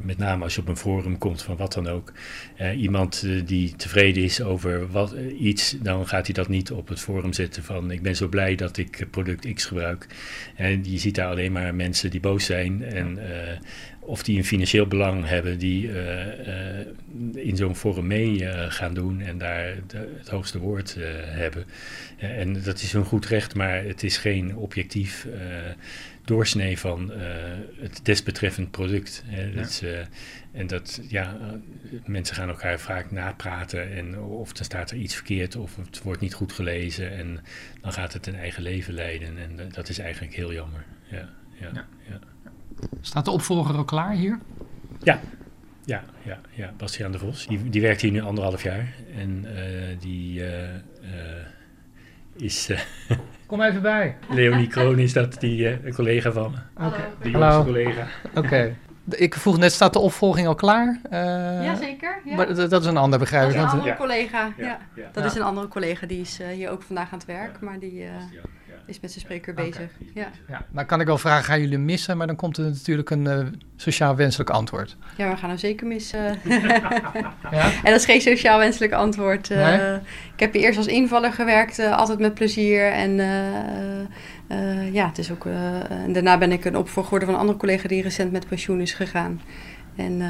met 0.02 0.18
name 0.18 0.44
als 0.44 0.54
je 0.54 0.60
op 0.60 0.68
een 0.68 0.76
forum 0.76 1.18
komt 1.18 1.42
van 1.42 1.56
wat 1.56 1.72
dan 1.72 1.88
ook, 1.88 2.12
eh, 2.56 2.80
iemand 2.80 3.22
eh, 3.26 3.46
die 3.46 3.76
tevreden 3.76 4.22
is 4.22 4.42
over 4.42 4.90
wat, 4.90 5.12
eh, 5.12 5.40
iets, 5.40 5.76
dan 5.82 6.08
gaat 6.08 6.26
hij 6.26 6.34
dat 6.34 6.48
niet 6.48 6.70
op 6.70 6.88
het 6.88 7.00
forum 7.00 7.32
zetten 7.32 7.62
van 7.62 7.90
ik 7.90 8.02
ben 8.02 8.16
zo 8.16 8.28
blij 8.28 8.54
dat 8.54 8.76
ik 8.76 9.06
product 9.10 9.52
X 9.54 9.64
gebruik. 9.64 10.06
En 10.54 10.84
je 10.84 10.98
ziet 10.98 11.14
daar 11.14 11.30
alleen 11.30 11.52
maar 11.52 11.74
mensen 11.74 12.10
die 12.10 12.20
boos 12.20 12.44
zijn 12.44 12.84
en 12.84 13.18
of 14.06 14.22
die 14.22 14.36
een 14.38 14.44
financieel 14.44 14.86
belang 14.86 15.26
hebben 15.26 15.58
die 15.58 15.92
eh, 15.92 16.80
eh, 16.80 16.86
in 17.34 17.56
zo'n 17.56 17.76
forum 17.76 18.06
mee 18.06 18.46
eh, 18.46 18.70
gaan 18.70 18.94
doen 18.94 19.20
en 19.20 19.38
daar 19.38 19.74
de- 19.86 20.14
het 20.18 20.28
hoogste 20.28 20.58
woord 20.58 20.96
hebben. 21.24 21.64
En 22.18 22.62
dat 22.62 22.80
is 22.80 22.92
hun 22.92 23.04
goed 23.04 23.26
recht, 23.26 23.54
maar 23.54 23.84
het 23.84 24.02
is 24.02 24.16
geen 24.16 24.56
objectief 24.56 25.26
doorsnee 26.24 26.78
van 26.78 27.12
het 27.80 28.00
desbetreffend 28.02 28.70
product. 28.70 29.22
Hè. 29.26 29.52
Dat 29.54 29.66
is, 29.68 29.82
en 30.52 30.66
dat, 30.66 31.00
ja, 31.08 31.36
mensen 32.04 32.36
gaan 32.36 32.48
elkaar 32.48 32.80
vaak 32.80 33.10
napraten 33.10 33.92
en 33.92 34.18
of 34.20 34.52
dan 34.52 34.64
staat 34.64 34.90
er 34.90 34.96
iets 34.96 35.14
verkeerd 35.14 35.56
of 35.56 35.76
het 35.76 36.02
wordt 36.02 36.20
niet 36.20 36.34
goed 36.34 36.52
gelezen 36.52 37.10
en 37.16 37.40
dan 37.80 37.92
gaat 37.92 38.12
het 38.12 38.26
een 38.26 38.36
eigen 38.36 38.62
leven 38.62 38.94
leiden 38.94 39.38
en 39.38 39.68
dat 39.72 39.88
is 39.88 39.98
eigenlijk 39.98 40.34
heel 40.34 40.52
jammer. 40.52 40.84
Ja, 41.10 41.28
ja, 41.60 41.86
ja. 42.08 42.18
Staat 43.00 43.24
de 43.24 43.30
opvolger 43.30 43.76
al 43.76 43.84
klaar 43.84 44.12
hier? 44.12 44.38
Ja, 45.02 45.20
ja, 45.84 46.02
ja, 46.22 46.38
ja. 46.54 46.72
Bastiaan 46.76 47.12
de 47.12 47.18
Vos. 47.18 47.46
Die, 47.46 47.70
die 47.70 47.80
werkt 47.82 48.00
hier 48.00 48.10
nu 48.10 48.20
anderhalf 48.22 48.62
jaar. 48.62 48.94
En 49.16 49.44
eh, 49.56 49.96
die 50.00 50.44
eh, 50.44 50.74
eh, 50.74 50.80
is... 52.36 52.70
Kom 53.46 53.62
even 53.62 53.82
bij. 53.82 54.16
Leonie 54.30 54.66
Kroon 54.66 54.98
is 54.98 55.12
dat, 55.12 55.40
die 55.40 55.68
eh, 55.68 55.84
een 55.84 55.94
collega 55.94 56.32
van 56.32 56.50
me. 56.50 56.86
Oké. 56.86 56.96
De 57.22 57.30
jongste 57.30 57.62
collega. 57.64 58.06
Oké. 58.34 58.76
Ik 59.10 59.34
vroeg 59.34 59.58
net, 59.58 59.72
staat 59.72 59.92
de 59.92 59.98
opvolging 59.98 60.46
al 60.46 60.54
klaar? 60.54 61.00
Uh, 61.04 61.64
Jazeker. 61.64 62.20
Ja. 62.24 62.36
Maar 62.36 62.54
dat, 62.54 62.80
is 62.82 62.86
een 62.86 62.96
ander 62.96 63.18
begrijp 63.18 63.42
Dat 63.44 63.54
ik. 63.54 63.56
is 63.58 63.72
een 63.72 63.78
andere 63.78 63.96
collega. 63.96 64.52
Ja. 64.56 64.64
ja. 64.64 64.78
Dat 65.12 65.22
Ja. 65.24 65.30
is 65.30 65.34
een 65.36 65.42
andere 65.42 65.68
collega 65.68 66.06
die 66.06 66.20
is 66.20 66.38
hier 66.52 66.70
ook 66.70 66.82
vandaag 66.82 67.12
aan 67.12 67.18
het 67.18 67.26
werk, 67.26 67.60
maar 67.60 67.78
die 67.78 68.02
eh, 68.04 68.10
is 68.86 69.00
met 69.00 69.10
zijn 69.10 69.24
spreker 69.24 69.54
bezig. 69.54 69.90
Ja. 70.14 70.28
Ja, 70.48 70.64
nou 70.70 70.86
kan 70.86 71.00
ik 71.00 71.06
wel 71.06 71.18
vragen, 71.18 71.44
gaan 71.44 71.60
jullie 71.60 71.78
missen? 71.78 72.16
Maar 72.16 72.26
dan 72.26 72.36
komt 72.36 72.56
er 72.56 72.64
natuurlijk 72.64 73.10
een 73.10 73.26
eh, 73.26 73.46
sociaal 73.76 74.16
wenselijk 74.16 74.50
antwoord. 74.50 74.96
ja, 75.16 75.30
we 75.30 75.36
gaan 75.36 75.48
hem 75.48 75.58
zeker 75.58 75.86
missen. 75.86 76.38
Ja? 77.50 77.64
En 77.64 77.90
dat 77.90 77.94
is 78.00 78.04
geen 78.04 78.20
sociaal 78.20 78.58
wenselijk 78.58 78.92
antwoord. 78.92 79.50
eh. 79.50 79.58
Nee? 79.78 79.94
Ik 80.34 80.40
heb 80.40 80.52
hier 80.52 80.62
eerst 80.62 80.78
als 80.78 80.86
invaller 80.86 81.32
gewerkt, 81.32 81.78
eh, 81.78 81.96
altijd 81.96 82.18
met 82.18 82.34
plezier. 82.34 82.90
En 82.92 83.14
ja, 84.92 85.06
het 85.06 85.18
is 85.18 85.30
ook. 85.30 85.44
en 85.88 86.12
daarna 86.12 86.38
ben 86.38 86.52
ik 86.52 86.64
een 86.64 86.76
opvolger 86.76 87.02
geworden 87.04 87.26
van 87.28 87.34
een 87.34 87.40
andere 87.40 87.58
collega 87.58 87.88
die 87.88 88.02
recent 88.02 88.32
met 88.32 88.48
pensioen 88.48 88.80
is 88.80 88.92
gegaan. 88.92 89.40
En 89.96 90.22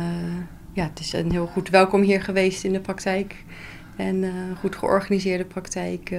ja, 0.72 0.84
het 0.84 1.00
is 1.00 1.12
een 1.12 1.30
heel 1.32 1.46
goed 1.46 1.68
welkom 1.70 2.02
hier 2.02 2.22
geweest 2.22 2.64
in 2.64 2.72
de 2.72 2.80
praktijk. 2.80 3.34
En 3.96 4.22
een 4.22 4.56
goed 4.60 4.76
georganiseerde 4.76 5.44
praktijk. 5.44 6.12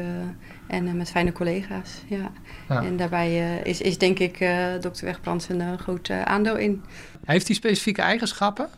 En 0.68 0.88
eh, 0.88 0.94
met 0.94 1.10
fijne 1.12 1.32
collega's. 1.32 2.02
Ja. 2.08 2.32
Ja. 2.70 2.84
En 2.84 2.98
daarbij 2.98 3.28
eh, 3.28 3.66
is, 3.66 3.82
is 3.82 3.98
denk 3.98 4.20
ik 4.20 4.40
eh 4.40 4.68
dokter 4.82 5.06
Wegbrand 5.06 5.50
een 5.50 5.80
groot 5.80 6.10
aandeel 6.10 6.58
in. 6.58 6.84
Heeft 7.26 7.48
hij 7.48 7.56
specifieke 7.56 8.02
eigenschappen 8.02 8.70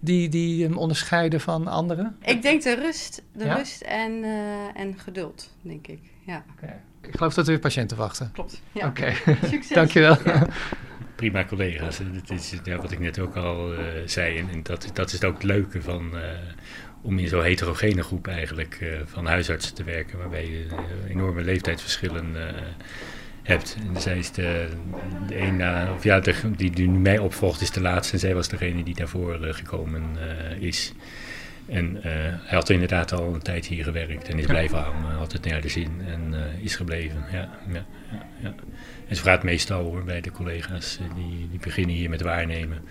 die, 0.00 0.28
die 0.28 0.64
hem 0.64 0.76
onderscheiden 0.78 1.40
van 1.40 1.66
anderen? 1.66 2.16
Ik 2.24 2.42
denk 2.42 2.62
de 2.62 2.74
rust, 2.74 3.22
de 3.32 3.44
Ja? 3.44 3.54
rust 3.54 3.80
en, 3.80 4.24
eh, 4.24 4.80
en 4.82 4.98
geduld, 4.98 5.50
denk 5.60 5.86
ik. 5.86 6.00
Ja. 6.26 6.44
Ik 7.02 7.16
geloof 7.16 7.34
dat 7.34 7.44
er 7.44 7.50
weer 7.50 7.60
patiënten 7.60 7.96
wachten. 7.96 8.30
Klopt. 8.32 8.62
Ja. 8.72 8.86
Oké, 8.86 9.12
Succes. 9.50 9.68
dankjewel. 9.68 10.16
Ja. 10.24 10.46
Prima 11.14 11.44
collega's. 11.44 11.98
Dat 12.26 12.30
is 12.38 12.54
ja, 12.64 12.76
wat 12.76 12.90
ik 12.92 12.98
net 12.98 13.18
ook 13.18 13.36
al 13.36 13.74
eh, 13.74 13.80
zei. 14.06 14.38
En, 14.38 14.62
dat, 14.62 14.90
dat 14.92 15.12
is 15.12 15.24
ook 15.24 15.34
het 15.34 15.42
leuke 15.42 15.82
van... 15.82 16.16
eh, 16.16 16.22
om 17.06 17.18
in 17.18 17.28
zo'n 17.28 17.42
heterogene 17.42 18.02
groep 18.02 18.26
eigenlijk 18.26 18.78
eh, 18.80 18.88
van 19.04 19.26
huisartsen 19.26 19.74
te 19.74 19.84
werken... 19.84 20.18
waarbij 20.18 20.46
je 20.50 20.66
eh, 20.70 21.10
enorme 21.10 21.42
leeftijdsverschillen 21.42 22.48
eh, 22.48 22.62
hebt. 23.42 23.76
En 23.94 24.00
zij 24.00 24.18
is 24.18 24.32
de, 24.32 24.68
de 25.28 25.38
een 25.38 25.56
na, 25.56 25.92
of 25.94 26.04
ja, 26.04 26.20
de, 26.20 26.34
die, 26.56 26.70
die 26.70 26.88
nu 26.88 26.98
mij 26.98 27.18
opvolgt 27.18 27.60
is 27.60 27.70
de 27.70 27.80
laatste. 27.80 28.12
En 28.12 28.18
zij 28.18 28.34
was 28.34 28.48
degene 28.48 28.82
die 28.82 28.94
daarvoor 28.94 29.38
gekomen 29.40 30.02
is. 30.58 30.92
En 31.66 31.98
hij 32.00 32.56
had 32.56 32.70
inderdaad 32.70 33.12
al 33.12 33.34
een 33.34 33.42
tijd 33.42 33.66
hier 33.66 33.84
gewerkt 33.84 34.28
en 34.28 34.38
is 34.38 34.46
blijven 34.46 34.78
hangen, 34.78 35.16
had 35.16 35.32
het 35.32 35.44
naar 35.44 35.60
de 35.60 35.68
zin 35.68 35.90
en 36.06 36.34
is 36.62 36.76
gebleven. 36.76 37.24
Ja, 37.32 37.58
ja, 37.72 37.86
ja. 38.42 38.54
En 39.08 39.16
ze 39.16 39.22
gaat 39.22 39.42
meestal 39.42 39.82
hoor 39.84 40.04
bij 40.04 40.20
de 40.20 40.30
collega's, 40.30 40.98
die, 41.14 41.48
die 41.50 41.58
beginnen 41.58 41.94
hier 41.94 42.10
met 42.10 42.20
waarnemen. 42.20 42.82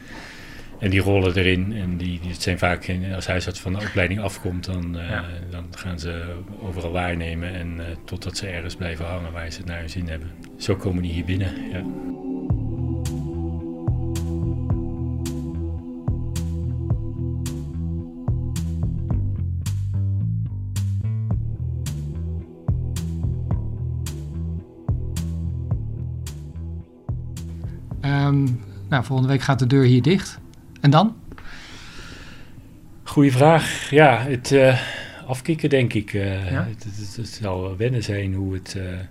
En 0.80 0.89
die 0.89 1.01
rollen 1.01 1.36
erin 1.36 1.73
en 1.73 1.97
die, 1.97 2.19
die 2.19 2.32
het 2.32 2.41
zijn 2.41 2.57
vaak, 2.57 2.91
als 3.15 3.28
huisarts 3.28 3.59
van 3.59 3.73
de 3.73 3.80
opleiding 3.80 4.19
afkomt, 4.19 4.65
dan, 4.65 4.99
eh, 4.99 5.19
dan 5.49 5.65
gaan 5.71 5.99
ze 5.99 6.36
overal 6.61 6.91
waarnemen 6.91 7.53
en 7.53 7.80
eh, 7.80 7.86
totdat 8.05 8.38
ze 8.38 8.47
ergens 8.47 8.76
blijven 8.76 9.05
hangen 9.05 9.32
waar 9.32 9.51
ze 9.51 9.57
het 9.57 9.67
naar 9.67 9.80
hun 9.80 9.89
zin 9.89 10.07
hebben. 10.07 10.32
Zo 10.57 10.76
komen 10.76 11.03
die 11.03 11.11
hier 11.11 11.26
binnen, 11.26 11.51
ja. 11.71 11.84
Ehm, 28.01 28.43
nou, 28.89 29.03
volgende 29.03 29.32
week 29.32 29.41
gaat 29.41 29.59
de 29.59 29.67
deur 29.67 29.84
hier 29.84 30.01
dicht. 30.01 30.43
En 30.86 30.91
dan? 30.91 31.15
Goeie 33.03 33.31
vraag. 33.31 33.89
Ja, 33.89 34.19
het 34.19 34.51
eh, 34.51 34.79
afkicken 35.27 35.69
denk 35.69 35.93
ik. 35.93 36.13
eh, 36.13 36.51
Ja? 36.51 36.67
het, 36.69 36.83
het, 36.83 37.15
het 37.15 37.27
zal 37.27 37.77
wennen 37.77 38.03
zijn 38.03 38.33
hoe 38.33 38.53
het... 38.53 38.73
er 38.73 39.09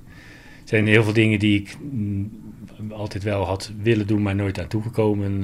zijn 0.65 0.87
heel 0.87 1.03
veel 1.05 1.13
dingen 1.13 1.39
die 1.39 1.61
ik 1.61 1.77
mm, 1.93 2.31
altijd 2.91 3.23
wel 3.23 3.45
had 3.45 3.73
willen 3.83 4.07
doen, 4.07 4.23
maar 4.23 4.35
nooit 4.35 4.61
aan 4.61 4.69
toegekomen 4.69 5.41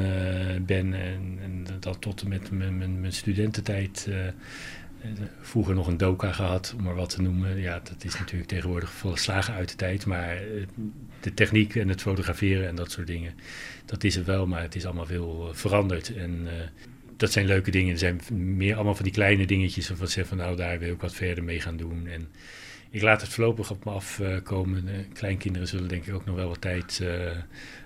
ben. 0.66 0.95
En, 0.95 1.39
en 1.43 1.66
dat 1.81 2.01
tot 2.01 2.22
en 2.22 2.28
met 2.28 2.51
mijn, 2.51 2.78
mijn, 2.78 3.01
mijn 3.01 3.12
studententijd. 3.12 4.09
Eh, 5.03 5.11
vroeger 5.40 5.74
nog 5.74 5.86
een 5.86 5.96
doka 5.96 6.32
gehad, 6.32 6.74
om 6.76 6.82
maar 6.82 6.94
wat 6.94 7.11
te 7.11 7.22
noemen. 7.22 7.61
Ja, 7.61 7.80
dat 7.82 8.05
is 8.05 8.18
natuurlijk 8.18 8.48
tegenwoordig 8.48 8.90
volslagen 8.90 9.55
uit 9.55 9.68
de 9.68 9.76
tijd. 9.76 10.07
Maar 10.07 10.36
eh, 10.36 10.66
de 11.20 11.34
techniek 11.34 11.74
en 11.74 11.88
het 11.88 12.01
fotograferen 12.01 12.68
en 12.68 12.74
dat 12.74 12.90
soort 12.90 13.07
dingen, 13.07 13.34
dat 13.84 14.05
is 14.05 14.16
er 14.16 14.24
wel. 14.24 14.46
Maar 14.46 14.62
het 14.62 14.74
is 14.74 14.84
allemaal 14.84 15.07
veel 15.07 15.48
eh, 15.48 15.55
veranderd. 15.55 16.14
En 16.14 16.48
dat 17.16 17.32
zijn 17.32 17.46
leuke 17.46 17.70
dingen. 17.70 17.92
Er 17.92 17.98
zijn 17.98 18.20
meer 18.57 18.74
allemaal 18.74 18.94
van 18.94 19.05
die 19.05 19.12
kleine 19.12 19.46
dingetjes 19.46 19.88
waarvan 19.88 20.07
ik 20.07 20.12
zeg 20.12 20.26
van 20.26 20.36
nou, 20.36 20.57
daar 20.57 20.78
wil 20.78 20.92
ik 20.92 21.01
wat 21.01 21.14
verder 21.14 21.44
mee 21.44 21.61
gaan 21.61 21.76
doen. 21.76 22.07
En 22.07 22.28
ik 22.90 23.03
laat 23.03 23.20
het 23.20 23.30
voorlopig 23.30 23.70
op 23.70 23.84
me 23.84 23.90
afkomen. 23.90 24.88
Uh, 24.88 24.94
kleinkinderen 25.12 25.68
zullen 25.68 25.88
denk 25.88 26.07
ik 26.07 26.14
ook 26.14 26.24
nog 26.24 26.36
wel 26.36 26.48
wat 26.48 26.61
tijd 26.61 27.01
uh, 27.03 27.30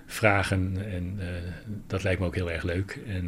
vragen. 0.05 0.85
En 0.91 1.19
dat 1.87 2.03
lijkt 2.03 2.19
me 2.19 2.25
ook 2.25 2.35
heel 2.35 2.51
erg 2.51 2.63
leuk. 2.63 2.99
En 3.07 3.27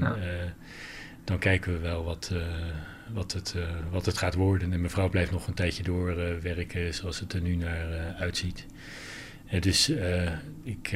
dan 1.23 1.39
kijken 1.39 1.73
we 1.73 1.79
wel 1.79 2.03
wat, 2.03 2.31
wat, 3.14 3.34
het, 3.34 3.55
wat 3.91 4.05
het 4.05 4.18
gaat 4.18 4.34
worden. 4.34 4.74
En 4.74 4.80
mijn 4.80 4.91
vrouw 4.91 5.10
blijft 5.10 5.32
nog 5.32 5.47
een 5.47 5.53
tijdje 5.53 5.84
doorwerken 5.84 6.93
zoals 6.93 7.20
het 7.20 7.34
er 7.34 7.41
nu 7.41 7.55
naar 7.55 8.14
uitziet. 8.20 8.66
dus 9.60 9.89
ik, 10.64 10.91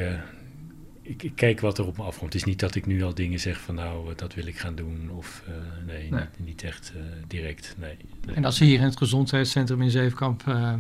ik, 1.01 1.23
ik, 1.23 1.31
kijk 1.35 1.59
wat 1.59 1.77
er 1.77 1.85
op 1.85 1.97
me 1.97 2.03
afkomt. 2.03 2.33
Het 2.33 2.41
is 2.41 2.47
niet 2.47 2.59
dat 2.59 2.75
ik 2.75 2.85
nu 2.85 3.03
al 3.03 3.13
dingen 3.13 3.39
zeg 3.39 3.59
van 3.59 3.75
nou, 3.75 4.15
dat 4.15 4.33
wil 4.33 4.45
ik 4.45 4.57
gaan 4.57 4.75
doen. 4.75 5.09
Of 5.11 5.43
nee, 5.85 6.11
nee. 6.11 6.19
Niet, 6.19 6.45
niet, 6.45 6.63
echt 6.63 6.93
direct. 7.27 7.75
Nee, 7.77 7.97
nee. 8.25 8.35
En 8.35 8.45
als 8.45 8.57
ze 8.57 8.63
hier 8.63 8.79
in 8.79 8.85
het 8.85 8.97
gezondheidscentrum 8.97 9.81
in 9.81 9.91
Zevenkamp 9.91 10.43
uh, 10.47 10.73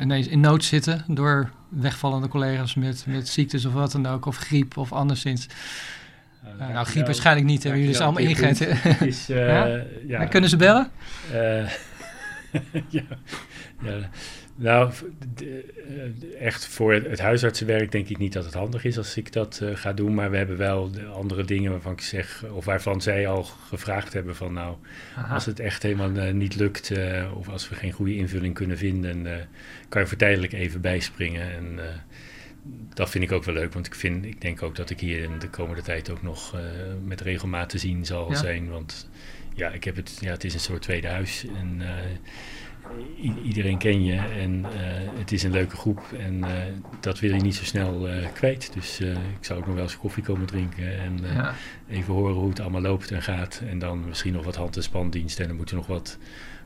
ineens 0.00 0.26
in 0.26 0.40
nood 0.40 0.64
zitten 0.64 1.04
door 1.08 1.50
wegvallende 1.68 2.28
collega's 2.28 2.74
met, 2.74 3.04
met 3.08 3.28
ziektes 3.28 3.64
of 3.64 3.72
wat 3.72 3.92
dan 3.92 4.06
ook, 4.06 4.26
of 4.26 4.36
griep 4.36 4.76
of 4.76 4.92
anderszins. 4.92 5.46
Nou, 6.58 6.86
griep 6.86 7.06
waarschijnlijk 7.06 7.46
niet. 7.46 7.62
Hebben 7.62 7.80
jullie 7.80 7.94
dus 7.96 8.04
allemaal? 8.04 8.22
Is, 9.08 9.30
uh, 9.30 9.46
ja? 9.46 9.84
ja? 10.06 10.24
kunnen 10.24 10.50
ze 10.50 10.56
bellen? 10.56 10.90
Uh, 11.32 11.68
ja. 12.88 13.02
ja. 13.82 14.10
Nou, 14.58 14.92
echt 16.38 16.66
voor 16.66 16.92
het 16.92 17.18
huisartsenwerk 17.18 17.92
denk 17.92 18.08
ik 18.08 18.18
niet 18.18 18.32
dat 18.32 18.44
het 18.44 18.54
handig 18.54 18.84
is 18.84 18.98
als 18.98 19.16
ik 19.16 19.32
dat 19.32 19.60
uh, 19.62 19.76
ga 19.76 19.92
doen. 19.92 20.14
Maar 20.14 20.30
we 20.30 20.36
hebben 20.36 20.56
wel 20.56 20.90
andere 21.12 21.44
dingen 21.44 21.70
waarvan 21.70 21.92
ik 21.92 22.00
zeg, 22.00 22.44
of 22.50 22.64
waarvan 22.64 23.00
zij 23.00 23.28
al 23.28 23.42
gevraagd 23.42 24.12
hebben 24.12 24.36
van 24.36 24.52
nou, 24.52 24.76
Aha. 25.16 25.34
als 25.34 25.46
het 25.46 25.60
echt 25.60 25.82
helemaal 25.82 26.10
uh, 26.10 26.32
niet 26.32 26.56
lukt 26.56 26.90
uh, 26.90 27.24
of 27.34 27.48
als 27.48 27.68
we 27.68 27.74
geen 27.74 27.92
goede 27.92 28.16
invulling 28.16 28.54
kunnen 28.54 28.78
vinden, 28.78 29.48
kan 29.88 30.02
je 30.02 30.08
voor 30.08 30.18
tijdelijk 30.18 30.52
even 30.52 30.80
bijspringen. 30.80 31.54
En 31.54 31.78
dat 32.94 33.10
vind 33.10 33.24
ik 33.24 33.32
ook 33.32 33.44
wel 33.44 33.54
leuk, 33.54 33.72
want 33.72 33.86
ik, 33.86 33.94
vind, 33.94 34.24
ik 34.24 34.40
denk 34.40 34.62
ook 34.62 34.76
dat 34.76 34.90
ik 34.90 35.00
hier 35.00 35.22
in 35.22 35.38
de 35.38 35.50
komende 35.50 35.82
tijd 35.82 36.10
ook 36.10 36.22
nog 36.22 36.54
met 37.04 37.20
regelmaat 37.20 37.68
te 37.68 37.78
zien 37.78 38.06
zal 38.06 38.30
ja. 38.30 38.36
zijn. 38.36 38.70
Want 38.70 39.08
ja, 39.54 39.70
ik 39.70 39.84
heb 39.84 39.96
het, 39.96 40.18
ja, 40.20 40.30
het 40.30 40.44
is 40.44 40.54
een 40.54 40.60
soort 40.60 40.82
tweede 40.82 41.08
huis. 41.08 41.46
En 41.56 41.82
iedereen 43.44 43.78
ken 43.78 44.04
je 44.04 44.16
en 44.16 44.58
uh, 44.58 44.68
het 45.18 45.32
is 45.32 45.42
een 45.42 45.50
leuke 45.50 45.76
groep 45.76 46.02
en 46.18 46.38
uh, 46.38 46.48
dat 47.00 47.20
wil 47.20 47.34
je 47.34 47.40
niet 47.40 47.54
zo 47.54 47.64
snel 47.64 48.08
uh, 48.08 48.26
kwijt. 48.32 48.72
Dus 48.72 49.00
ik 49.00 49.44
zou 49.44 49.58
ook 49.58 49.66
nog 49.66 49.74
wel 49.74 49.84
eens 49.84 49.98
koffie 49.98 50.22
komen 50.22 50.46
drinken 50.46 50.98
en 50.98 51.18
ja. 51.34 51.54
even 51.88 52.14
horen 52.14 52.34
hoe 52.34 52.48
het 52.48 52.60
allemaal 52.60 52.80
loopt 52.80 53.10
en 53.10 53.22
gaat. 53.22 53.62
En 53.68 53.78
dan 53.78 54.08
misschien 54.08 54.32
nog 54.32 54.44
wat 54.44 54.56
hand- 54.56 54.76
en 54.76 54.82
spandiensten 54.82 55.42
en 55.42 55.48
dan 55.48 55.56
moeten 55.56 55.76
nog 55.76 55.86
wat 55.86 56.18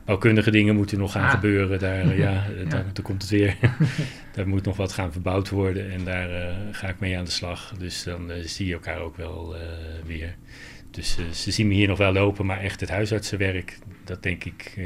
bouwkundige 0.05 0.51
dingen 0.51 0.75
moeten 0.75 0.97
nog 0.97 1.11
gaan 1.11 1.21
ja. 1.21 1.29
gebeuren. 1.29 1.79
Daar, 1.79 2.17
ja, 2.17 2.45
daar, 2.69 2.93
daar, 2.93 3.03
komt 3.03 3.21
het 3.21 3.31
weer. 3.31 3.57
daar 4.35 4.47
moet 4.47 4.65
nog 4.65 4.77
wat 4.77 4.93
gaan 4.93 5.11
verbouwd 5.11 5.49
worden 5.49 5.91
en 5.91 6.03
daar 6.03 6.55
ga 6.71 6.87
ik 6.87 6.99
mee 6.99 7.17
aan 7.17 7.25
de 7.25 7.31
slag. 7.31 7.73
Dus 7.77 8.03
dan 8.03 8.31
zie 8.43 8.67
je 8.67 8.73
elkaar 8.73 8.99
ook 8.99 9.17
wel 9.17 9.55
weer. 10.05 10.35
Dus 10.91 11.17
ze 11.31 11.51
zien 11.51 11.67
me 11.67 11.73
hier 11.73 11.87
nog 11.87 11.97
wel 11.97 12.13
lopen, 12.13 12.45
maar 12.45 12.59
echt 12.59 12.79
het 12.79 12.89
huisartsenwerk, 12.89 13.77
dat 14.03 14.23
denk 14.23 14.43
ik, 14.43 14.79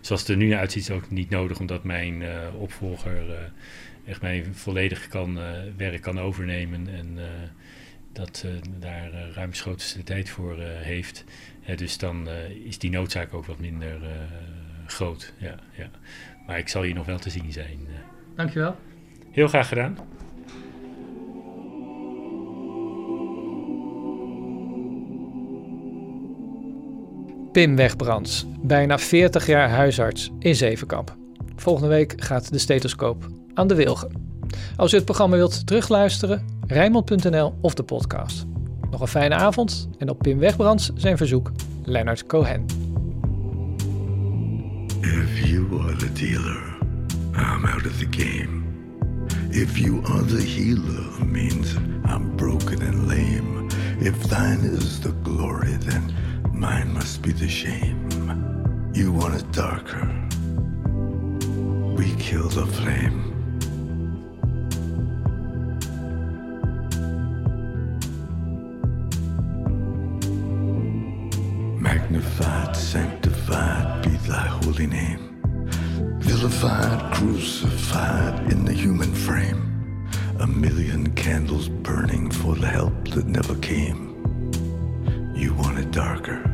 zoals 0.00 0.20
het 0.20 0.30
er 0.30 0.36
nu 0.36 0.54
uitziet, 0.54 0.82
is 0.82 0.90
ook 0.90 1.10
niet 1.10 1.30
nodig, 1.30 1.60
omdat 1.60 1.84
mijn 1.84 2.22
opvolger 2.58 3.52
echt 4.06 4.22
mijn 4.22 4.54
volledig 4.54 5.08
kan, 5.08 5.38
werk 5.76 6.00
kan 6.00 6.20
overnemen 6.20 6.88
en 6.88 7.18
dat 8.12 8.46
daar 8.78 9.10
ruimschoots 9.34 9.92
de 9.92 10.02
tijd 10.02 10.28
voor 10.28 10.58
heeft. 10.60 11.24
Dus 11.76 11.98
dan 11.98 12.28
is 12.64 12.78
die 12.78 12.90
noodzaak 12.90 13.34
ook 13.34 13.46
wat 13.46 13.58
minder 13.58 14.00
groot. 14.86 15.32
Ja, 15.38 15.54
ja. 15.76 15.90
Maar 16.46 16.58
ik 16.58 16.68
zal 16.68 16.82
hier 16.82 16.94
nog 16.94 17.06
wel 17.06 17.18
te 17.18 17.30
zien 17.30 17.52
zijn. 17.52 17.78
Dankjewel. 18.36 18.76
Heel 19.30 19.48
graag 19.48 19.68
gedaan. 19.68 19.98
Pim 27.52 27.76
Wegbrands, 27.76 28.46
bijna 28.62 28.98
40 28.98 29.46
jaar 29.46 29.68
huisarts 29.68 30.30
in 30.38 30.54
Zevenkamp. 30.54 31.16
Volgende 31.56 31.88
week 31.88 32.14
gaat 32.16 32.52
de 32.52 32.58
stethoscoop 32.58 33.26
aan 33.54 33.66
de 33.66 33.74
wilgen. 33.74 34.10
Als 34.76 34.92
u 34.92 34.96
het 34.96 35.04
programma 35.04 35.36
wilt 35.36 35.66
terugluisteren, 35.66 36.46
Rijnmond.nl 36.66 37.54
of 37.60 37.74
de 37.74 37.82
podcast. 37.82 38.46
Nog 38.94 39.02
een 39.02 39.08
fijne 39.08 39.34
avond 39.34 39.88
en 39.98 40.10
op 40.10 40.18
Pim 40.18 40.38
Wegbrands 40.38 40.90
zijn 40.94 41.16
verzoek 41.16 41.52
Leonard 41.84 42.26
Cohen. 42.26 42.64
If 45.00 45.48
you 45.48 45.80
are 45.80 45.96
the 45.96 46.12
dealer, 46.12 46.76
I'm 47.36 47.64
out 47.64 47.86
of 47.86 47.98
the 47.98 48.06
game. 48.10 48.62
If 49.50 49.78
you 49.78 50.04
are 50.04 50.24
the 50.24 50.42
healer, 50.42 51.26
means 51.26 51.74
I'm 52.06 52.36
broken 52.36 52.86
and 52.86 53.06
lame. 53.06 53.66
If 54.00 54.26
thine 54.28 54.70
is 54.76 55.00
the 55.00 55.12
glory, 55.22 55.78
then 55.78 56.14
Mine 56.52 56.94
must 56.94 57.22
be 57.22 57.32
the 57.32 57.48
shame. 57.48 58.08
You 58.94 59.12
want 59.12 59.34
it 59.34 59.52
darker. 59.52 60.06
We 61.96 62.14
kill 62.18 62.48
the 62.48 62.66
flame. 62.66 63.33
Magnified, 72.14 72.76
sanctified 72.76 74.04
be 74.04 74.10
thy 74.28 74.46
holy 74.46 74.86
name. 74.86 75.42
Vilified, 76.20 77.12
crucified 77.12 78.52
in 78.52 78.64
the 78.64 78.72
human 78.72 79.12
frame. 79.12 80.08
A 80.38 80.46
million 80.46 81.12
candles 81.16 81.68
burning 81.68 82.30
for 82.30 82.54
the 82.54 82.68
help 82.68 83.08
that 83.08 83.26
never 83.26 83.56
came. 83.56 84.14
You 85.34 85.54
want 85.54 85.80
it 85.80 85.90
darker. 85.90 86.53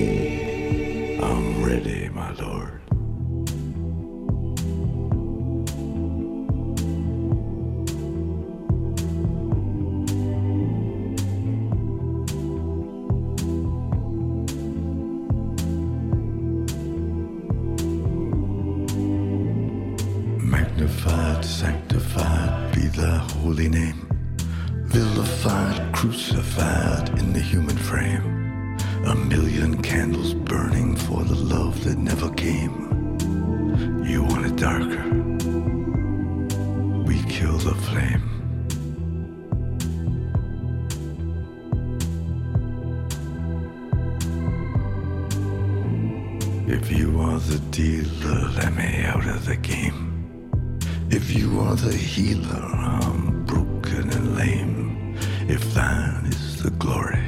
healer, 52.11 52.65
I'm 52.75 53.45
broken 53.45 54.09
and 54.11 54.35
lame. 54.35 55.15
If 55.47 55.63
thine 55.73 56.25
is 56.25 56.61
the 56.61 56.71
glory, 56.71 57.23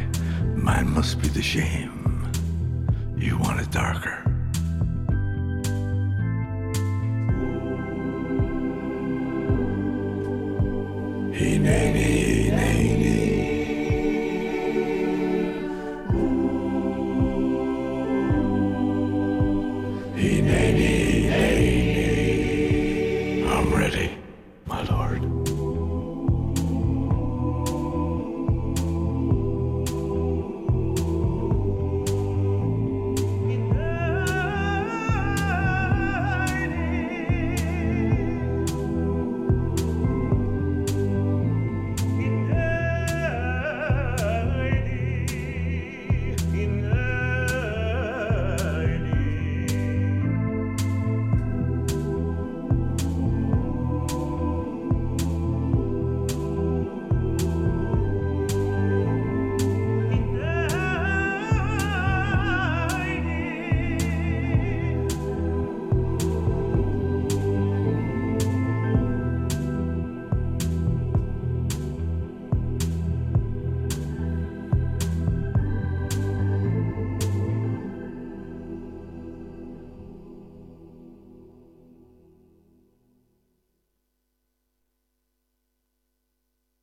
mine 0.56 0.90
must 0.94 1.22
be 1.22 1.30
the 1.30 1.42
shame. 1.42 2.30
You 3.18 3.38
want 3.38 3.62
it 3.62 3.72
darker. 3.72 4.20
Hineni. 11.38 12.33